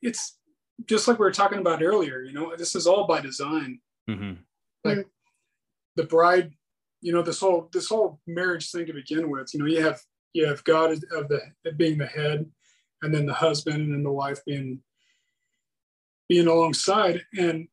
it's 0.00 0.38
just 0.86 1.08
like 1.08 1.18
we 1.18 1.24
were 1.24 1.32
talking 1.32 1.58
about 1.58 1.82
earlier. 1.82 2.22
You 2.22 2.32
know, 2.32 2.54
this 2.56 2.74
is 2.74 2.86
all 2.86 3.06
by 3.06 3.20
design. 3.20 3.80
Mm-hmm. 4.08 4.34
Like 4.84 4.98
mm-hmm. 4.98 5.08
the 5.96 6.04
bride, 6.04 6.52
you 7.00 7.12
know, 7.12 7.22
this 7.22 7.40
whole 7.40 7.68
this 7.72 7.88
whole 7.88 8.20
marriage 8.26 8.70
thing 8.70 8.86
to 8.86 8.92
begin 8.92 9.28
with. 9.28 9.52
You 9.52 9.60
know, 9.60 9.66
you 9.66 9.82
have 9.82 10.00
you 10.34 10.46
have 10.46 10.62
God 10.64 10.90
is 10.90 11.04
of 11.12 11.28
the 11.28 11.40
being 11.76 11.96
the 11.96 12.06
head, 12.06 12.44
and 13.02 13.14
then 13.14 13.24
the 13.24 13.32
husband 13.32 13.76
and 13.76 13.94
then 13.94 14.02
the 14.02 14.12
wife 14.12 14.44
being 14.44 14.80
being 16.28 16.48
alongside. 16.48 17.22
And 17.38 17.68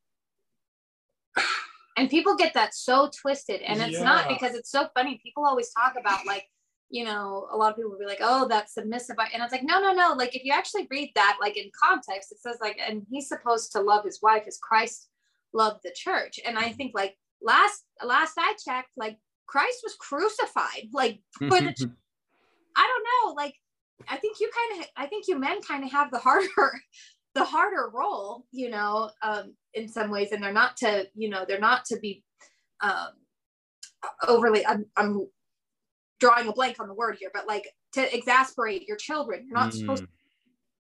and 1.97 2.09
people 2.09 2.36
get 2.36 2.53
that 2.53 2.74
so 2.74 3.09
twisted. 3.22 3.62
And 3.62 3.82
it's 3.82 3.97
yeah. 3.97 4.03
not 4.03 4.30
because 4.30 4.55
it's 4.55 4.72
so 4.72 4.88
funny. 4.95 5.20
People 5.24 5.45
always 5.45 5.72
talk 5.74 5.95
about 5.99 6.26
like 6.26 6.45
you 6.89 7.05
know 7.05 7.47
a 7.51 7.57
lot 7.57 7.72
of 7.72 7.78
people 7.78 7.91
will 7.91 7.99
be 7.99 8.05
like 8.05 8.22
oh 8.22 8.47
that's 8.47 8.76
submissive. 8.76 9.16
And 9.34 9.41
it's 9.41 9.51
like 9.51 9.64
no 9.64 9.82
no 9.82 9.91
no. 9.93 10.14
Like 10.14 10.36
if 10.36 10.43
you 10.45 10.53
actually 10.53 10.88
read 10.91 11.12
that 11.16 11.38
like 11.41 11.57
in 11.57 11.72
context 11.84 12.32
it 12.32 12.39
says 12.39 12.57
like 12.62 12.80
and 12.88 13.05
he's 13.09 13.28
supposed 13.28 13.72
to 13.74 13.82
love 13.82 14.05
his 14.05 14.20
wife 14.22 14.43
as 14.47 14.59
christ 14.62 15.09
loved 15.53 15.82
the 15.84 15.93
church. 15.95 16.39
And 16.45 16.59
i 16.59 16.72
think 16.72 16.91
like 16.93 17.18
last 17.41 17.86
last 18.05 18.34
i 18.38 18.53
checked 18.64 18.91
like 18.97 19.18
christ 19.47 19.80
was 19.84 19.95
crucified 19.95 20.89
like 20.93 21.22
for 21.39 21.59
the 21.59 21.91
i 22.76 22.88
don't 22.88 23.34
know 23.34 23.34
like 23.41 23.55
i 24.09 24.17
think 24.17 24.38
you 24.39 24.49
kind 24.69 24.82
of 24.82 24.88
i 24.97 25.05
think 25.05 25.28
you 25.28 25.38
men 25.38 25.61
kind 25.61 25.84
of 25.84 25.91
have 25.91 26.11
the 26.11 26.19
harder 26.19 26.47
the 27.34 27.43
harder 27.43 27.89
role, 27.93 28.45
you 28.51 28.69
know, 28.69 29.09
um, 29.22 29.55
in 29.74 29.88
some 29.88 30.09
ways, 30.09 30.32
and 30.32 30.43
they're 30.43 30.53
not 30.53 30.76
to, 30.78 31.07
you 31.15 31.30
know, 31.30 31.45
they're 31.47 31.59
not 31.59 31.86
to 31.86 31.97
be 31.99 32.24
um, 32.82 33.11
overly. 34.28 34.65
I'm, 34.65 34.86
I'm 34.97 35.28
drawing 36.19 36.47
a 36.47 36.53
blank 36.53 36.78
on 36.80 36.88
the 36.88 36.93
word 36.93 37.17
here, 37.19 37.32
but 37.34 37.47
like 37.47 37.69
to 37.93 38.15
exasperate 38.15 38.88
your 38.88 38.97
children. 38.97 39.45
You're 39.47 39.57
not 39.57 39.72
mm. 39.72 39.80
supposed, 39.80 40.03
to, 40.03 40.09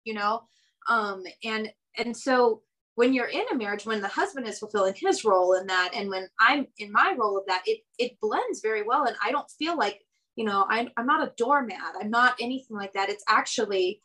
you 0.04 0.14
know, 0.14 0.42
um, 0.88 1.22
and 1.42 1.70
and 1.96 2.16
so 2.16 2.62
when 2.96 3.14
you're 3.14 3.26
in 3.26 3.44
a 3.50 3.56
marriage, 3.56 3.86
when 3.86 4.02
the 4.02 4.08
husband 4.08 4.46
is 4.46 4.58
fulfilling 4.58 4.94
his 4.96 5.24
role 5.24 5.54
in 5.54 5.66
that, 5.68 5.92
and 5.94 6.10
when 6.10 6.28
I'm 6.38 6.66
in 6.78 6.92
my 6.92 7.14
role 7.18 7.38
of 7.38 7.44
that, 7.46 7.62
it 7.66 7.80
it 7.98 8.18
blends 8.20 8.60
very 8.60 8.82
well, 8.82 9.04
and 9.04 9.16
I 9.24 9.30
don't 9.30 9.50
feel 9.58 9.78
like 9.78 10.02
you 10.36 10.44
know 10.44 10.66
I'm 10.68 10.90
I'm 10.96 11.06
not 11.06 11.26
a 11.26 11.32
doormat. 11.36 11.94
I'm 12.00 12.10
not 12.10 12.36
anything 12.40 12.76
like 12.76 12.92
that. 12.94 13.08
It's 13.08 13.24
actually 13.28 14.00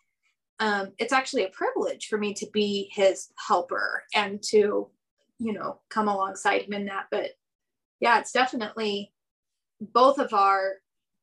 um, 0.60 0.92
it's 0.98 1.14
actually 1.14 1.46
a 1.46 1.50
privilege 1.50 2.08
for 2.08 2.18
me 2.18 2.34
to 2.36 2.48
be 2.52 2.90
his 2.92 3.30
helper 3.48 4.04
and 4.14 4.42
to 4.44 4.90
you 5.40 5.54
know 5.54 5.80
come 5.90 6.08
alongside 6.08 6.64
him 6.64 6.74
in 6.74 6.86
that 6.86 7.06
but 7.10 7.32
yeah 8.00 8.20
it's 8.20 8.32
definitely 8.32 9.12
both 9.80 10.20
of 10.20 10.34
our 10.34 10.74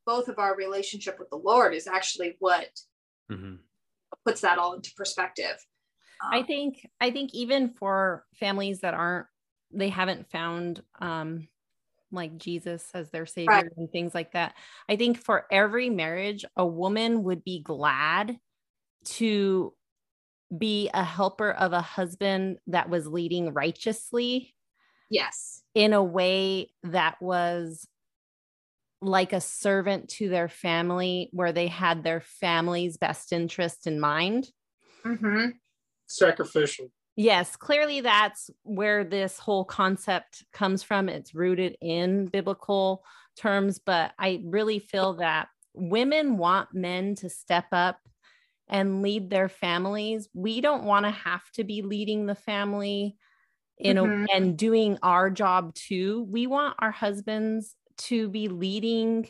both 0.07 0.28
of 0.28 0.38
our 0.38 0.57
relationship 0.57 1.18
with 1.18 1.28
the 1.30 1.36
lord 1.36 1.74
is 1.74 1.86
actually 1.86 2.36
what 2.38 2.80
mm-hmm. 3.30 3.57
puts 4.24 4.40
that 4.40 4.59
all 4.59 4.72
into 4.72 4.90
perspective 4.96 5.57
um, 6.24 6.30
i 6.32 6.42
think 6.42 6.88
i 7.00 7.11
think 7.11 7.34
even 7.34 7.68
for 7.68 8.24
families 8.34 8.80
that 8.80 8.94
aren't 8.94 9.26
they 9.70 9.90
haven't 9.90 10.30
found 10.30 10.82
um 11.00 11.46
like 12.12 12.36
jesus 12.38 12.88
as 12.94 13.11
their 13.11 13.26
savior 13.26 13.50
right. 13.50 13.66
and 13.76 13.90
things 13.90 14.14
like 14.14 14.32
that 14.32 14.54
i 14.88 14.96
think 14.96 15.18
for 15.18 15.46
every 15.50 15.90
marriage 15.90 16.44
a 16.57 16.66
woman 16.66 17.24
would 17.24 17.42
be 17.42 17.61
glad 17.61 18.38
to 19.04 19.72
be 20.57 20.90
a 20.94 21.04
helper 21.04 21.50
of 21.50 21.72
a 21.72 21.80
husband 21.80 22.59
that 22.68 22.88
was 22.88 23.07
leading 23.07 23.52
righteously. 23.52 24.54
Yes. 25.11 25.62
In 25.74 25.92
a 25.92 26.02
way 26.02 26.70
that 26.84 27.20
was 27.20 27.86
like 29.00 29.32
a 29.32 29.40
servant 29.40 30.09
to 30.09 30.28
their 30.28 30.48
family, 30.48 31.28
where 31.32 31.52
they 31.52 31.68
had 31.68 32.02
their 32.02 32.20
family's 32.20 32.96
best 32.96 33.32
interest 33.32 33.86
in 33.86 34.00
mind. 34.00 34.50
Mm-hmm. 35.04 35.50
Sacrificial. 36.07 36.90
Yes, 37.17 37.57
clearly 37.57 38.03
that's 38.03 38.51
where 38.62 39.03
this 39.03 39.39
whole 39.39 39.64
concept 39.64 40.45
comes 40.53 40.83
from. 40.83 41.09
It's 41.09 41.35
rooted 41.35 41.77
in 41.81 42.27
biblical 42.27 43.03
terms, 43.37 43.79
but 43.79 44.12
I 44.19 44.43
really 44.45 44.79
feel 44.79 45.14
that 45.14 45.49
women 45.73 46.37
want 46.37 46.75
men 46.75 47.14
to 47.17 47.31
step 47.31 47.67
up 47.73 47.99
and 48.69 49.01
lead 49.03 49.31
their 49.31 49.49
families. 49.49 50.29
We 50.35 50.61
don't 50.61 50.85
want 50.85 51.07
to 51.07 51.11
have 51.11 51.51
to 51.53 51.64
be 51.64 51.83
leading 51.83 52.27
the 52.27 52.35
family 52.35 53.17
in 53.79 53.97
mm-hmm. 53.97 54.25
a, 54.31 54.37
and 54.37 54.57
doing 54.57 54.99
our 55.03 55.31
job 55.31 55.75
too. 55.75 56.27
We 56.29 56.47
want 56.47 56.77
our 56.81 56.91
husbands 56.91 57.75
to 57.99 58.29
be 58.29 58.49
leading 58.49 59.29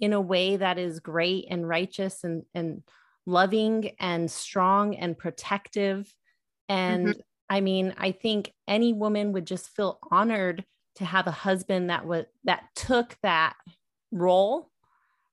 in 0.00 0.12
a 0.12 0.20
way 0.20 0.56
that 0.56 0.78
is 0.78 1.00
great 1.00 1.46
and 1.50 1.68
righteous 1.68 2.24
and, 2.24 2.44
and 2.54 2.82
loving 3.26 3.92
and 4.00 4.30
strong 4.30 4.96
and 4.96 5.18
protective. 5.18 6.12
And 6.68 7.08
mm-hmm. 7.08 7.20
I 7.50 7.60
mean, 7.60 7.94
I 7.98 8.12
think 8.12 8.52
any 8.66 8.92
woman 8.92 9.32
would 9.32 9.46
just 9.46 9.68
feel 9.74 9.98
honored 10.10 10.64
to 10.96 11.04
have 11.04 11.26
a 11.26 11.32
husband 11.32 11.90
that 11.90 12.06
was 12.06 12.26
that 12.44 12.64
took 12.74 13.16
that 13.22 13.54
role 14.12 14.70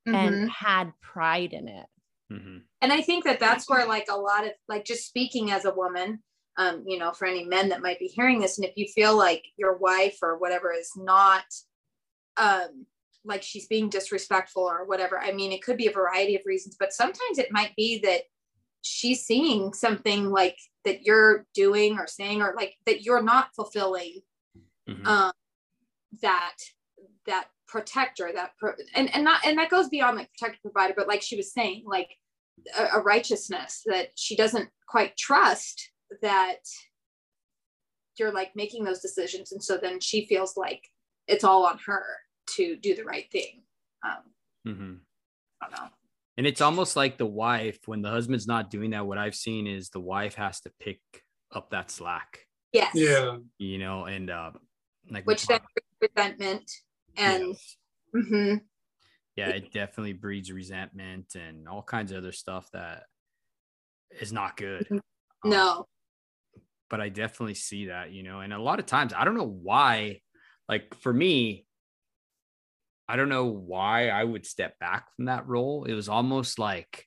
mm-hmm. 0.06 0.14
and 0.14 0.50
had 0.50 0.92
pride 1.00 1.52
in 1.52 1.68
it. 1.68 1.86
Mm-hmm. 2.32 2.58
And 2.82 2.92
I 2.92 3.02
think 3.02 3.24
that 3.24 3.40
that's 3.40 3.68
where, 3.68 3.86
like, 3.86 4.06
a 4.10 4.16
lot 4.16 4.44
of, 4.44 4.52
like, 4.68 4.84
just 4.84 5.06
speaking 5.06 5.50
as 5.50 5.64
a 5.64 5.74
woman, 5.74 6.22
um, 6.56 6.84
you 6.86 6.98
know, 6.98 7.12
for 7.12 7.26
any 7.26 7.44
men 7.44 7.68
that 7.68 7.82
might 7.82 7.98
be 7.98 8.06
hearing 8.06 8.40
this, 8.40 8.58
and 8.58 8.66
if 8.66 8.76
you 8.76 8.86
feel 8.88 9.16
like 9.16 9.44
your 9.56 9.76
wife 9.76 10.18
or 10.22 10.38
whatever 10.38 10.72
is 10.72 10.90
not, 10.96 11.44
um, 12.36 12.86
like 13.24 13.42
she's 13.42 13.66
being 13.66 13.88
disrespectful 13.88 14.62
or 14.62 14.84
whatever, 14.84 15.18
I 15.18 15.32
mean, 15.32 15.52
it 15.52 15.62
could 15.62 15.76
be 15.76 15.88
a 15.88 15.92
variety 15.92 16.36
of 16.36 16.42
reasons, 16.46 16.76
but 16.78 16.92
sometimes 16.92 17.38
it 17.38 17.48
might 17.50 17.74
be 17.76 18.00
that 18.04 18.22
she's 18.86 19.24
seeing 19.24 19.72
something 19.72 20.30
like 20.30 20.56
that 20.84 21.02
you're 21.02 21.46
doing 21.54 21.98
or 21.98 22.06
saying, 22.06 22.42
or 22.42 22.54
like 22.56 22.74
that 22.86 23.02
you're 23.02 23.22
not 23.22 23.48
fulfilling, 23.54 24.20
mm-hmm. 24.88 25.06
um, 25.06 25.32
that 26.22 26.56
that 27.26 27.48
protector 27.66 28.30
that 28.32 28.52
pro- 28.58 28.72
and 28.94 29.12
and 29.14 29.24
not 29.24 29.44
and 29.44 29.58
that 29.58 29.70
goes 29.70 29.88
beyond 29.88 30.16
like 30.16 30.30
protector 30.38 30.60
provider 30.62 30.94
but 30.96 31.08
like 31.08 31.20
she 31.20 31.36
was 31.36 31.52
saying 31.52 31.82
like 31.84 32.10
a, 32.78 32.98
a 32.98 33.02
righteousness 33.02 33.82
that 33.86 34.10
she 34.14 34.36
doesn't 34.36 34.68
quite 34.88 35.16
trust 35.16 35.90
that 36.22 36.60
you're 38.18 38.32
like 38.32 38.54
making 38.54 38.84
those 38.84 39.00
decisions 39.00 39.52
and 39.52 39.62
so 39.62 39.76
then 39.76 40.00
she 40.00 40.26
feels 40.26 40.56
like 40.56 40.88
it's 41.26 41.44
all 41.44 41.66
on 41.66 41.78
her 41.84 42.04
to 42.46 42.76
do 42.76 42.94
the 42.94 43.04
right 43.04 43.30
thing 43.32 43.62
um 44.04 44.72
mm-hmm. 44.72 44.94
i 45.62 45.68
don't 45.68 45.80
know 45.80 45.88
and 46.36 46.46
it's 46.46 46.60
almost 46.60 46.96
like 46.96 47.18
the 47.18 47.26
wife 47.26 47.78
when 47.86 48.02
the 48.02 48.10
husband's 48.10 48.46
not 48.46 48.70
doing 48.70 48.90
that 48.90 49.06
what 49.06 49.18
i've 49.18 49.34
seen 49.34 49.66
is 49.66 49.90
the 49.90 50.00
wife 50.00 50.34
has 50.34 50.60
to 50.60 50.70
pick 50.80 51.00
up 51.52 51.70
that 51.70 51.90
slack 51.90 52.40
yes 52.72 52.92
yeah 52.94 53.36
you 53.58 53.78
know 53.78 54.04
and 54.04 54.30
uh 54.30 54.50
like 55.10 55.24
which 55.24 55.46
then 55.46 55.60
resentment 56.00 56.70
and 57.16 57.48
yes. 57.48 57.76
mm-hmm. 58.14 58.56
yeah 59.36 59.48
it 59.48 59.72
definitely 59.72 60.12
breeds 60.12 60.52
resentment 60.52 61.34
and 61.34 61.68
all 61.68 61.82
kinds 61.82 62.12
of 62.12 62.18
other 62.18 62.32
stuff 62.32 62.68
that 62.72 63.04
is 64.20 64.32
not 64.32 64.56
good 64.56 64.86
mm-hmm. 64.90 65.50
no 65.50 65.78
um, 65.78 65.84
but 66.90 67.00
i 67.00 67.08
definitely 67.08 67.54
see 67.54 67.86
that 67.86 68.10
you 68.10 68.22
know 68.22 68.40
and 68.40 68.52
a 68.52 68.58
lot 68.58 68.78
of 68.78 68.86
times 68.86 69.12
i 69.16 69.24
don't 69.24 69.36
know 69.36 69.58
why 69.62 70.20
like 70.68 70.94
for 70.96 71.12
me 71.12 71.65
i 73.08 73.16
don't 73.16 73.28
know 73.28 73.46
why 73.46 74.08
i 74.08 74.22
would 74.22 74.46
step 74.46 74.78
back 74.78 75.06
from 75.14 75.26
that 75.26 75.46
role 75.46 75.84
it 75.84 75.94
was 75.94 76.08
almost 76.08 76.58
like 76.58 77.06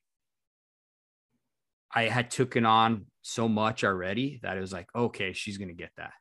i 1.93 2.04
had 2.04 2.30
taken 2.30 2.66
on 2.66 3.06
so 3.22 3.47
much 3.47 3.84
already 3.84 4.39
that 4.43 4.58
it 4.58 4.62
was 4.62 4.74
like 4.74 4.88
okay 4.95 5.34
she's 5.34 5.58
gonna 5.58 5.74
get 5.74 5.91
that 5.97 6.14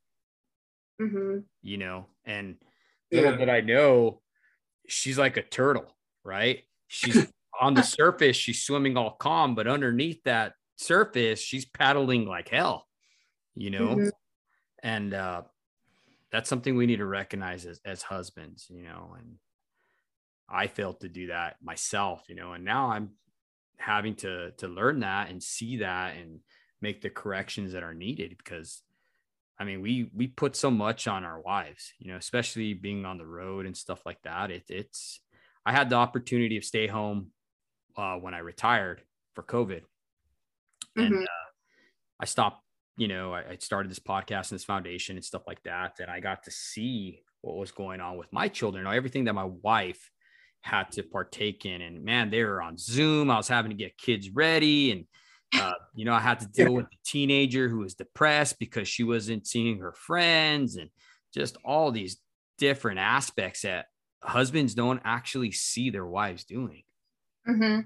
mm-hmm. 1.01 1.39
you 1.62 1.76
know 1.76 2.07
and 2.24 2.57
little 3.12 3.39
yeah. 3.39 3.53
I 3.53 3.61
know, 3.61 4.20
she's 4.89 5.18
like 5.18 5.37
a 5.37 5.43
turtle, 5.43 5.97
right? 6.24 6.61
She's 6.89 7.26
on 7.61 7.74
the 7.74 7.83
surface, 7.83 8.37
she's 8.37 8.62
swimming 8.62 8.97
all 8.97 9.12
calm, 9.12 9.55
but 9.55 9.66
underneath 9.66 10.22
that 10.24 10.53
surface, 10.76 11.41
she's 11.41 11.64
paddling 11.64 12.26
like 12.26 12.49
hell, 12.49 12.87
you 13.55 13.70
know? 13.70 13.89
Mm-hmm. 13.89 14.09
And 14.83 15.14
uh, 15.14 15.43
that's 16.31 16.49
something 16.49 16.76
we 16.76 16.87
need 16.87 16.97
to 16.97 17.07
recognize 17.07 17.66
as, 17.66 17.81
as 17.85 18.03
husbands, 18.03 18.66
you 18.70 18.83
know? 18.83 19.16
And 19.18 19.37
I 20.49 20.66
failed 20.66 21.01
to 21.01 21.09
do 21.09 21.28
that 21.28 21.57
myself, 21.62 22.24
you 22.28 22.34
know, 22.34 22.53
and 22.53 22.64
now 22.64 22.90
I'm 22.90 23.11
having 23.78 24.16
to 24.16 24.53
to 24.53 24.68
learn 24.68 25.01
that 25.01 25.30
and 25.30 25.42
see 25.42 25.78
that 25.78 26.16
and 26.16 26.40
make 26.80 27.01
the 27.01 27.11
corrections 27.11 27.72
that 27.72 27.82
are 27.82 27.94
needed 27.94 28.36
because 28.38 28.82
I 29.61 29.64
mean, 29.64 29.80
we 29.80 30.11
we 30.14 30.28
put 30.28 30.55
so 30.55 30.70
much 30.70 31.09
on 31.09 31.24
our 31.24 31.40
wives, 31.40 31.92
you 31.99 32.11
know, 32.12 32.16
especially 32.16 32.74
being 32.74 33.05
on 33.05 33.18
the 33.18 33.26
road 33.26 33.66
and 33.66 33.76
stuff 33.76 34.07
like 34.07 34.22
that. 34.22 34.51
It, 34.51 34.64
it's 34.68 35.20
I 35.66 35.72
had 35.72 35.90
the 35.90 35.96
opportunity 35.96 36.61
to 36.61 36.66
stay 36.66 36.86
home 36.86 37.32
uh, 37.96 38.16
when 38.16 38.34
I 38.34 38.38
retired 38.38 39.03
for 39.34 39.42
COVID. 39.42 39.82
And 40.96 41.12
mm-hmm. 41.12 41.22
uh, 41.22 41.49
I 42.20 42.24
stopped, 42.24 42.62
you 42.96 43.09
know, 43.09 43.34
I, 43.34 43.51
I 43.51 43.57
started 43.59 43.90
this 43.90 43.99
podcast 43.99 44.51
and 44.51 44.59
this 44.59 44.64
foundation 44.64 45.16
and 45.16 45.24
stuff 45.24 45.42
like 45.46 45.62
that. 45.64 45.99
And 46.01 46.09
I 46.09 46.20
got 46.20 46.44
to 46.44 46.51
see 46.53 47.20
what 47.40 47.57
was 47.57 47.72
going 47.72 48.01
on 48.01 48.16
with 48.16 48.32
my 48.32 48.49
children, 48.49 48.86
everything 48.86 49.24
that 49.24 49.34
my 49.34 49.44
wife 49.44 50.11
had 50.62 50.90
to 50.92 51.02
partake 51.02 51.64
in. 51.64 51.82
And 51.82 52.04
man, 52.04 52.30
they 52.30 52.42
were 52.44 52.62
on 52.62 52.76
Zoom. 52.76 53.30
I 53.30 53.36
was 53.36 53.48
having 53.48 53.70
to 53.70 53.76
get 53.76 53.98
kids 53.98 54.30
ready. 54.30 54.92
And, 54.92 55.04
uh, 55.54 55.72
you 55.94 56.04
know, 56.04 56.12
I 56.12 56.20
had 56.20 56.40
to 56.40 56.46
deal 56.46 56.74
with 56.74 56.86
a 56.86 56.98
teenager 57.04 57.68
who 57.68 57.78
was 57.78 57.94
depressed 57.94 58.59
because 58.59 58.88
she 58.88 59.04
wasn't 59.04 59.46
seeing 59.46 59.78
her 59.78 59.92
friends 59.92 60.76
and 60.76 60.90
just 61.32 61.56
all 61.64 61.90
these 61.90 62.18
different 62.59 62.98
aspects 62.98 63.62
that 63.62 63.86
husbands 64.22 64.74
don't 64.74 65.00
actually 65.04 65.52
see 65.52 65.90
their 65.90 66.06
wives 66.06 66.44
doing. 66.44 66.82
Mm-hmm. 67.48 67.80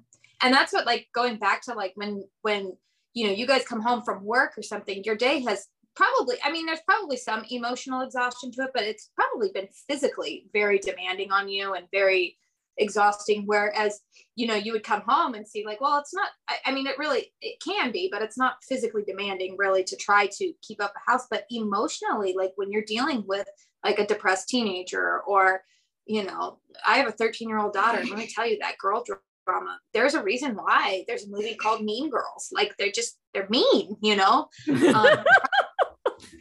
And 0.45 0.55
that's 0.55 0.73
what, 0.73 0.87
like, 0.87 1.09
going 1.15 1.39
back 1.39 1.63
to 1.63 1.75
like 1.75 1.93
when, 1.95 2.25
when, 2.41 2.77
you 3.15 3.27
know, 3.27 3.33
you 3.33 3.47
guys 3.47 3.65
come 3.65 3.81
home 3.81 4.03
from 4.03 4.25
work 4.25 4.59
or 4.59 4.63
something, 4.63 5.05
your 5.05 5.15
day 5.15 5.41
has 5.41 5.69
probably 5.95 6.37
i 6.45 6.51
mean 6.51 6.67
there's 6.67 6.81
probably 6.87 7.17
some 7.17 7.45
emotional 7.51 8.01
exhaustion 8.01 8.51
to 8.51 8.63
it 8.63 8.71
but 8.73 8.83
it's 8.83 9.11
probably 9.15 9.51
been 9.53 9.69
physically 9.89 10.47
very 10.53 10.79
demanding 10.79 11.31
on 11.31 11.49
you 11.49 11.75
and 11.75 11.87
very 11.93 12.37
exhausting 12.79 13.43
whereas 13.47 14.01
you 14.35 14.47
know 14.47 14.55
you 14.55 14.73
would 14.73 14.83
come 14.83 15.03
home 15.07 15.35
and 15.35 15.47
see 15.47 15.65
like 15.65 15.81
well 15.81 15.99
it's 15.99 16.15
not 16.15 16.29
I, 16.49 16.57
I, 16.67 16.73
mean 16.73 16.87
it 16.87 16.99
really 16.99 17.33
it 17.43 17.63
can 17.63 17.93
be 17.93 18.09
but 18.11 18.23
it's 18.23 18.39
not 18.39 18.57
physically 18.67 19.03
demanding 19.03 19.57
really 19.59 19.85
to 19.85 19.97
try 19.97 20.27
to 20.27 20.53
keep 20.63 20.83
up 20.83 20.95
a 20.97 21.11
house. 21.11 21.27
But 21.31 21.45
emotionally 21.51 22.35
like 22.37 22.53
when 22.57 22.73
you're 22.73 22.83
dealing 22.83 23.25
with 23.27 23.47
like 23.85 23.99
a 23.99 24.07
depressed 24.07 24.49
teenager 24.49 25.21
or 25.27 25.63
you 26.07 26.25
know 26.25 26.59
i 26.87 26.97
have 26.97 27.09
a 27.09 27.13
13 27.13 27.49
year 27.49 27.59
old 27.59 27.75
daughter 27.75 27.99
and 27.99 28.09
let 28.09 28.19
me 28.19 28.27
tell 28.27 28.47
you 28.47 28.59
that 28.61 28.79
girl 28.79 29.05
drama 29.47 29.79
there's 29.93 30.15
a 30.15 30.23
reason 30.23 30.55
why 30.55 31.05
there's 31.07 31.27
a 31.27 31.31
movie 31.31 31.55
called 31.55 31.85
mean 31.85 32.11
girls. 32.11 32.49
Like 32.53 32.75
they're 32.79 32.91
just 32.91 33.19
they're 33.35 33.49
mean 33.49 33.97
you 34.03 34.17
know? 34.17 34.49
Um, 34.69 35.25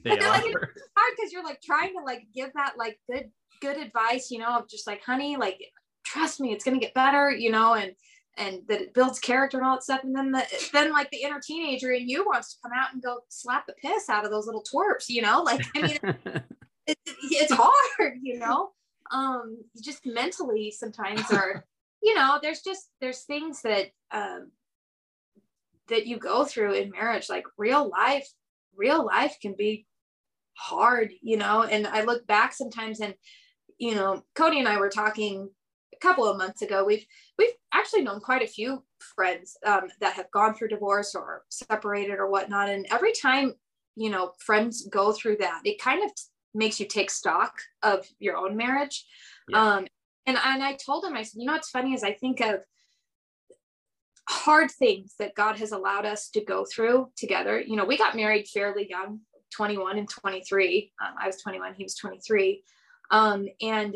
they 0.03 0.17
are. 0.17 0.29
Like, 0.29 0.45
it's 0.45 0.89
hard 0.97 1.13
because 1.15 1.32
you're 1.32 1.43
like 1.43 1.61
trying 1.61 1.93
to 1.97 2.03
like 2.03 2.23
give 2.34 2.51
that 2.55 2.73
like 2.77 2.99
good 3.09 3.29
good 3.61 3.77
advice, 3.77 4.32
you 4.32 4.39
know, 4.39 4.57
of 4.57 4.67
just 4.67 4.88
like, 4.88 5.03
honey, 5.03 5.38
like 5.38 5.59
trust 6.04 6.39
me, 6.39 6.52
it's 6.52 6.64
gonna 6.64 6.80
get 6.80 6.93
better, 6.93 7.32
you 7.32 7.52
know, 7.52 7.74
and 7.74 7.93
and 8.38 8.62
that 8.68 8.82
it 8.82 8.93
builds 8.93 9.20
character 9.20 9.58
and 9.58 9.66
all 9.66 9.76
that 9.76 9.84
stuff. 9.84 10.04
And 10.04 10.16
then 10.16 10.32
the 10.32 10.45
then 10.74 10.91
like 10.91 11.10
the 11.12 11.22
inner 11.22 11.39
teenager 11.41 11.91
in 11.91 12.08
you 12.08 12.26
wants 12.26 12.54
to 12.54 12.60
come 12.64 12.72
out 12.76 12.93
and 12.93 13.02
go 13.02 13.20
slap 13.30 13.66
the 13.68 13.74
piss 13.74 14.10
out 14.10 14.26
of 14.26 14.32
those 14.32 14.45
little 14.45 14.64
twerps, 14.64 15.10
you 15.10 15.22
know, 15.22 15.41
like 15.41 15.66
I 15.76 15.82
mean, 15.82 15.97
it, 16.88 16.97
it, 17.06 17.08
it's 17.08 17.54
hard, 17.54 18.20
you 18.22 18.39
know. 18.39 18.70
Um, 19.12 19.58
just 19.84 20.06
mentally 20.06 20.72
sometimes 20.72 21.30
or 21.32 21.66
you 22.02 22.16
know, 22.16 22.39
there's 22.41 22.62
just 22.62 22.89
there's 22.99 23.22
things 23.24 23.62
that 23.62 23.88
um 24.12 24.52
that 25.91 26.08
you 26.08 26.18
go 26.18 26.45
through 26.45 26.74
in 26.74 26.89
marriage, 26.91 27.30
like 27.30 27.43
real 27.58 27.89
life, 27.89 28.28
real 28.76 29.06
life 29.06 29.38
can 29.41 29.54
be 29.58 29.86
hard, 30.54 31.12
you 31.22 31.38
know. 31.38 31.64
And 31.64 31.86
I 31.86 32.04
look 32.04 32.26
back 32.26 32.54
sometimes 32.54 33.02
and, 33.02 33.14
you 33.78 33.95
know, 33.95 34.24
Cody 34.34 34.60
and 34.60 34.68
I 34.68 34.78
were 34.78 34.89
talking 34.89 35.49
couple 36.02 36.26
of 36.26 36.38
months 36.38 36.62
ago. 36.62 36.84
We've 36.84 37.06
we've 37.38 37.54
actually 37.74 38.04
known 38.04 38.20
quite 38.20 38.41
a 38.41 38.47
few 38.47 38.84
friends 39.16 39.58
um, 39.66 39.88
that 39.99 40.14
have 40.14 40.32
gone 40.32 40.54
through 40.54 40.70
divorce 40.70 41.16
or 41.16 41.43
separated 41.49 42.20
or 42.20 42.30
whatnot. 42.30 42.70
And 42.70 42.86
every 42.91 43.14
time, 43.14 43.54
you 43.95 44.10
know, 44.10 44.34
friends 44.39 44.88
go 44.88 45.12
through 45.12 45.38
that, 45.38 45.62
it 45.66 45.82
kind 45.82 46.04
of 46.04 46.12
makes 46.54 46.80
you 46.80 46.86
take 46.86 47.10
stock 47.10 47.54
of 47.84 48.06
your 48.20 48.38
own 48.38 48.58
marriage. 48.58 49.06
Yeah. 49.47 49.62
Um, 49.62 49.88
and 50.26 50.38
and 50.43 50.64
I 50.64 50.74
told 50.74 51.06
him, 51.06 51.16
I 51.16 51.24
said, 51.24 51.39
you 51.39 51.45
know, 51.45 51.54
what's 51.54 51.70
funny 51.70 51.93
is 51.93 52.04
I 52.04 52.14
think 52.14 52.41
of 52.41 52.62
hard 54.30 54.72
things 54.72 55.16
that 55.20 55.36
God 55.36 55.58
has 55.58 55.72
allowed 55.72 56.06
us 56.06 56.30
to 56.30 56.43
go 56.43 56.66
through 56.66 57.10
together. 57.16 57.60
You 57.60 57.76
know, 57.76 57.86
we 57.86 57.97
got 57.97 58.16
married 58.16 58.47
fairly 58.47 58.89
young. 58.89 59.22
21 59.52 59.97
and 59.97 60.10
23. 60.10 60.93
Um, 61.02 61.14
I 61.20 61.28
was 61.28 61.41
21, 61.41 61.76
he 61.76 61.84
was 61.84 61.95
23. 61.95 62.64
Um, 63.12 63.47
and, 63.62 63.95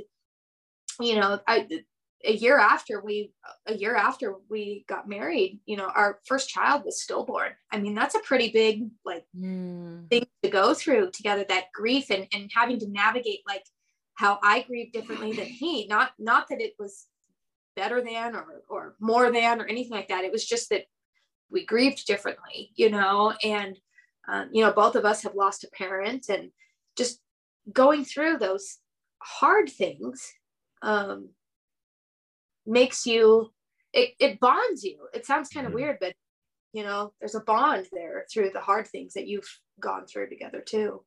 you 1.00 1.16
know, 1.16 1.40
I, 1.48 1.68
a 2.26 2.34
year 2.34 2.58
after 2.58 3.02
we, 3.02 3.32
a 3.68 3.76
year 3.76 3.96
after 3.96 4.36
we 4.50 4.86
got 4.88 5.08
married, 5.08 5.60
you 5.66 5.78
know, 5.78 5.92
our 5.96 6.20
first 6.26 6.50
child 6.50 6.84
was 6.86 7.02
stillborn. 7.02 7.52
I 7.72 7.80
mean, 7.80 7.96
that's 7.96 8.16
a 8.16 8.20
pretty 8.20 8.52
big, 8.52 8.90
like, 9.06 9.26
mm. 9.38 10.10
thing 10.10 10.26
to 10.44 10.50
go 10.50 10.74
through 10.74 11.12
together, 11.12 11.46
that 11.48 11.72
grief 11.74 12.10
and, 12.10 12.28
and 12.34 12.50
having 12.54 12.80
to 12.80 12.90
navigate, 12.90 13.42
like, 13.48 13.64
how 14.16 14.40
I 14.42 14.62
grieved 14.62 14.94
differently 14.94 15.34
than 15.34 15.46
he, 15.46 15.88
not, 15.88 16.12
not 16.18 16.48
that 16.50 16.62
it 16.62 16.74
was 16.80 17.08
better 17.76 18.02
than 18.02 18.36
or, 18.36 18.64
or 18.70 18.96
more 19.00 19.32
than 19.32 19.62
or 19.62 19.66
anything 19.66 19.92
like 19.92 20.08
that. 20.08 20.24
It 20.24 20.32
was 20.32 20.46
just 20.46 20.70
that 20.70 20.86
we 21.52 21.66
grieved 21.66 22.06
differently, 22.08 22.72
you 22.76 22.90
know, 22.90 23.34
and 23.44 23.78
um, 24.28 24.50
you 24.52 24.64
know, 24.64 24.72
both 24.72 24.96
of 24.96 25.06
us 25.06 25.22
have 25.24 25.36
lost 25.36 25.64
a 25.64 25.70
parent 25.70 26.30
and 26.30 26.52
just 26.98 27.20
going 27.72 28.06
through 28.06 28.38
those 28.38 28.78
hard 29.20 29.70
things 29.70 30.34
um, 30.82 31.30
makes 32.66 33.06
you, 33.06 33.52
it, 33.94 34.12
it 34.20 34.40
bonds 34.40 34.84
you. 34.84 35.08
It 35.14 35.26
sounds 35.26 35.50
kind 35.50 35.66
of 35.66 35.72
mm-hmm. 35.72 35.82
weird, 35.82 35.98
but 36.00 36.14
you 36.74 36.84
know, 36.84 37.14
there's 37.20 37.36
a 37.36 37.42
bond 37.42 37.88
there 37.94 38.26
through 38.32 38.52
the 38.54 38.60
hard 38.60 38.88
things 38.88 39.14
that 39.14 39.28
you've 39.28 39.48
gone 39.80 40.06
through 40.06 40.30
together 40.30 40.62
too. 40.62 41.04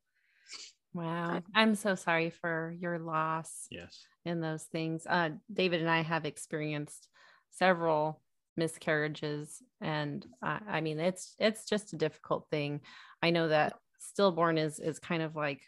Wow. 0.93 1.41
I'm 1.53 1.75
so 1.75 1.93
sorry 1.93 2.31
for 2.31 2.75
your 2.79 2.97
loss. 2.97 3.67
Yes. 3.69 4.05
In 4.25 4.41
those 4.41 4.63
things. 4.63 5.05
Uh, 5.07 5.29
David 5.53 5.81
and 5.81 5.89
I 5.89 6.01
have 6.01 6.25
experienced 6.25 7.07
several 7.51 8.21
miscarriages 8.59 9.63
and 9.81 10.27
uh, 10.45 10.59
i 10.67 10.81
mean 10.81 10.99
it's 10.99 11.33
it's 11.39 11.65
just 11.65 11.93
a 11.93 11.97
difficult 11.97 12.45
thing 12.51 12.81
i 13.23 13.29
know 13.29 13.47
that 13.47 13.73
stillborn 13.99 14.57
is 14.57 14.79
is 14.79 14.99
kind 14.99 15.23
of 15.23 15.35
like 15.35 15.61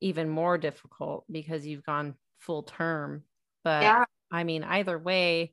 even 0.00 0.28
more 0.28 0.56
difficult 0.56 1.24
because 1.30 1.66
you've 1.66 1.84
gone 1.84 2.14
full 2.38 2.62
term 2.62 3.22
but 3.62 3.82
yeah. 3.82 4.04
I 4.30 4.44
mean 4.44 4.64
either 4.64 4.98
way 4.98 5.52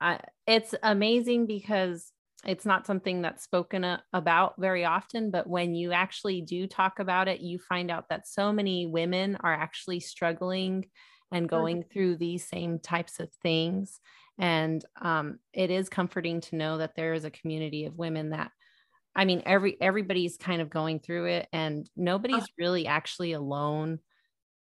I, 0.00 0.20
it's 0.46 0.74
amazing 0.82 1.46
because 1.46 2.12
it's 2.44 2.66
not 2.66 2.86
something 2.86 3.22
that's 3.22 3.42
spoken 3.42 3.82
a, 3.82 4.02
about 4.12 4.54
very 4.58 4.84
often 4.84 5.30
but 5.30 5.48
when 5.48 5.74
you 5.74 5.92
actually 5.92 6.42
do 6.42 6.66
talk 6.66 6.98
about 6.98 7.28
it 7.28 7.40
you 7.40 7.58
find 7.58 7.90
out 7.90 8.08
that 8.10 8.28
so 8.28 8.52
many 8.52 8.86
women 8.86 9.36
are 9.40 9.54
actually 9.54 10.00
struggling 10.00 10.84
and 11.32 11.48
going 11.48 11.82
through 11.82 12.16
these 12.16 12.46
same 12.46 12.78
types 12.78 13.20
of 13.20 13.32
things. 13.42 14.00
And 14.38 14.84
um, 15.00 15.38
it 15.52 15.70
is 15.70 15.88
comforting 15.88 16.40
to 16.42 16.56
know 16.56 16.78
that 16.78 16.94
there 16.94 17.14
is 17.14 17.24
a 17.24 17.30
community 17.30 17.86
of 17.86 17.96
women 17.96 18.30
that 18.30 18.50
i 19.18 19.24
mean 19.24 19.42
every 19.46 19.78
everybody's 19.80 20.36
kind 20.36 20.60
of 20.60 20.68
going 20.68 21.00
through 21.00 21.24
it 21.24 21.48
and 21.50 21.88
nobody's 21.96 22.44
really 22.58 22.86
actually 22.86 23.32
alone 23.32 23.98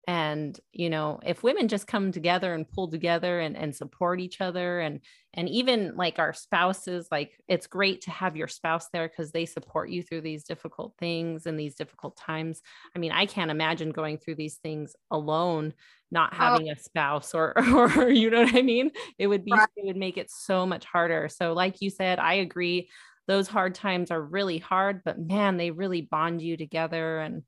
and 0.08 0.60
you 0.72 0.90
know 0.90 1.20
if 1.26 1.42
women 1.42 1.68
just 1.68 1.88
come 1.88 2.12
together 2.12 2.54
and 2.54 2.70
pull 2.70 2.88
together 2.88 3.40
and, 3.40 3.58
and 3.58 3.76
support 3.76 4.20
each 4.20 4.40
other 4.40 4.80
and 4.80 5.00
and 5.34 5.50
even 5.50 5.96
like 5.96 6.20
our 6.20 6.34
spouses 6.34 7.08
like 7.12 7.40
it's 7.48 7.68
great 7.68 8.02
to 8.02 8.12
have 8.12 8.36
your 8.36 8.48
spouse 8.48 8.88
there 8.94 9.08
because 9.08 9.32
they 9.32 9.46
support 9.46 9.90
you 9.90 10.04
through 10.04 10.22
these 10.22 10.44
difficult 10.44 10.94
things 11.00 11.46
and 11.46 11.60
these 11.60 11.76
difficult 11.76 12.16
times 12.18 12.62
i 12.96 13.00
mean 13.00 13.12
i 13.12 13.26
can't 13.26 13.52
imagine 13.52 13.92
going 13.92 14.18
through 14.18 14.36
these 14.36 14.58
things 14.58 14.96
alone 15.12 15.74
not 16.12 16.32
oh. 16.34 16.36
having 16.36 16.70
oh. 16.70 16.74
a 16.74 16.80
spouse 16.80 17.34
or 17.34 17.54
or 17.74 18.10
you 18.10 18.30
know 18.30 18.44
what 18.44 18.56
i 18.56 18.62
mean 18.62 18.92
it 19.18 19.28
would 19.28 19.44
be 19.44 19.52
right. 19.52 19.68
it 19.76 19.86
would 19.86 19.98
make 19.98 20.18
it 20.18 20.30
so 20.30 20.66
much 20.66 20.86
harder 20.86 21.28
so 21.30 21.54
like 21.54 21.82
you 21.82 21.90
said 21.90 22.20
i 22.20 22.36
agree 22.36 22.90
those 23.28 23.48
hard 23.48 23.74
times 23.74 24.12
are 24.12 24.22
really 24.22 24.60
hard 24.60 25.02
but 25.04 25.20
man 25.20 25.58
they 25.58 25.72
really 25.72 26.02
bond 26.02 26.42
you 26.42 26.58
together 26.58 27.20
and 27.20 27.42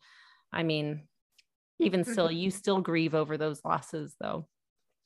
i 0.51 0.63
mean 0.63 1.03
even 1.80 2.03
still 2.11 2.32
you 2.32 2.51
still 2.51 2.82
grieve 2.82 3.15
over 3.15 3.38
those 3.38 3.61
losses 3.63 4.15
though. 4.19 4.47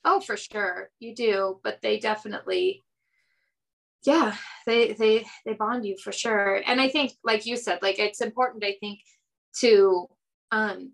Oh 0.03 0.19
for 0.19 0.38
sure. 0.38 0.89
You 0.99 1.15
do 1.15 1.59
but 1.63 1.80
they 1.82 1.99
definitely 1.99 2.84
yeah 4.03 4.36
they 4.65 4.93
they 4.93 5.26
they 5.45 5.53
bond 5.53 5.86
you 5.86 5.95
for 6.03 6.11
sure. 6.11 6.61
And 6.65 6.82
i 6.82 6.89
think 6.89 7.13
like 7.24 7.45
you 7.45 7.55
said 7.55 7.80
like 7.82 7.99
it's 7.99 8.22
important 8.22 8.63
i 8.63 8.76
think 8.80 8.99
to 9.59 10.07
um 10.51 10.91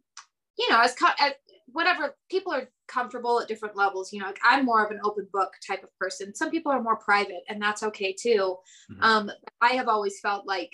you 0.57 0.69
know 0.69 0.82
as, 0.82 0.95
as 1.19 1.34
whatever 1.67 2.15
people 2.30 2.53
are 2.53 2.69
comfortable 2.88 3.41
at 3.41 3.47
different 3.47 3.75
levels 3.75 4.13
you 4.13 4.19
know 4.19 4.25
like 4.28 4.39
i'm 4.43 4.65
more 4.65 4.84
of 4.84 4.91
an 4.91 4.99
open 5.03 5.28
book 5.32 5.51
type 5.65 5.84
of 5.84 5.89
person. 5.99 6.34
Some 6.34 6.49
people 6.49 6.71
are 6.71 6.82
more 6.82 6.95
private 6.95 7.43
and 7.49 7.61
that's 7.61 7.84
okay 7.84 8.13
too. 8.13 8.57
Mm-hmm. 8.91 9.03
um 9.03 9.32
i 9.61 9.69
have 9.69 9.88
always 9.88 10.19
felt 10.19 10.47
like 10.47 10.71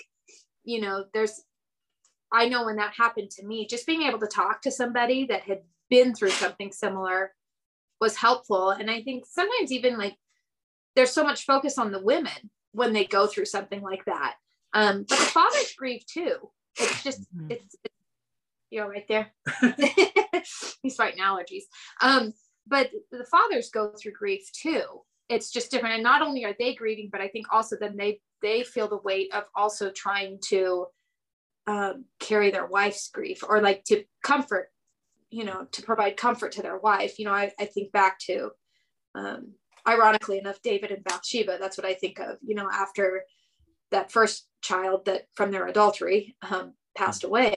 you 0.64 0.82
know 0.82 1.06
there's 1.14 1.42
I 2.34 2.50
know 2.50 2.66
when 2.66 2.78
that 2.78 2.94
happened 2.98 3.30
to 3.32 3.46
me, 3.46 3.68
just 3.68 3.86
being 3.86 4.04
able 4.04 4.20
to 4.20 4.28
talk 4.28 4.62
to 4.64 4.72
somebody 4.72 5.26
that 5.28 5.44
had 5.44 5.62
been 5.90 6.16
through 6.16 6.32
something 6.32 6.72
similar 6.72 7.34
was 8.02 8.18
helpful. 8.18 8.72
And 8.72 8.90
I 8.90 9.04
think 9.04 9.26
sometimes 9.26 9.72
even 9.72 9.98
like 9.98 10.16
there's 10.96 11.12
so 11.12 11.24
much 11.24 11.46
focus 11.46 11.78
on 11.78 11.92
the 11.92 12.02
women 12.02 12.50
when 12.72 12.92
they 12.92 13.06
go 13.06 13.28
through 13.28 13.46
something 13.46 13.82
like 13.82 14.04
that. 14.06 14.36
Um, 14.74 15.06
but 15.08 15.20
the 15.20 15.26
fathers 15.26 15.74
grieve 15.78 16.06
too. 16.08 16.50
It's 16.80 17.04
just 17.04 17.22
mm-hmm. 17.36 17.52
it's, 17.52 17.76
it's 17.84 17.96
you 18.72 18.82
know 18.82 18.88
right 18.88 19.08
there. 19.08 19.32
He's 20.82 20.96
fighting 20.96 21.22
allergies. 21.22 21.64
Um, 22.02 22.34
but 22.68 22.90
the 23.12 23.26
fathers 23.26 23.70
go 23.70 23.92
through 23.92 24.14
grief 24.14 24.52
too 24.52 25.04
it's 25.30 25.52
just 25.52 25.72
different 25.72 25.96
and 25.96 26.04
not 26.04 26.22
only 26.22 26.46
are 26.46 26.56
they 26.60 26.74
grieving 26.74 27.10
but 27.12 27.22
i 27.22 27.28
think 27.28 27.46
also 27.52 27.76
then 27.80 27.96
they 27.98 28.20
they 28.42 28.64
feel 28.64 28.88
the 28.88 28.98
weight 28.98 29.34
of 29.34 29.46
also 29.56 29.90
trying 29.92 30.38
to 30.42 30.86
um, 31.68 32.06
carry 32.20 32.52
their 32.52 32.66
wife's 32.66 33.10
grief 33.10 33.44
or 33.48 33.62
like 33.62 33.84
to 33.86 34.04
comfort 34.24 34.70
you 35.30 35.44
know 35.44 35.66
to 35.72 35.82
provide 35.82 36.18
comfort 36.18 36.52
to 36.54 36.62
their 36.62 36.78
wife 36.78 37.18
you 37.20 37.26
know 37.26 37.34
i, 37.34 37.52
I 37.60 37.66
think 37.66 37.92
back 37.92 38.20
to 38.28 38.52
um, 39.16 39.54
ironically 39.88 40.38
enough 40.40 40.62
david 40.62 40.92
and 40.92 41.04
bathsheba 41.04 41.58
that's 41.60 41.78
what 41.78 41.88
i 41.88 41.94
think 41.94 42.20
of 42.20 42.38
you 42.42 42.56
know 42.56 42.70
after 42.72 43.24
that 43.92 44.12
first 44.12 44.48
child 44.62 45.06
that 45.06 45.28
from 45.34 45.52
their 45.52 45.68
adultery 45.68 46.36
um, 46.50 46.74
passed 46.96 47.24
away 47.24 47.56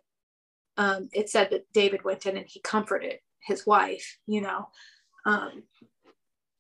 um, 0.76 1.08
it 1.12 1.28
said 1.28 1.50
that 1.50 1.66
david 1.72 2.04
went 2.04 2.26
in 2.26 2.36
and 2.36 2.46
he 2.48 2.60
comforted 2.60 3.18
his 3.40 3.66
wife 3.66 4.18
you 4.26 4.40
know. 4.40 4.68
Um, 5.24 5.64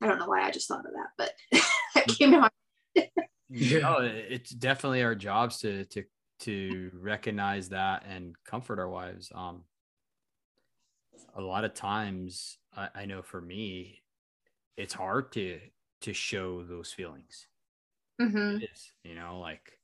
i 0.02 0.06
don't 0.06 0.18
know 0.18 0.26
why 0.26 0.42
i 0.42 0.50
just 0.50 0.68
thought 0.68 0.84
of 0.84 0.92
that 0.92 1.10
but 1.16 1.62
that 1.94 2.08
came 2.08 2.32
to 2.32 2.40
my 2.40 2.50
yeah. 3.50 3.78
No, 3.78 3.98
it's 4.00 4.50
definitely 4.50 5.02
our 5.02 5.14
jobs 5.14 5.58
to 5.60 5.84
to 5.86 6.04
to 6.40 6.90
recognize 6.94 7.70
that 7.70 8.04
and 8.08 8.34
comfort 8.44 8.78
our 8.78 8.88
wives. 8.88 9.32
Um, 9.34 9.64
a 11.34 11.40
lot 11.40 11.64
of 11.64 11.74
times, 11.74 12.58
I, 12.76 12.88
I 12.94 13.04
know 13.06 13.22
for 13.22 13.40
me, 13.40 14.02
it's 14.76 14.94
hard 14.94 15.32
to 15.32 15.58
to 16.02 16.12
show 16.12 16.62
those 16.62 16.92
feelings. 16.92 17.46
Mm-hmm. 18.20 18.58
Is, 18.62 18.92
you 19.02 19.14
know, 19.14 19.38
like 19.40 19.78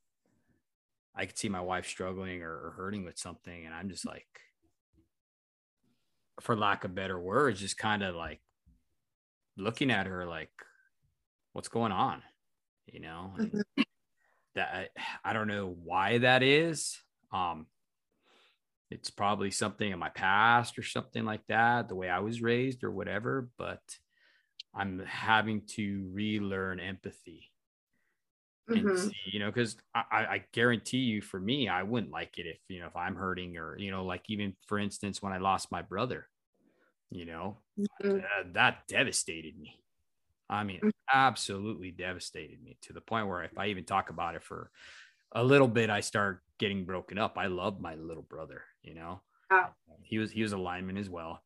I 1.14 1.26
could 1.26 1.38
see 1.38 1.48
my 1.48 1.60
wife 1.60 1.86
struggling 1.86 2.42
or, 2.42 2.52
or 2.52 2.74
hurting 2.76 3.04
with 3.04 3.18
something, 3.18 3.66
and 3.66 3.74
I'm 3.74 3.88
just 3.88 4.06
like, 4.06 4.26
for 6.40 6.56
lack 6.56 6.84
of 6.84 6.94
better 6.94 7.20
words, 7.20 7.60
just 7.60 7.78
kind 7.78 8.02
of 8.02 8.14
like 8.14 8.40
looking 9.56 9.90
at 9.90 10.06
her 10.06 10.26
like, 10.26 10.50
what's 11.52 11.68
going 11.68 11.92
on? 11.92 12.22
You 12.86 13.00
know, 13.00 13.32
mm-hmm. 13.38 13.82
That 14.54 14.68
I, 14.74 14.88
I 15.30 15.32
don't 15.32 15.48
know 15.48 15.76
why 15.84 16.18
that 16.18 16.42
is. 16.42 16.98
Um, 17.32 17.66
it's 18.90 19.10
probably 19.10 19.50
something 19.50 19.90
in 19.90 19.98
my 19.98 20.10
past 20.10 20.78
or 20.78 20.82
something 20.82 21.24
like 21.24 21.46
that, 21.48 21.88
the 21.88 21.94
way 21.94 22.10
I 22.10 22.18
was 22.18 22.42
raised 22.42 22.84
or 22.84 22.90
whatever, 22.90 23.48
but 23.56 23.80
I'm 24.74 25.02
having 25.06 25.62
to 25.76 26.10
relearn 26.12 26.78
empathy 26.78 27.52
and 28.68 28.84
mm-hmm. 28.84 29.08
see, 29.08 29.16
you 29.32 29.40
know, 29.40 29.50
because 29.50 29.76
I, 29.94 30.02
I 30.10 30.44
guarantee 30.52 30.98
you 30.98 31.20
for 31.20 31.40
me, 31.40 31.68
I 31.68 31.82
wouldn't 31.82 32.12
like 32.12 32.38
it 32.38 32.46
if, 32.46 32.58
you 32.68 32.80
know, 32.80 32.86
if 32.86 32.96
I'm 32.96 33.16
hurting 33.16 33.56
or, 33.56 33.76
you 33.78 33.90
know, 33.90 34.04
like 34.04 34.22
even 34.28 34.54
for 34.66 34.78
instance, 34.78 35.22
when 35.22 35.32
I 35.32 35.38
lost 35.38 35.72
my 35.72 35.82
brother, 35.82 36.28
you 37.10 37.26
know, 37.26 37.58
mm-hmm. 37.78 38.18
uh, 38.18 38.44
that 38.52 38.86
devastated 38.88 39.58
me. 39.58 39.81
I 40.50 40.64
mean, 40.64 40.80
mm. 40.82 40.90
absolutely 41.12 41.90
devastated 41.90 42.62
me 42.62 42.76
to 42.82 42.92
the 42.92 43.00
point 43.00 43.28
where 43.28 43.42
if 43.42 43.56
I 43.56 43.68
even 43.68 43.84
talk 43.84 44.10
about 44.10 44.34
it 44.34 44.42
for 44.42 44.70
a 45.32 45.42
little 45.42 45.68
bit, 45.68 45.90
I 45.90 46.00
start 46.00 46.42
getting 46.58 46.84
broken 46.84 47.18
up. 47.18 47.38
I 47.38 47.46
love 47.46 47.80
my 47.80 47.94
little 47.94 48.22
brother, 48.22 48.62
you 48.82 48.94
know. 48.94 49.20
He 50.02 50.18
was 50.18 50.30
he 50.30 50.42
was 50.42 50.52
a 50.52 50.58
lineman 50.58 50.96
as 50.96 51.08
well. 51.08 51.42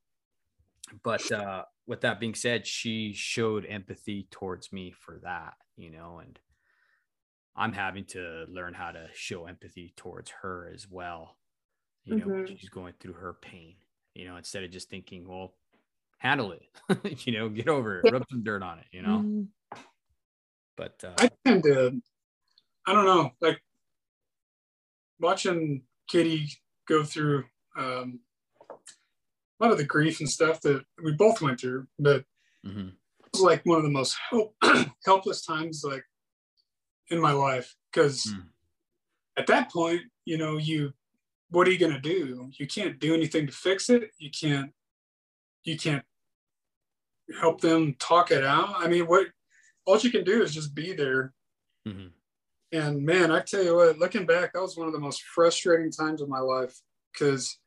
But 1.02 1.30
uh, 1.32 1.64
with 1.86 2.02
that 2.02 2.20
being 2.20 2.34
said, 2.34 2.66
she 2.66 3.12
showed 3.12 3.66
empathy 3.66 4.28
towards 4.30 4.72
me 4.72 4.92
for 4.92 5.18
that, 5.22 5.54
you 5.76 5.90
know, 5.90 6.20
and 6.24 6.38
I'm 7.56 7.72
having 7.72 8.04
to 8.06 8.44
learn 8.48 8.74
how 8.74 8.92
to 8.92 9.08
show 9.14 9.46
empathy 9.46 9.92
towards 9.96 10.30
her 10.42 10.70
as 10.72 10.86
well. 10.88 11.36
You 12.04 12.16
know, 12.16 12.26
mm-hmm. 12.26 12.54
she's 12.54 12.68
going 12.68 12.94
through 13.00 13.14
her 13.14 13.34
pain, 13.34 13.74
you 14.14 14.26
know, 14.26 14.36
instead 14.36 14.62
of 14.62 14.70
just 14.70 14.88
thinking, 14.88 15.26
well, 15.26 15.54
handle 16.18 16.52
it 16.52 16.62
you 17.26 17.32
know 17.32 17.48
get 17.48 17.68
over 17.68 17.98
it 17.98 18.04
yeah. 18.04 18.12
rub 18.12 18.24
some 18.30 18.42
dirt 18.42 18.62
on 18.62 18.78
it 18.78 18.86
you 18.92 19.02
know 19.02 19.18
mm-hmm. 19.18 19.42
but 20.76 21.02
uh, 21.04 21.14
i 21.18 21.30
tend 21.44 21.62
to 21.62 22.00
i 22.86 22.92
don't 22.92 23.04
know 23.04 23.30
like 23.40 23.60
watching 25.20 25.82
katie 26.08 26.48
go 26.88 27.02
through 27.02 27.44
um, 27.78 28.20
a 28.70 29.64
lot 29.64 29.72
of 29.72 29.78
the 29.78 29.84
grief 29.84 30.20
and 30.20 30.28
stuff 30.28 30.60
that 30.62 30.82
we 31.02 31.12
both 31.12 31.40
went 31.42 31.60
through 31.60 31.86
but 31.98 32.24
mm-hmm. 32.66 32.88
it 32.88 33.28
was 33.32 33.42
like 33.42 33.64
one 33.64 33.78
of 33.78 33.84
the 33.84 33.90
most 33.90 34.16
help, 34.30 34.54
helpless 35.04 35.44
times 35.44 35.82
like 35.84 36.04
in 37.10 37.20
my 37.20 37.32
life 37.32 37.74
because 37.92 38.26
mm. 38.26 38.42
at 39.36 39.46
that 39.46 39.70
point 39.70 40.00
you 40.24 40.36
know 40.38 40.56
you 40.56 40.92
what 41.50 41.68
are 41.68 41.70
you 41.70 41.78
going 41.78 41.92
to 41.92 42.00
do 42.00 42.50
you 42.58 42.66
can't 42.66 42.98
do 42.98 43.14
anything 43.14 43.46
to 43.46 43.52
fix 43.52 43.88
it 43.88 44.10
you 44.18 44.30
can't 44.30 44.72
you 45.66 45.76
can't 45.76 46.04
help 47.40 47.60
them 47.60 47.94
talk 47.98 48.30
it 48.30 48.44
out. 48.44 48.74
I 48.78 48.88
mean, 48.88 49.06
what 49.06 49.26
all 49.84 49.98
you 49.98 50.10
can 50.10 50.24
do 50.24 50.42
is 50.42 50.54
just 50.54 50.74
be 50.74 50.92
there. 50.94 51.34
Mm-hmm. 51.86 52.06
And 52.72 53.02
man, 53.04 53.30
I 53.30 53.40
tell 53.40 53.62
you 53.62 53.76
what, 53.76 53.98
looking 53.98 54.26
back, 54.26 54.52
that 54.52 54.62
was 54.62 54.76
one 54.76 54.86
of 54.86 54.92
the 54.92 55.00
most 55.00 55.22
frustrating 55.22 55.90
times 55.90 56.22
of 56.22 56.28
my 56.28 56.38
life 56.38 56.80
because, 57.12 57.58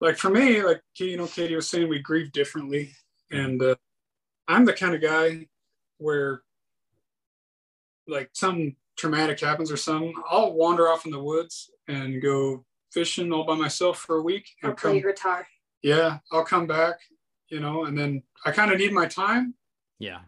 like 0.00 0.16
for 0.16 0.30
me, 0.30 0.62
like 0.62 0.82
you 0.98 1.16
know, 1.16 1.26
Katie 1.26 1.56
was 1.56 1.68
saying, 1.68 1.88
we 1.88 1.98
grieve 1.98 2.32
differently, 2.32 2.94
and 3.30 3.62
uh, 3.62 3.74
I'm 4.48 4.64
the 4.64 4.72
kind 4.72 4.94
of 4.94 5.02
guy 5.02 5.46
where, 5.98 6.42
like, 8.08 8.30
some 8.32 8.76
traumatic 8.96 9.40
happens 9.40 9.70
or 9.70 9.76
something, 9.76 10.14
I'll 10.28 10.54
wander 10.54 10.88
off 10.88 11.04
in 11.04 11.12
the 11.12 11.22
woods 11.22 11.70
and 11.88 12.22
go 12.22 12.64
fishing 12.90 13.32
all 13.32 13.44
by 13.44 13.54
myself 13.54 13.98
for 13.98 14.16
a 14.16 14.22
week 14.22 14.48
and 14.62 14.76
come, 14.76 14.92
play 14.92 15.00
guitar 15.00 15.46
yeah, 15.82 16.18
I'll 16.30 16.44
come 16.44 16.66
back, 16.66 17.00
you 17.48 17.60
know, 17.60 17.84
and 17.84 17.96
then 17.96 18.22
I 18.44 18.50
kind 18.50 18.72
of 18.72 18.78
need 18.78 18.92
my 18.92 19.06
time. 19.06 19.54
Yeah. 19.98 20.20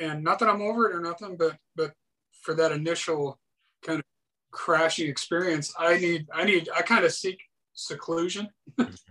And 0.00 0.22
not 0.24 0.38
that 0.38 0.48
I'm 0.48 0.62
over 0.62 0.90
it 0.90 0.96
or 0.96 1.00
nothing, 1.00 1.36
but 1.36 1.56
but 1.76 1.92
for 2.42 2.54
that 2.54 2.72
initial 2.72 3.38
kind 3.84 3.98
of 3.98 4.04
crashing 4.50 5.08
experience, 5.08 5.72
I 5.78 5.98
need 5.98 6.26
I 6.32 6.44
need 6.44 6.68
I 6.74 6.82
kind 6.82 7.04
of 7.04 7.12
seek 7.12 7.40
seclusion. 7.74 8.48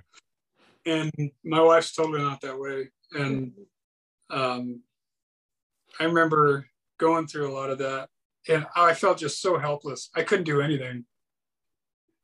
and 0.85 1.11
my 1.43 1.61
wife's 1.61 1.93
totally 1.93 2.21
not 2.21 2.41
that 2.41 2.59
way. 2.59 2.89
And 3.13 3.53
um 4.29 4.81
I 5.99 6.05
remember 6.05 6.67
going 6.97 7.27
through 7.27 7.51
a 7.51 7.53
lot 7.53 7.69
of 7.69 7.77
that 7.79 8.09
and 8.47 8.65
I 8.75 8.93
felt 8.93 9.17
just 9.17 9.41
so 9.41 9.57
helpless. 9.57 10.09
I 10.15 10.23
couldn't 10.23 10.45
do 10.45 10.61
anything. 10.61 11.05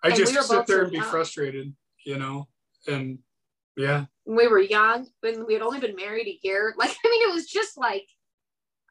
I 0.03 0.09
and 0.09 0.17
just 0.17 0.36
we 0.36 0.41
sit 0.41 0.67
there 0.67 0.84
and 0.84 0.91
be 0.91 0.99
frustrated, 0.99 1.73
you 2.05 2.17
know 2.17 2.47
and 2.88 3.19
yeah 3.75 4.05
we 4.25 4.47
were 4.47 4.59
young 4.59 5.07
when 5.21 5.45
we 5.45 5.53
had 5.53 5.61
only 5.61 5.79
been 5.79 5.95
married 5.95 6.27
a 6.27 6.39
year 6.43 6.73
like 6.77 6.89
i 6.89 7.09
mean 7.09 7.29
it 7.29 7.33
was 7.33 7.47
just 7.47 7.77
like 7.77 8.07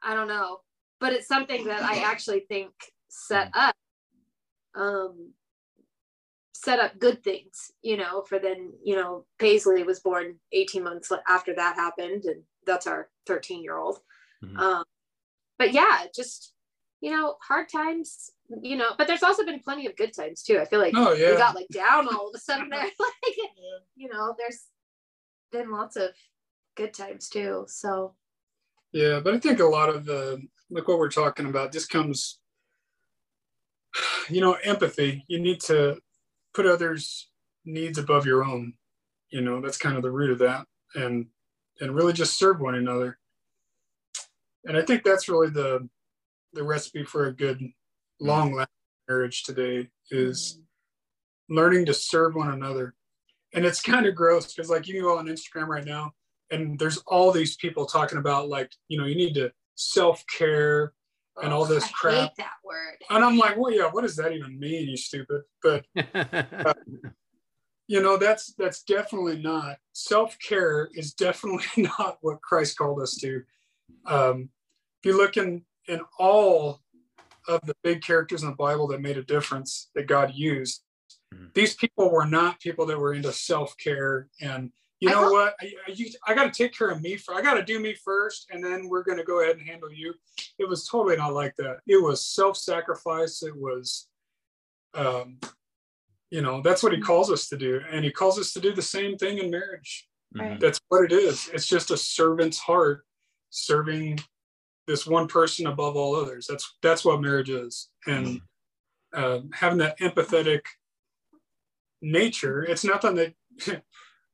i 0.03 0.13
don't 0.13 0.27
know 0.27 0.59
but 0.99 1.13
it's 1.13 1.27
something 1.27 1.65
that 1.65 1.83
i 1.83 1.99
actually 1.99 2.41
think 2.47 2.71
set 3.09 3.49
up 3.53 3.75
um 4.75 5.31
set 6.53 6.79
up 6.79 6.97
good 6.99 7.23
things 7.23 7.71
you 7.81 7.97
know 7.97 8.23
for 8.27 8.39
then 8.39 8.73
you 8.83 8.95
know 8.95 9.25
paisley 9.39 9.83
was 9.83 9.99
born 9.99 10.35
18 10.51 10.83
months 10.83 11.11
after 11.27 11.53
that 11.53 11.75
happened 11.75 12.23
and 12.25 12.43
that's 12.65 12.87
our 12.87 13.09
13 13.27 13.63
year 13.63 13.77
old 13.77 13.99
mm-hmm. 14.43 14.57
um 14.57 14.83
but 15.59 15.71
yeah 15.71 16.05
just 16.13 16.53
you 17.01 17.11
know 17.11 17.35
hard 17.41 17.69
times 17.69 18.31
you 18.61 18.75
know, 18.77 18.91
but 18.97 19.07
there's 19.07 19.23
also 19.23 19.45
been 19.45 19.59
plenty 19.59 19.85
of 19.87 19.95
good 19.95 20.13
times 20.13 20.43
too. 20.43 20.59
I 20.59 20.65
feel 20.65 20.79
like 20.79 20.93
oh, 20.95 21.13
yeah. 21.13 21.31
we 21.31 21.37
got 21.37 21.55
like 21.55 21.67
down 21.71 22.07
all 22.07 22.29
of 22.29 22.35
a 22.35 22.39
sudden 22.39 22.69
there. 22.69 22.79
like, 22.99 23.37
you 23.95 24.09
know, 24.09 24.35
there's 24.37 24.65
been 25.51 25.71
lots 25.71 25.95
of 25.95 26.11
good 26.75 26.93
times 26.93 27.29
too. 27.29 27.65
So 27.67 28.15
yeah, 28.93 29.19
but 29.19 29.33
I 29.33 29.39
think 29.39 29.59
a 29.59 29.65
lot 29.65 29.89
of 29.89 30.05
the 30.05 30.41
like 30.69 30.87
what 30.87 30.99
we're 30.99 31.09
talking 31.09 31.47
about 31.47 31.73
just 31.73 31.89
comes, 31.89 32.39
you 34.29 34.41
know, 34.41 34.57
empathy. 34.63 35.25
You 35.27 35.39
need 35.39 35.59
to 35.61 35.99
put 36.53 36.65
others' 36.65 37.29
needs 37.65 37.97
above 37.97 38.25
your 38.25 38.43
own. 38.43 38.73
You 39.29 39.41
know, 39.41 39.59
that's 39.59 39.77
kind 39.77 39.97
of 39.97 40.03
the 40.03 40.11
root 40.11 40.31
of 40.31 40.39
that, 40.39 40.65
and 40.95 41.27
and 41.81 41.95
really 41.95 42.13
just 42.13 42.39
serve 42.39 42.61
one 42.61 42.75
another. 42.75 43.17
And 44.65 44.77
I 44.77 44.81
think 44.81 45.03
that's 45.03 45.29
really 45.29 45.49
the 45.49 45.87
the 46.57 46.63
recipe 46.63 47.03
for 47.03 47.27
a 47.27 47.33
good 47.33 47.61
long 48.19 48.53
lasting 48.53 48.73
marriage 49.07 49.43
today 49.43 49.87
is 50.11 50.59
learning 51.49 51.85
to 51.85 51.93
serve 51.93 52.35
one 52.35 52.51
another. 52.51 52.95
And 53.53 53.65
it's 53.65 53.81
kind 53.81 54.05
of 54.05 54.15
gross 54.15 54.53
because, 54.53 54.69
like, 54.69 54.87
you 54.87 54.95
can 54.95 55.03
go 55.03 55.17
on 55.17 55.27
Instagram 55.27 55.67
right 55.67 55.85
now 55.85 56.11
and 56.51 56.77
there's 56.77 56.97
all 57.07 57.31
these 57.31 57.55
people 57.55 57.85
talking 57.85 58.17
about, 58.17 58.49
like, 58.49 58.71
you 58.87 58.97
know, 58.97 59.05
you 59.05 59.15
need 59.15 59.35
to 59.35 59.51
self 59.75 60.23
care 60.27 60.93
and 61.41 61.53
all 61.53 61.65
this 61.65 61.83
I 61.83 61.91
crap. 61.93 62.35
that 62.35 62.53
word. 62.65 62.97
And 63.09 63.23
I'm 63.23 63.37
like, 63.37 63.57
well, 63.57 63.71
yeah, 63.71 63.89
what 63.89 64.01
does 64.01 64.15
that 64.17 64.33
even 64.33 64.59
mean, 64.59 64.89
you 64.89 64.97
stupid? 64.97 65.43
But, 65.61 65.85
uh, 66.13 66.73
you 67.87 68.01
know, 68.01 68.17
that's 68.17 68.53
that's 68.57 68.83
definitely 68.83 69.41
not 69.41 69.77
self 69.93 70.37
care 70.39 70.89
is 70.93 71.13
definitely 71.13 71.65
not 71.99 72.17
what 72.21 72.41
Christ 72.41 72.77
called 72.77 73.01
us 73.01 73.15
to. 73.17 73.43
Um, 74.05 74.49
if 75.01 75.05
you 75.05 75.17
look 75.17 75.37
in 75.37 75.63
in 75.87 76.01
all 76.19 76.81
of 77.47 77.61
the 77.65 77.75
big 77.83 78.01
characters 78.01 78.43
in 78.43 78.49
the 78.49 78.55
Bible 78.55 78.87
that 78.87 79.01
made 79.01 79.17
a 79.17 79.23
difference 79.23 79.89
that 79.95 80.07
God 80.07 80.33
used. 80.33 80.83
Mm-hmm. 81.33 81.47
These 81.53 81.75
people 81.75 82.11
were 82.11 82.25
not 82.25 82.59
people 82.59 82.85
that 82.87 82.99
were 82.99 83.13
into 83.13 83.31
self 83.31 83.75
care 83.77 84.27
and 84.41 84.71
you 84.99 85.09
know 85.09 85.31
what? 85.31 85.53
I, 85.61 85.71
I, 85.87 86.05
I 86.27 86.33
got 86.33 86.51
to 86.51 86.63
take 86.63 86.75
care 86.75 86.89
of 86.89 87.01
me. 87.01 87.17
For, 87.17 87.35
I 87.35 87.41
got 87.41 87.53
to 87.53 87.63
do 87.63 87.79
me 87.79 87.93
first, 88.03 88.47
and 88.51 88.63
then 88.63 88.89
we're 88.89 89.03
going 89.03 89.19
to 89.19 89.23
go 89.23 89.41
ahead 89.41 89.57
and 89.57 89.67
handle 89.67 89.91
you. 89.91 90.13
It 90.57 90.67
was 90.67 90.87
totally 90.87 91.17
not 91.17 91.33
like 91.33 91.55
that. 91.57 91.77
It 91.85 92.01
was 92.01 92.25
self-sacrifice. 92.25 93.43
It 93.43 93.55
was, 93.55 94.07
um, 94.95 95.37
you 96.31 96.41
know, 96.41 96.61
that's 96.61 96.81
what 96.81 96.93
he 96.93 96.99
calls 96.99 97.31
us 97.31 97.47
to 97.49 97.57
do, 97.57 97.79
and 97.91 98.03
he 98.03 98.11
calls 98.11 98.39
us 98.39 98.53
to 98.53 98.59
do 98.59 98.73
the 98.73 98.81
same 98.81 99.17
thing 99.17 99.37
in 99.37 99.51
marriage. 99.51 100.07
Right. 100.35 100.59
That's 100.59 100.81
what 100.89 101.05
it 101.05 101.11
is. 101.11 101.47
It's 101.53 101.67
just 101.67 101.91
a 101.91 101.97
servant's 101.97 102.57
heart 102.57 103.05
serving 103.49 104.19
this 104.87 105.05
one 105.05 105.27
person 105.27 105.67
above 105.67 105.95
all 105.95 106.15
others. 106.15 106.47
That's 106.47 106.77
that's 106.81 107.03
what 107.03 107.21
marriage 107.21 107.49
is, 107.49 107.89
and 108.07 108.41
uh, 109.13 109.39
having 109.53 109.79
that 109.79 109.99
empathetic 109.99 110.61
nature. 112.01 112.63
It's 112.63 112.83
nothing 112.83 113.15
that 113.15 113.33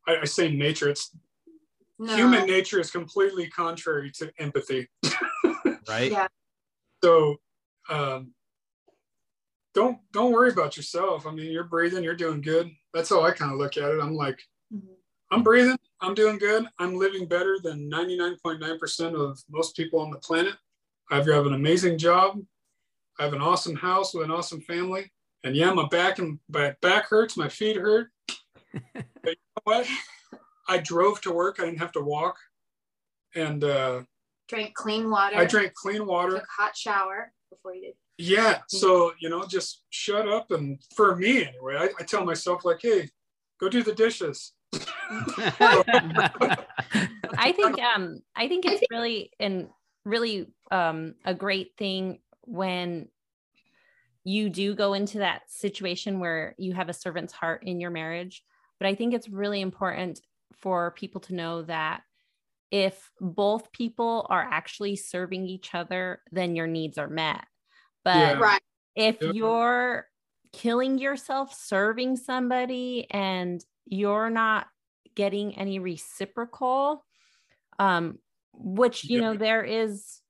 I, 0.08 0.18
I 0.22 0.26
say 0.26 0.52
nature. 0.52 0.90
It's 0.90 1.16
no. 2.00 2.16
human 2.16 2.46
nature 2.46 2.80
is 2.80 2.92
completely 2.92 3.48
contrary 3.48 4.12
to 4.20 4.32
empathy. 4.38 4.90
right. 5.90 6.12
Yeah. 6.12 6.28
So 7.04 7.38
um, 7.90 8.34
don't 9.74 9.98
don't 10.12 10.32
worry 10.32 10.52
about 10.52 10.78
yourself. 10.78 11.26
I 11.26 11.32
mean, 11.32 11.52
you're 11.52 11.64
breathing, 11.64 12.04
you're 12.04 12.16
doing 12.16 12.42
good. 12.42 12.72
That's 12.94 13.10
how 13.10 13.24
I 13.24 13.32
kind 13.32 13.52
of 13.52 13.58
look 13.58 13.78
at 13.78 13.92
it. 13.92 14.00
I'm 14.02 14.16
like, 14.16 14.40
mm-hmm. 14.74 14.94
I'm 15.34 15.42
breathing, 15.42 15.80
I'm 16.00 16.14
doing 16.14 16.38
good. 16.38 16.68
I'm 16.78 16.96
living 16.96 17.26
better 17.26 17.58
than 17.62 17.90
99.9% 17.90 19.16
of 19.16 19.42
most 19.50 19.76
people 19.76 20.00
on 20.00 20.12
the 20.12 20.20
planet. 20.20 20.54
I 21.10 21.16
have 21.16 21.28
an 21.28 21.56
amazing 21.56 21.98
job. 21.98 22.40
I 23.20 23.24
have 23.24 23.34
an 23.34 23.42
awesome 23.42 23.76
house 23.76 24.14
with 24.14 24.26
an 24.26 24.32
awesome 24.32 24.62
family. 24.62 25.12
And 25.44 25.56
yeah, 25.56 25.74
my 25.74 25.88
back 25.88 26.20
and 26.20 26.38
my 26.50 26.76
back 26.84 27.10
hurts, 27.10 27.36
my 27.36 27.50
feet 27.50 27.78
hurt. 27.78 28.10
but 28.94 28.94
you 29.26 29.32
know 29.32 29.62
what? 29.64 29.88
I 30.68 30.78
drove 30.78 31.20
to 31.22 31.32
work. 31.32 31.56
I 31.60 31.66
didn't 31.66 31.80
have 31.80 31.94
to 31.94 32.02
walk. 32.02 32.38
And 33.34 33.64
uh, 33.64 34.04
drank 34.48 34.76
clean 34.76 35.10
water. 35.10 35.36
I 35.36 35.46
drank 35.46 35.74
clean 35.74 36.06
water. 36.06 36.34
Took 36.34 36.48
hot 36.56 36.78
shower 36.78 37.34
before 37.50 37.74
you 37.74 37.82
did. 37.82 37.94
Yeah. 38.20 38.60
So, 38.68 39.14
you 39.20 39.30
know, 39.30 39.48
just 39.48 39.84
shut 39.90 40.28
up. 40.28 40.52
And 40.52 40.80
for 40.96 41.16
me, 41.16 41.44
anyway, 41.44 41.78
I, 41.80 41.90
I 42.00 42.04
tell 42.04 42.24
myself, 42.24 42.64
like, 42.64 42.84
hey, 42.84 43.10
go 43.60 43.68
do 43.68 43.82
the 43.82 43.96
dishes. 43.96 44.54
I 47.38 47.54
think 47.56 47.80
um 47.82 48.22
I 48.36 48.48
think 48.48 48.66
it's 48.66 48.84
really 48.92 49.32
and 49.40 49.70
really 50.06 50.48
um 50.72 51.16
a 51.26 51.34
great 51.34 51.76
thing 51.78 52.20
when 52.42 53.08
you 54.24 54.50
do 54.50 54.76
go 54.76 54.94
into 54.94 55.20
that 55.20 55.42
situation 55.48 56.20
where 56.20 56.56
you 56.58 56.74
have 56.74 56.90
a 56.90 56.94
servant's 56.94 57.34
heart 57.34 57.64
in 57.66 57.80
your 57.80 57.92
marriage. 57.92 58.44
But 58.80 58.88
I 58.88 58.96
think 58.96 59.14
it's 59.14 59.30
really 59.30 59.62
important 59.62 60.20
for 60.60 60.92
people 60.92 61.22
to 61.22 61.36
know 61.36 61.64
that 61.64 62.02
if 62.72 63.12
both 63.20 63.72
people 63.72 64.26
are 64.30 64.48
actually 64.50 64.96
serving 64.96 65.46
each 65.46 65.76
other, 65.76 66.22
then 66.32 66.56
your 66.56 66.68
needs 66.68 66.98
are 66.98 67.10
met. 67.10 67.46
But 68.04 68.16
yeah. 68.16 68.40
right. 68.40 68.62
if 68.96 69.22
yep. 69.22 69.36
you're 69.36 70.08
killing 70.54 70.98
yourself 70.98 71.54
serving 71.54 72.16
somebody 72.16 73.08
and 73.12 73.64
you're 73.86 74.30
not 74.30 74.68
getting 75.16 75.58
any 75.58 75.80
reciprocal, 75.80 77.06
um, 77.80 78.20
which 78.54 79.06
you 79.06 79.22
know 79.22 79.36
there 79.36 79.64
is 79.64 80.22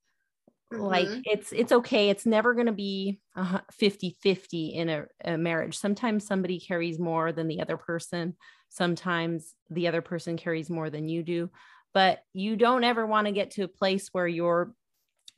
Mm-hmm. 0.73 0.83
Like 0.83 1.23
it's 1.25 1.51
it's 1.51 1.71
okay. 1.71 2.09
It's 2.09 2.25
never 2.25 2.53
going 2.53 2.67
to 2.67 2.71
be 2.71 3.19
50-50 3.37 4.73
in 4.73 4.89
a, 4.89 5.05
a 5.23 5.37
marriage. 5.37 5.77
Sometimes 5.77 6.25
somebody 6.25 6.59
carries 6.59 6.99
more 6.99 7.31
than 7.31 7.47
the 7.47 7.61
other 7.61 7.77
person. 7.77 8.35
Sometimes 8.69 9.53
the 9.69 9.87
other 9.87 10.01
person 10.01 10.37
carries 10.37 10.69
more 10.69 10.89
than 10.89 11.07
you 11.09 11.23
do. 11.23 11.49
But 11.93 12.19
you 12.33 12.55
don't 12.55 12.83
ever 12.83 13.05
want 13.05 13.27
to 13.27 13.33
get 13.33 13.51
to 13.51 13.63
a 13.63 13.67
place 13.67 14.09
where 14.11 14.27
you're 14.27 14.73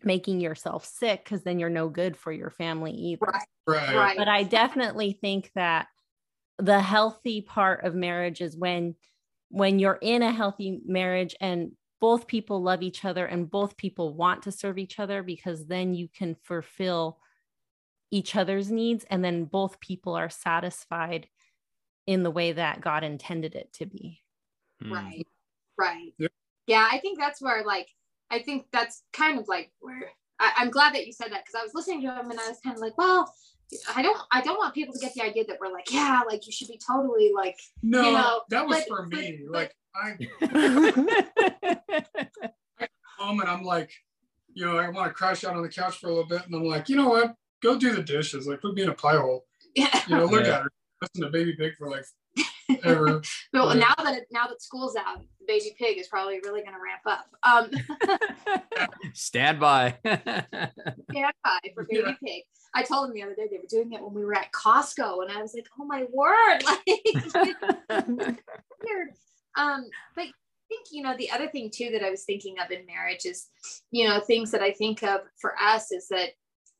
making 0.03 0.39
yourself 0.39 0.85
sick 0.85 1.23
because 1.23 1.43
then 1.43 1.59
you're 1.59 1.69
no 1.69 1.89
good 1.89 2.15
for 2.15 2.31
your 2.31 2.49
family 2.49 2.91
either. 2.91 3.27
Right. 3.67 3.95
right. 3.95 4.17
But 4.17 4.29
I 4.29 4.43
definitely 4.43 5.17
think 5.19 5.51
that 5.55 5.87
the 6.57 6.79
healthy 6.79 7.41
part 7.41 7.83
of 7.83 7.95
marriage 7.95 8.41
is 8.41 8.55
when 8.55 8.95
when 9.49 9.79
you're 9.79 9.99
in 10.01 10.21
a 10.21 10.31
healthy 10.31 10.79
marriage 10.85 11.35
and 11.39 11.71
both 12.01 12.27
people 12.27 12.61
love 12.61 12.81
each 12.81 13.05
other 13.05 13.25
and 13.25 13.49
both 13.49 13.77
people 13.77 14.13
want 14.13 14.43
to 14.43 14.51
serve 14.51 14.77
each 14.77 14.99
other 14.99 15.23
because 15.23 15.65
then 15.65 15.93
you 15.93 16.07
can 16.07 16.35
fulfill 16.43 17.19
each 18.11 18.35
other's 18.35 18.71
needs 18.71 19.05
and 19.09 19.23
then 19.23 19.45
both 19.45 19.79
people 19.79 20.13
are 20.13 20.29
satisfied 20.29 21.27
in 22.07 22.23
the 22.23 22.31
way 22.31 22.51
that 22.51 22.81
God 22.81 23.03
intended 23.03 23.55
it 23.55 23.71
to 23.73 23.85
be. 23.85 24.21
Hmm. 24.81 24.93
Right. 24.93 25.27
Right. 25.77 26.13
Yeah. 26.17 26.27
yeah, 26.67 26.87
I 26.91 26.99
think 26.99 27.19
that's 27.19 27.41
where 27.41 27.63
like 27.65 27.87
I 28.29 28.39
think 28.39 28.65
that's 28.71 29.03
kind 29.13 29.39
of 29.39 29.47
like 29.47 29.71
where 29.79 30.11
I, 30.39 30.63
am 30.63 30.71
glad 30.71 30.93
that 30.95 31.05
you 31.05 31.13
said 31.13 31.31
that 31.31 31.45
because 31.45 31.59
I 31.59 31.63
was 31.63 31.73
listening 31.73 32.01
to 32.01 32.15
him 32.15 32.31
and 32.31 32.39
I 32.39 32.47
was 32.47 32.59
kind 32.63 32.75
of 32.75 32.81
like, 32.81 32.97
well, 32.97 33.31
I 33.95 34.01
don't 34.01 34.17
I 34.31 34.41
don't 34.41 34.57
want 34.57 34.73
people 34.73 34.93
to 34.93 34.99
get 34.99 35.13
the 35.13 35.23
idea 35.23 35.45
that 35.45 35.57
we're 35.59 35.71
like, 35.71 35.91
yeah, 35.91 36.21
like 36.27 36.45
you 36.45 36.51
should 36.51 36.67
be 36.67 36.79
totally 36.85 37.31
like 37.35 37.59
no, 37.81 38.01
you 38.01 38.11
know, 38.13 38.41
that 38.49 38.67
was 38.67 38.77
but, 38.77 38.87
for 38.87 39.05
me. 39.07 39.39
But, 39.49 39.53
like 39.53 39.75
I, 39.95 40.17
I 42.79 42.87
home 43.17 43.39
and 43.39 43.49
I'm 43.49 43.63
like, 43.63 43.91
you 44.53 44.65
know, 44.65 44.77
I 44.77 44.89
want 44.89 45.07
to 45.07 45.13
crash 45.13 45.43
out 45.43 45.55
on 45.55 45.63
the 45.63 45.69
couch 45.69 45.97
for 45.97 46.07
a 46.07 46.09
little 46.09 46.27
bit, 46.27 46.45
and 46.45 46.55
I'm 46.55 46.63
like, 46.63 46.89
you 46.89 46.95
know 46.95 47.09
what? 47.09 47.35
Go 47.61 47.77
do 47.77 47.93
the 47.93 48.03
dishes. 48.03 48.47
Like, 48.47 48.61
put 48.61 48.75
me 48.75 48.83
in 48.83 48.89
a 48.89 48.93
pie 48.93 49.17
hole. 49.17 49.45
Yeah. 49.75 50.01
You 50.07 50.17
know, 50.17 50.25
look 50.25 50.45
yeah. 50.45 50.57
at 50.57 50.63
her. 50.63 50.71
Listen 51.01 51.23
to 51.23 51.29
Baby 51.29 51.55
Pig 51.57 51.73
for 51.77 51.89
like 51.89 52.05
ever. 52.83 53.21
well, 53.53 53.75
now 53.75 53.93
that 53.97 54.23
now 54.31 54.47
that 54.47 54.61
school's 54.61 54.95
out, 54.95 55.21
Baby 55.47 55.75
Pig 55.77 55.97
is 55.97 56.07
probably 56.07 56.39
really 56.43 56.61
going 56.61 56.73
to 56.73 56.79
ramp 56.81 57.01
up. 57.05 57.25
Um, 57.43 57.71
Stand 59.13 59.59
by. 59.59 59.95
Stand 60.05 61.33
by 61.43 61.59
for 61.73 61.85
Baby 61.89 62.03
yeah. 62.07 62.15
Pig. 62.23 62.43
I 62.73 62.83
told 62.83 63.07
them 63.07 63.15
the 63.15 63.23
other 63.23 63.35
day 63.35 63.47
they 63.49 63.57
were 63.57 63.63
doing 63.69 63.93
it 63.93 64.01
when 64.01 64.13
we 64.13 64.25
were 64.25 64.35
at 64.35 64.51
Costco, 64.51 65.23
and 65.23 65.31
I 65.31 65.41
was 65.41 65.53
like, 65.53 65.67
"Oh 65.79 65.85
my 65.85 66.05
word!" 66.11 66.63
Like, 66.65 68.41
weird. 68.83 69.09
Um, 69.57 69.85
but 70.15 70.25
I 70.25 70.67
think, 70.67 70.87
you 70.91 71.03
know, 71.03 71.15
the 71.17 71.31
other 71.31 71.47
thing 71.47 71.69
too 71.73 71.91
that 71.91 72.03
I 72.03 72.09
was 72.09 72.23
thinking 72.23 72.55
of 72.59 72.71
in 72.71 72.85
marriage 72.85 73.25
is, 73.25 73.47
you 73.91 74.07
know, 74.07 74.19
things 74.19 74.51
that 74.51 74.61
I 74.61 74.71
think 74.71 75.03
of 75.03 75.21
for 75.39 75.55
us 75.61 75.91
is 75.91 76.07
that 76.09 76.31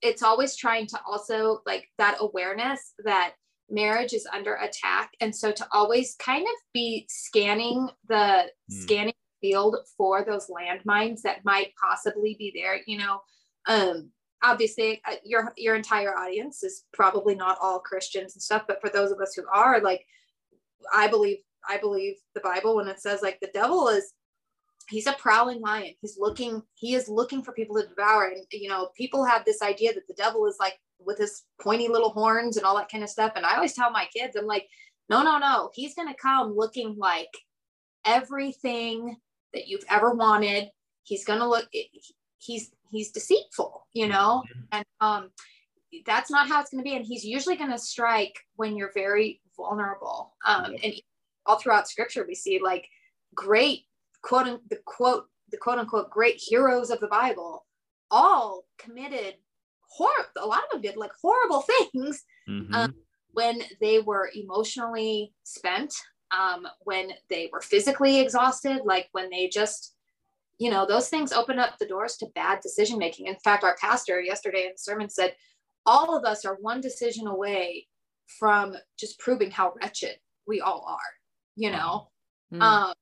it's 0.02 0.24
always 0.24 0.56
trying 0.56 0.88
to 0.88 1.00
also 1.08 1.62
like 1.66 1.88
that 1.98 2.18
awareness 2.20 2.94
that 3.06 3.34
marriage 3.70 4.13
is 4.13 4.28
under 4.32 4.55
attack. 4.55 5.11
And 5.22 5.36
so 5.36 5.51
to 5.51 5.68
always 5.72 6.16
kind 6.16 6.43
of 6.43 6.53
be 6.74 7.07
scanning 7.09 7.89
the 8.07 8.16
mm. 8.16 8.49
scanning 8.70 9.13
field 9.41 9.78
for 9.97 10.24
those 10.24 10.49
landmines 10.49 11.22
that 11.22 11.45
might 11.45 11.74
possibly 11.82 12.36
be 12.38 12.51
there, 12.55 12.80
you 12.86 12.97
know, 12.97 13.22
um, 13.68 14.09
obviously 14.43 15.01
uh, 15.09 15.16
your 15.24 15.53
your 15.57 15.76
entire 15.76 16.16
audience 16.16 16.61
is 16.61 16.84
probably 16.93 17.34
not 17.34 17.57
all 17.61 17.80
christians 17.80 18.36
and 18.36 18.43
stuff 18.43 18.63
but 18.68 18.80
for 18.82 18.89
those 18.89 19.09
of 19.09 19.20
us 19.20 19.34
who 19.34 19.43
are 19.51 19.80
like 19.80 20.05
i 20.93 21.07
believe 21.07 21.38
I 21.68 21.78
believe 21.78 22.16
the 22.34 22.41
Bible 22.41 22.76
when 22.76 22.88
it 22.88 22.99
says 22.99 23.22
like 23.22 23.39
the 23.39 23.49
devil 23.53 23.88
is 23.88 24.13
he's 24.89 25.07
a 25.07 25.13
prowling 25.13 25.61
lion. 25.61 25.93
He's 26.01 26.18
looking, 26.20 26.61
he 26.76 26.93
is 26.93 27.09
looking 27.09 27.41
for 27.41 27.53
people 27.53 27.76
to 27.76 27.88
devour. 27.88 28.28
And 28.28 28.45
you 28.51 28.70
know, 28.70 28.89
people 28.95 29.26
have 29.26 29.45
this 29.45 29.61
idea 29.61 29.93
that 29.93 30.07
the 30.07 30.13
devil 30.13 30.45
is 30.45 30.57
like 30.59 30.78
with 31.00 31.18
his 31.18 31.43
pointy 31.62 31.88
little 31.88 32.12
horns 32.12 32.58
and 32.58 32.66
all 32.66 32.76
that 32.78 32.89
kind 32.89 33.04
of 33.04 33.10
stuff. 33.10 33.34
And 33.36 33.46
I 33.46 33.56
always 33.56 33.74
tell 33.74 33.91
my 33.91 34.08
kids, 34.16 34.36
I'm 34.36 34.46
like, 34.46 34.68
no, 35.10 35.24
no, 35.24 35.38
no, 35.38 35.72
he's 35.74 35.93
gonna 35.93 36.16
come 36.16 36.56
looking 36.56 36.96
like 36.98 37.30
everything 38.06 39.18
that 39.54 39.68
you've 39.68 39.86
ever 39.89 40.14
wanted. 40.14 40.70
He's 41.04 41.26
gonna 41.26 41.48
look 41.48 41.68
he's 42.38 42.72
he's 42.91 43.12
deceitful, 43.12 43.88
you 43.93 44.08
know, 44.08 44.43
mm-hmm. 44.48 44.62
and 44.72 44.86
um 45.02 45.30
that's 46.06 46.32
not 46.32 46.48
how 46.48 46.60
it's 46.60 46.70
going 46.70 46.84
to 46.84 46.89
be 46.89 46.96
and 46.96 47.06
he's 47.06 47.24
usually 47.24 47.56
going 47.56 47.72
to 47.72 47.78
strike 47.78 48.36
when 48.56 48.76
you're 48.76 48.91
very 48.93 49.41
vulnerable 49.56 50.34
um, 50.46 50.76
and 50.84 50.93
all 51.46 51.58
throughout 51.58 51.88
scripture 51.88 52.26
we 52.28 52.36
see 52.36 52.60
like 52.62 52.88
great 53.34 53.84
quote 54.22 54.60
the 54.70 54.80
quote 54.86 55.26
the 55.52 55.58
quote 55.58 55.78
unquote 55.78 56.10
great 56.10 56.36
heroes 56.38 56.89
of 56.89 57.00
the 57.00 57.08
bible 57.08 57.66
all 58.12 58.66
committed 58.78 59.36
horrible 59.96 60.30
a 60.38 60.46
lot 60.46 60.64
of 60.64 60.70
them 60.72 60.82
did 60.82 60.98
like 60.98 61.12
horrible 61.22 61.62
things 61.93 62.24
mm-hmm. 62.50 62.74
um, 62.74 62.93
when 63.32 63.62
they 63.82 64.00
were 64.00 64.30
emotionally 64.36 65.34
spent 65.43 65.93
um, 66.32 66.68
when 66.82 67.12
they 67.30 67.50
were 67.52 67.62
physically 67.62 68.20
exhausted 68.20 68.82
like 68.86 69.08
when 69.12 69.30
they 69.30 69.48
just 69.48 69.96
you 70.58 70.70
know 70.72 70.86
those 70.86 71.10
things 71.10 71.32
open 71.32 71.60
up 71.60 71.78
the 71.78 71.88
doors 71.88 72.18
to 72.18 72.28
bad 72.36 72.60
decision 72.62 72.98
making 72.98 73.28
in 73.28 73.36
fact 73.43 73.64
our 73.64 73.76
pastor 73.80 74.22
yesterday 74.22 74.66
in 74.66 74.72
the 74.74 74.78
sermon 74.78 75.10
said 75.10 75.36
all 75.86 76.18
of 76.18 76.26
us 76.26 76.46
are 76.46 76.58
one 76.62 76.82
decision 76.82 77.28
away 77.28 77.88
from 78.39 78.76
just 78.98 79.20
proving 79.20 79.52
how 79.52 79.74
wretched 79.82 80.16
we 80.48 80.62
all 80.62 80.86
are 80.88 81.14
you 81.56 81.72
know 81.72 82.10
mm. 82.54 82.62
um 82.62 82.93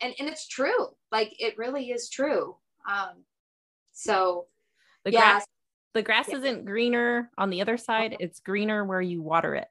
and 0.00 0.14
and 0.18 0.28
it's 0.28 0.48
true 0.48 0.88
like 1.10 1.34
it 1.38 1.58
really 1.58 1.90
is 1.90 2.08
true 2.08 2.56
um 2.88 3.24
so 3.92 4.46
the 5.04 5.12
yeah. 5.12 5.18
grass 5.20 5.46
the 5.94 6.02
grass 6.02 6.28
yeah. 6.28 6.36
isn't 6.36 6.64
greener 6.64 7.30
on 7.38 7.50
the 7.50 7.60
other 7.60 7.76
side 7.76 8.16
it's 8.20 8.40
greener 8.40 8.84
where 8.84 9.00
you 9.00 9.22
water 9.22 9.54
it 9.54 9.68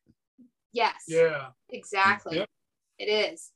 yes 0.73 1.03
yeah 1.07 1.47
exactly 1.69 2.37
yep. 2.37 2.49
it 2.99 3.05
is 3.05 3.51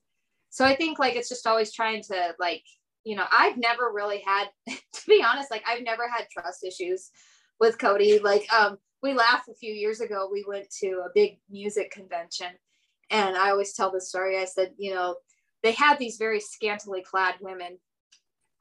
so 0.55 0.63
I 0.63 0.73
think 0.73 0.99
like 0.99 1.17
it's 1.17 1.27
just 1.27 1.47
always 1.47 1.73
trying 1.73 2.01
to 2.03 2.33
like, 2.39 2.63
you 3.03 3.17
know, 3.17 3.25
I've 3.29 3.57
never 3.57 3.91
really 3.93 4.23
had, 4.25 4.47
to 4.69 5.01
be 5.05 5.21
honest, 5.21 5.51
like 5.51 5.65
I've 5.67 5.83
never 5.83 6.07
had 6.07 6.29
trust 6.31 6.63
issues 6.63 7.11
with 7.59 7.77
Cody. 7.77 8.19
Like, 8.19 8.47
um, 8.53 8.77
we 9.03 9.13
laughed 9.13 9.49
a 9.49 9.53
few 9.53 9.73
years 9.73 9.99
ago. 9.99 10.29
We 10.31 10.45
went 10.47 10.69
to 10.79 11.03
a 11.05 11.11
big 11.13 11.39
music 11.49 11.91
convention, 11.91 12.47
and 13.11 13.35
I 13.35 13.49
always 13.49 13.73
tell 13.73 13.91
this 13.91 14.07
story. 14.07 14.37
I 14.37 14.45
said, 14.45 14.71
you 14.77 14.93
know, 14.95 15.17
they 15.61 15.73
had 15.73 15.99
these 15.99 16.15
very 16.15 16.39
scantily 16.39 17.03
clad 17.03 17.35
women 17.41 17.77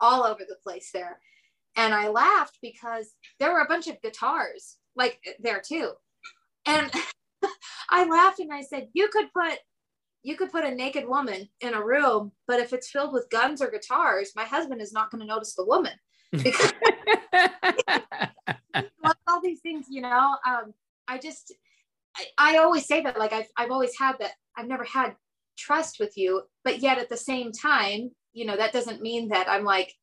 all 0.01 0.25
over 0.25 0.41
the 0.41 0.57
place 0.65 0.91
there. 0.93 1.21
And 1.77 1.93
I 1.93 2.09
laughed 2.09 2.59
because 2.63 3.15
there 3.41 3.53
were 3.53 3.61
a 3.61 3.69
bunch 3.69 3.87
of 3.89 4.01
guitars 4.03 4.77
like 4.97 5.19
there 5.41 5.63
too. 5.65 5.93
And 6.67 6.91
I 7.91 8.07
laughed 8.07 8.39
and 8.39 8.53
I 8.53 8.63
said, 8.63 8.89
you 8.93 9.09
could 9.09 9.33
put 9.33 9.59
you 10.23 10.37
could 10.37 10.51
put 10.51 10.65
a 10.65 10.75
naked 10.75 11.07
woman 11.07 11.51
in 11.61 11.75
a 11.75 11.85
room, 11.85 12.33
but 12.49 12.59
if 12.59 12.73
it's 12.73 12.89
filled 12.89 13.13
with 13.13 13.29
guns 13.29 13.61
or 13.61 13.71
guitars, 13.71 14.33
my 14.35 14.45
husband 14.45 14.81
is 14.81 14.91
not 14.91 15.11
going 15.11 15.21
to 15.21 15.27
notice 15.27 15.55
the 15.55 15.67
woman. 15.67 15.93
Because 16.33 16.73
all 19.29 19.41
these 19.43 19.61
things, 19.61 19.87
you 19.89 20.01
know. 20.01 20.37
Um, 20.47 20.75
I 21.09 21.19
just 21.19 21.53
I, 22.17 22.27
I 22.39 22.57
always 22.59 22.87
say 22.87 23.03
that 23.03 23.19
like 23.19 23.33
I've 23.33 23.49
I've 23.57 23.71
always 23.71 23.99
had 23.99 24.17
that 24.21 24.33
I've 24.57 24.69
never 24.69 24.85
had 24.85 25.17
trust 25.59 25.99
with 26.01 26.17
you, 26.17 26.43
but 26.63 26.81
yet 26.81 26.99
at 26.99 27.09
the 27.09 27.17
same 27.17 27.53
time, 27.53 28.11
you 28.33 28.45
know, 28.45 28.57
that 28.57 28.73
doesn't 28.73 29.03
mean 29.03 29.29
that 29.29 29.49
I'm 29.49 29.65
like, 29.65 29.95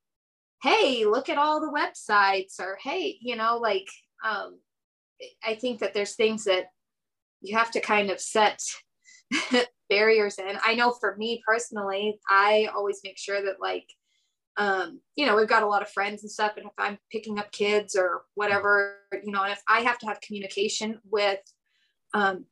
hey, 0.62 1.06
look 1.06 1.30
at 1.30 1.38
all 1.38 1.60
the 1.60 1.72
websites 1.72 2.60
or 2.60 2.78
hey, 2.84 3.18
you 3.22 3.36
know, 3.36 3.58
like 3.58 3.88
um 4.24 4.60
I 5.44 5.56
think 5.56 5.80
that 5.80 5.94
there's 5.94 6.16
things 6.16 6.46
that 6.46 6.66
you 7.42 7.58
have 7.58 7.72
to 7.72 7.80
kind 7.80 8.10
of 8.10 8.20
set 8.20 8.62
barriers 9.90 10.38
in. 10.40 10.58
I 10.64 10.76
know 10.76 10.92
for 10.92 11.16
me 11.18 11.42
personally, 11.46 12.20
I 12.30 12.70
always 12.76 13.02
make 13.04 13.18
sure 13.18 13.42
that 13.44 13.62
like 13.62 13.86
um, 14.58 15.00
you 15.16 15.26
know, 15.26 15.36
we've 15.36 15.48
got 15.48 15.64
a 15.64 15.68
lot 15.68 15.82
of 15.82 15.90
friends 15.90 16.24
and 16.24 16.32
stuff. 16.32 16.58
And 16.58 16.66
if 16.66 16.74
I'm 16.78 16.98
picking 17.10 17.40
up 17.40 17.52
kids 17.52 17.96
or 17.96 18.24
whatever, 18.36 18.98
you 19.24 19.32
know, 19.32 19.44
and 19.44 19.54
if 19.54 19.62
I 19.68 19.80
have 19.80 19.98
to 20.00 20.08
have 20.08 20.22
communication 20.22 21.00
with 21.10 21.40
um 22.14 22.46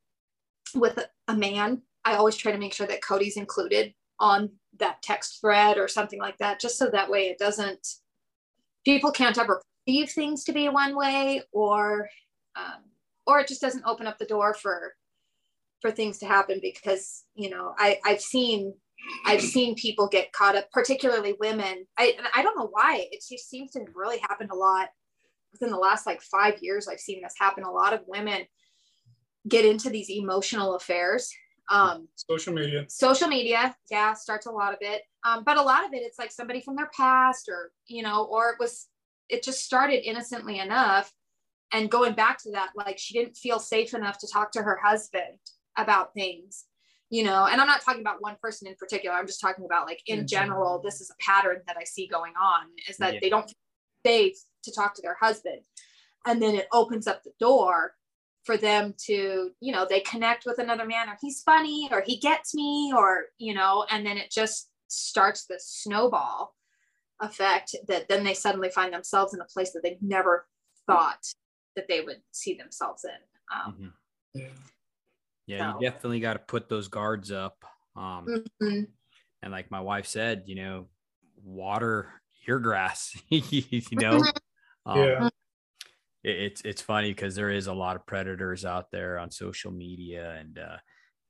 with 0.75 0.97
a, 0.97 1.07
a 1.27 1.35
man, 1.35 1.81
I 2.05 2.15
always 2.15 2.35
try 2.35 2.51
to 2.51 2.57
make 2.57 2.73
sure 2.73 2.87
that 2.87 3.01
Codey's 3.01 3.37
included 3.37 3.93
on 4.19 4.51
that 4.79 5.01
text 5.01 5.39
thread 5.41 5.77
or 5.77 5.87
something 5.87 6.19
like 6.19 6.37
that, 6.37 6.59
just 6.59 6.77
so 6.77 6.89
that 6.89 7.09
way 7.09 7.27
it 7.27 7.37
doesn't 7.37 7.87
people 8.85 9.11
can't 9.11 9.37
ever 9.37 9.61
perceive 9.85 10.09
things 10.09 10.43
to 10.43 10.53
be 10.53 10.69
one 10.69 10.95
way 10.95 11.41
or 11.51 12.09
um, 12.55 12.83
or 13.27 13.39
it 13.39 13.47
just 13.47 13.61
doesn't 13.61 13.85
open 13.85 14.07
up 14.07 14.17
the 14.17 14.25
door 14.25 14.53
for 14.53 14.93
for 15.81 15.91
things 15.91 16.17
to 16.19 16.25
happen 16.25 16.59
because 16.61 17.23
you 17.35 17.49
know 17.49 17.73
I 17.77 17.99
I've 18.05 18.21
seen 18.21 18.73
I've 19.25 19.41
seen 19.41 19.75
people 19.75 20.07
get 20.07 20.33
caught 20.33 20.55
up, 20.55 20.69
particularly 20.71 21.35
women. 21.39 21.85
I 21.97 22.17
I 22.35 22.41
don't 22.41 22.57
know 22.57 22.69
why 22.71 23.07
it 23.11 23.23
just 23.29 23.49
seems 23.49 23.71
to 23.71 23.85
really 23.93 24.19
happen 24.19 24.49
a 24.51 24.55
lot 24.55 24.89
within 25.51 25.69
the 25.69 25.77
last 25.77 26.05
like 26.05 26.21
five 26.21 26.55
years. 26.61 26.87
I've 26.87 26.99
seen 26.99 27.21
this 27.21 27.35
happen. 27.39 27.63
A 27.63 27.71
lot 27.71 27.93
of 27.93 28.01
women 28.07 28.43
get 29.47 29.65
into 29.65 29.89
these 29.89 30.09
emotional 30.09 30.75
affairs. 30.75 31.31
Um, 31.69 32.07
social 32.15 32.53
media. 32.53 32.85
Social 32.89 33.27
media, 33.27 33.75
yeah, 33.91 34.13
starts 34.13 34.47
a 34.47 34.51
lot 34.51 34.73
of 34.73 34.79
it. 34.81 35.03
Um, 35.23 35.43
but 35.43 35.57
a 35.57 35.61
lot 35.61 35.85
of 35.85 35.93
it, 35.93 36.01
it's 36.03 36.17
like 36.17 36.31
somebody 36.31 36.61
from 36.61 36.75
their 36.75 36.89
past, 36.95 37.47
or 37.47 37.71
you 37.87 38.01
know, 38.01 38.25
or 38.25 38.49
it 38.49 38.55
was 38.59 38.87
it 39.29 39.43
just 39.43 39.63
started 39.63 40.07
innocently 40.07 40.59
enough 40.59 41.13
and 41.71 41.89
going 41.89 42.13
back 42.13 42.39
to 42.39 42.51
that 42.51 42.69
like 42.75 42.97
she 42.97 43.13
didn't 43.13 43.37
feel 43.37 43.59
safe 43.59 43.93
enough 43.93 44.17
to 44.19 44.27
talk 44.27 44.51
to 44.51 44.61
her 44.61 44.79
husband 44.83 45.37
about 45.77 46.13
things 46.13 46.65
you 47.09 47.23
know 47.23 47.45
and 47.45 47.61
i'm 47.61 47.67
not 47.67 47.81
talking 47.81 48.01
about 48.01 48.21
one 48.21 48.35
person 48.41 48.67
in 48.67 48.75
particular 48.75 49.15
i'm 49.15 49.27
just 49.27 49.41
talking 49.41 49.65
about 49.65 49.85
like 49.85 50.01
in, 50.07 50.27
general 50.27 50.81
this 50.83 50.99
is 50.99 51.11
a 51.11 51.23
pattern 51.23 51.57
that 51.67 51.77
i 51.77 51.83
see 51.83 52.07
going 52.07 52.33
on 52.41 52.65
is 52.89 52.97
that 52.97 53.15
yeah. 53.15 53.19
they 53.21 53.29
don't 53.29 53.47
feel 53.47 53.55
safe 54.05 54.37
to 54.63 54.71
talk 54.71 54.93
to 54.93 55.01
their 55.01 55.17
husband 55.19 55.61
and 56.25 56.41
then 56.41 56.55
it 56.55 56.67
opens 56.73 57.07
up 57.07 57.23
the 57.23 57.31
door 57.39 57.93
for 58.45 58.57
them 58.57 58.93
to 59.05 59.51
you 59.59 59.71
know 59.71 59.85
they 59.87 59.99
connect 60.01 60.45
with 60.45 60.59
another 60.59 60.85
man 60.85 61.09
or 61.09 61.17
he's 61.21 61.41
funny 61.41 61.89
or 61.91 62.01
he 62.05 62.17
gets 62.17 62.55
me 62.55 62.91
or 62.95 63.25
you 63.37 63.53
know 63.53 63.85
and 63.91 64.05
then 64.05 64.17
it 64.17 64.31
just 64.31 64.69
starts 64.87 65.45
the 65.45 65.59
snowball 65.59 66.55
effect 67.21 67.75
that 67.87 68.07
then 68.07 68.23
they 68.23 68.33
suddenly 68.33 68.69
find 68.69 68.93
themselves 68.93 69.33
in 69.33 69.41
a 69.41 69.45
place 69.45 69.71
that 69.71 69.81
they 69.83 69.97
never 70.01 70.47
thought 70.87 71.25
that 71.75 71.87
they 71.87 72.01
would 72.01 72.21
see 72.31 72.55
themselves 72.55 73.05
in. 73.05 73.55
Um, 73.55 73.73
mm-hmm. 73.73 73.87
Yeah, 74.35 74.47
yeah 75.47 75.71
so. 75.71 75.79
you 75.79 75.89
definitely 75.89 76.19
got 76.19 76.33
to 76.33 76.39
put 76.39 76.69
those 76.69 76.87
guards 76.87 77.31
up. 77.31 77.63
Um, 77.95 78.43
mm-hmm. 78.61 78.81
And 79.41 79.51
like 79.51 79.71
my 79.71 79.81
wife 79.81 80.07
said, 80.07 80.43
you 80.45 80.55
know, 80.55 80.87
water 81.43 82.09
your 82.45 82.59
grass. 82.59 83.17
you 83.29 83.81
know, 83.93 84.23
um, 84.85 84.99
yeah. 84.99 85.29
It, 86.23 86.37
it's 86.37 86.61
it's 86.61 86.81
funny 86.81 87.11
because 87.11 87.35
there 87.35 87.49
is 87.49 87.67
a 87.67 87.73
lot 87.73 87.95
of 87.95 88.05
predators 88.05 88.65
out 88.65 88.91
there 88.91 89.19
on 89.19 89.31
social 89.31 89.71
media, 89.71 90.31
and 90.39 90.59
uh, 90.59 90.77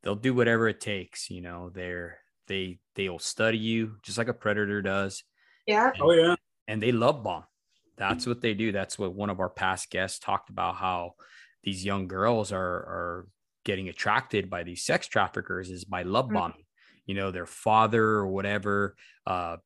they'll 0.04 0.16
do 0.16 0.34
whatever 0.34 0.68
it 0.68 0.82
takes. 0.82 1.30
You 1.30 1.42
know, 1.42 1.72
they're 1.74 2.20
they 2.48 2.80
they'll 2.96 3.20
study 3.20 3.58
you 3.58 3.96
just 4.04 4.18
like 4.18 4.28
a 4.28 4.34
predator 4.34 4.82
does. 4.82 5.24
Yeah. 5.66 5.92
And, 5.94 6.02
oh 6.02 6.12
yeah. 6.12 6.36
And 6.68 6.82
they 6.82 6.92
love 6.92 7.24
bomb. 7.24 7.44
That's 7.98 8.26
what 8.26 8.42
they 8.42 8.54
do. 8.54 8.72
That's 8.72 8.98
what 8.98 9.14
one 9.14 9.30
of 9.30 9.40
our 9.40 9.50
past 9.50 9.90
guests 9.90 10.20
talked 10.20 10.50
about 10.50 10.76
how 10.76 11.14
these 11.64 11.84
young 11.84 12.08
girls 12.08 12.52
are 12.52 12.60
are 12.60 13.28
getting 13.66 13.90
attracted 13.90 14.50
by 14.50 14.64
these 14.64 14.86
sex 14.86 15.08
traffickers 15.08 15.70
is 15.70 15.84
by 15.84 16.04
love 16.04 16.30
mm. 16.30 16.34
bombing. 16.34 16.58
Mm-hmm. 16.58 16.64
You 17.06 17.16
know, 17.16 17.32
their 17.32 17.46
father 17.46 18.04
or 18.04 18.28
whatever 18.28 18.96
uh, 19.28 19.58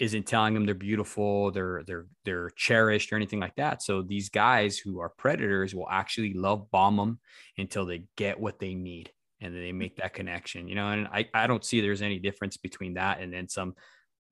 isn't 0.00 0.26
telling 0.26 0.54
them 0.54 0.66
they're 0.66 0.74
beautiful, 0.74 1.50
they're 1.52 1.82
they're 1.86 2.06
they're 2.24 2.50
cherished 2.50 3.12
or 3.12 3.16
anything 3.16 3.40
like 3.40 3.54
that. 3.56 3.82
So 3.82 4.02
these 4.02 4.28
guys 4.28 4.78
who 4.78 5.00
are 5.00 5.10
predators 5.10 5.74
will 5.74 5.88
actually 5.90 6.34
love 6.34 6.70
bomb 6.70 6.96
them 6.96 7.20
until 7.58 7.86
they 7.86 8.04
get 8.16 8.40
what 8.40 8.58
they 8.58 8.74
need 8.74 9.12
and 9.40 9.54
then 9.54 9.62
they 9.62 9.72
make 9.72 9.96
that 9.96 10.14
connection. 10.14 10.68
You 10.68 10.74
know, 10.74 10.88
and 10.88 11.06
I 11.06 11.28
I 11.32 11.46
don't 11.46 11.64
see 11.64 11.80
there's 11.80 12.02
any 12.02 12.18
difference 12.18 12.56
between 12.56 12.94
that 12.94 13.20
and 13.20 13.32
then 13.32 13.48
some 13.48 13.74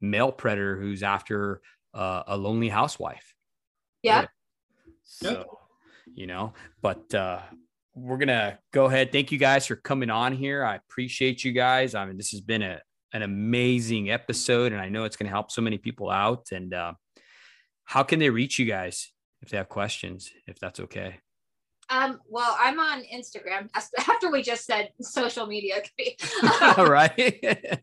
male 0.01 0.33
predator 0.33 0.81
who's 0.81 1.03
after 1.03 1.61
uh, 1.95 2.23
a 2.27 2.37
lonely 2.37 2.69
housewife 2.69 3.35
yeah. 4.03 4.27
So, 5.05 5.59
you 6.15 6.27
know, 6.27 6.53
but 6.83 7.13
uh, 7.15 7.41
we're 7.95 8.19
gonna 8.19 8.59
go 8.73 8.87
ahead. 8.87 9.13
Thank 9.13 9.33
you 9.33 9.39
guys 9.39 9.67
for 9.67 9.77
coming 9.77 10.11
on 10.11 10.33
here. 10.33 10.65
I 10.65 10.77
appreciate 10.77 11.45
you 11.45 11.53
guys. 11.53 11.95
I 11.95 12.07
mean, 12.07 12.17
this 12.17 12.31
has 12.31 12.41
been 12.41 12.63
a 12.63 12.81
an 13.13 13.23
amazing 13.23 14.11
episode, 14.11 14.73
and 14.73 14.81
I 14.81 14.89
know 14.89 15.05
it's 15.05 15.17
gonna 15.17 15.31
help 15.31 15.51
so 15.51 15.63
many 15.63 15.79
people 15.79 16.11
out. 16.11 16.47
And 16.53 16.75
uh, 16.75 16.95
how 17.85 18.03
can 18.03 18.19
they 18.19 18.31
reach 18.31 18.59
you 18.59 18.67
guys 18.67 19.13
if 19.43 19.51
they 19.51 19.57
have 19.57 19.69
questions? 19.69 20.31
If 20.47 20.59
that's 20.59 20.81
okay. 20.81 21.21
Um, 21.91 22.21
well, 22.29 22.57
I'm 22.61 22.79
on 22.79 23.03
Instagram 23.03 23.69
after 23.75 24.31
we 24.31 24.43
just 24.43 24.67
said 24.67 24.91
social 25.01 25.47
media. 25.47 25.83
All 26.77 26.87
right. 26.87 27.81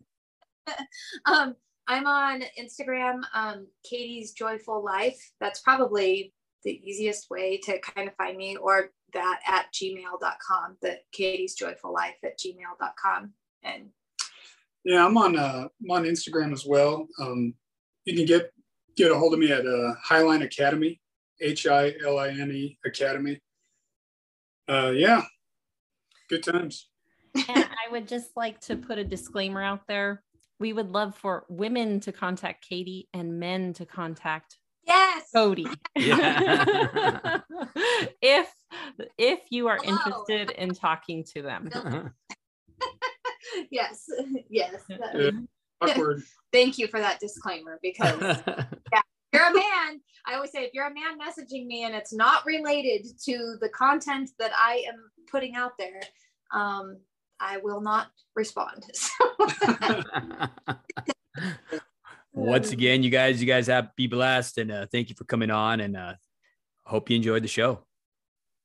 um, 1.25 1.55
I'm 1.87 2.07
on 2.07 2.43
Instagram, 2.59 3.21
um, 3.33 3.67
Katie's 3.87 4.33
Joyful 4.33 4.83
Life. 4.83 5.19
That's 5.39 5.59
probably 5.59 6.33
the 6.63 6.81
easiest 6.83 7.29
way 7.29 7.59
to 7.63 7.79
kind 7.79 8.07
of 8.07 8.15
find 8.15 8.37
me, 8.37 8.57
or 8.57 8.91
that 9.13 9.39
at 9.47 9.67
gmail.com, 9.73 10.77
the 10.81 10.97
Katie's 11.11 11.55
Joyful 11.55 11.93
Life 11.93 12.15
at 12.23 12.39
gmail.com. 12.39 13.33
And 13.63 13.89
yeah, 14.85 15.05
I'm 15.05 15.17
on 15.17 15.37
uh, 15.37 15.67
I'm 15.81 15.91
on 15.91 16.03
Instagram 16.03 16.53
as 16.53 16.65
well. 16.65 17.07
Um, 17.19 17.53
you 18.05 18.15
can 18.15 18.25
get 18.25 18.51
get 18.95 19.11
a 19.11 19.17
hold 19.17 19.33
of 19.33 19.39
me 19.39 19.51
at 19.51 19.65
uh, 19.65 19.93
Highline 20.07 20.43
Academy, 20.43 21.01
H 21.41 21.67
I 21.67 21.93
L 22.05 22.17
I 22.17 22.29
N 22.29 22.51
E 22.51 22.77
Academy. 22.85 23.41
Uh, 24.69 24.91
yeah, 24.95 25.23
good 26.29 26.43
times. 26.43 26.89
and 27.35 27.43
I 27.87 27.91
would 27.91 28.07
just 28.07 28.29
like 28.37 28.61
to 28.61 28.77
put 28.77 28.97
a 28.97 29.03
disclaimer 29.03 29.61
out 29.61 29.81
there 29.87 30.23
we 30.59 30.73
would 30.73 30.91
love 30.91 31.15
for 31.15 31.45
women 31.49 31.99
to 32.01 32.11
contact 32.11 32.67
Katie 32.67 33.09
and 33.13 33.39
men 33.39 33.73
to 33.73 33.85
contact 33.85 34.57
yes 34.87 35.29
Codey. 35.35 35.73
Yeah. 35.95 37.39
if 38.21 38.51
if 39.17 39.39
you 39.49 39.67
are 39.67 39.79
Hello. 39.83 39.97
interested 39.97 40.51
in 40.51 40.73
talking 40.73 41.23
to 41.33 41.41
them. 41.41 41.69
yes, 43.71 44.05
yes. 44.49 44.75
Yeah, 44.89 45.31
awkward. 45.81 46.23
Thank 46.53 46.77
you 46.77 46.87
for 46.87 46.99
that 46.99 47.19
disclaimer 47.19 47.79
because 47.81 48.19
yeah, 48.91 49.01
you're 49.33 49.47
a 49.47 49.53
man. 49.53 50.01
I 50.25 50.35
always 50.35 50.51
say 50.51 50.63
if 50.63 50.71
you're 50.73 50.87
a 50.87 50.93
man 50.93 51.19
messaging 51.19 51.65
me 51.65 51.83
and 51.83 51.93
it's 51.93 52.13
not 52.13 52.45
related 52.45 53.05
to 53.25 53.57
the 53.59 53.69
content 53.69 54.31
that 54.39 54.51
I 54.57 54.83
am 54.87 55.11
putting 55.29 55.55
out 55.55 55.73
there, 55.77 56.01
um, 56.53 56.97
I 57.39 57.57
will 57.57 57.81
not 57.81 58.07
respond. 58.35 58.83
Once 62.33 62.71
again, 62.71 63.03
you 63.03 63.09
guys, 63.09 63.41
you 63.41 63.47
guys 63.47 63.67
have 63.67 63.95
be 63.95 64.07
blessed, 64.07 64.57
and 64.57 64.71
uh, 64.71 64.85
thank 64.91 65.09
you 65.09 65.15
for 65.15 65.25
coming 65.25 65.51
on, 65.51 65.79
and 65.81 65.95
uh, 65.95 66.13
hope 66.85 67.09
you 67.09 67.15
enjoyed 67.15 67.43
the 67.43 67.47
show. 67.47 67.85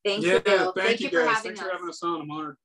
Thank 0.05 0.25
yeah, 0.25 0.35
you. 0.35 0.41
Thank, 0.41 0.75
thank, 0.75 1.01
you, 1.01 1.11
guys. 1.11 1.39
For 1.39 1.43
Thanks 1.43 1.61
us. 1.61 1.67
for 1.67 1.73
having 1.73 1.89
us 1.89 2.03
on. 2.03 2.23
I'm 2.23 2.31
honored. 2.31 2.57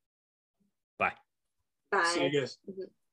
Bye. 1.95 2.03
See 2.03 2.23
you 2.25 2.41
guys. 2.41 2.57
Mm-hmm. 2.69 3.04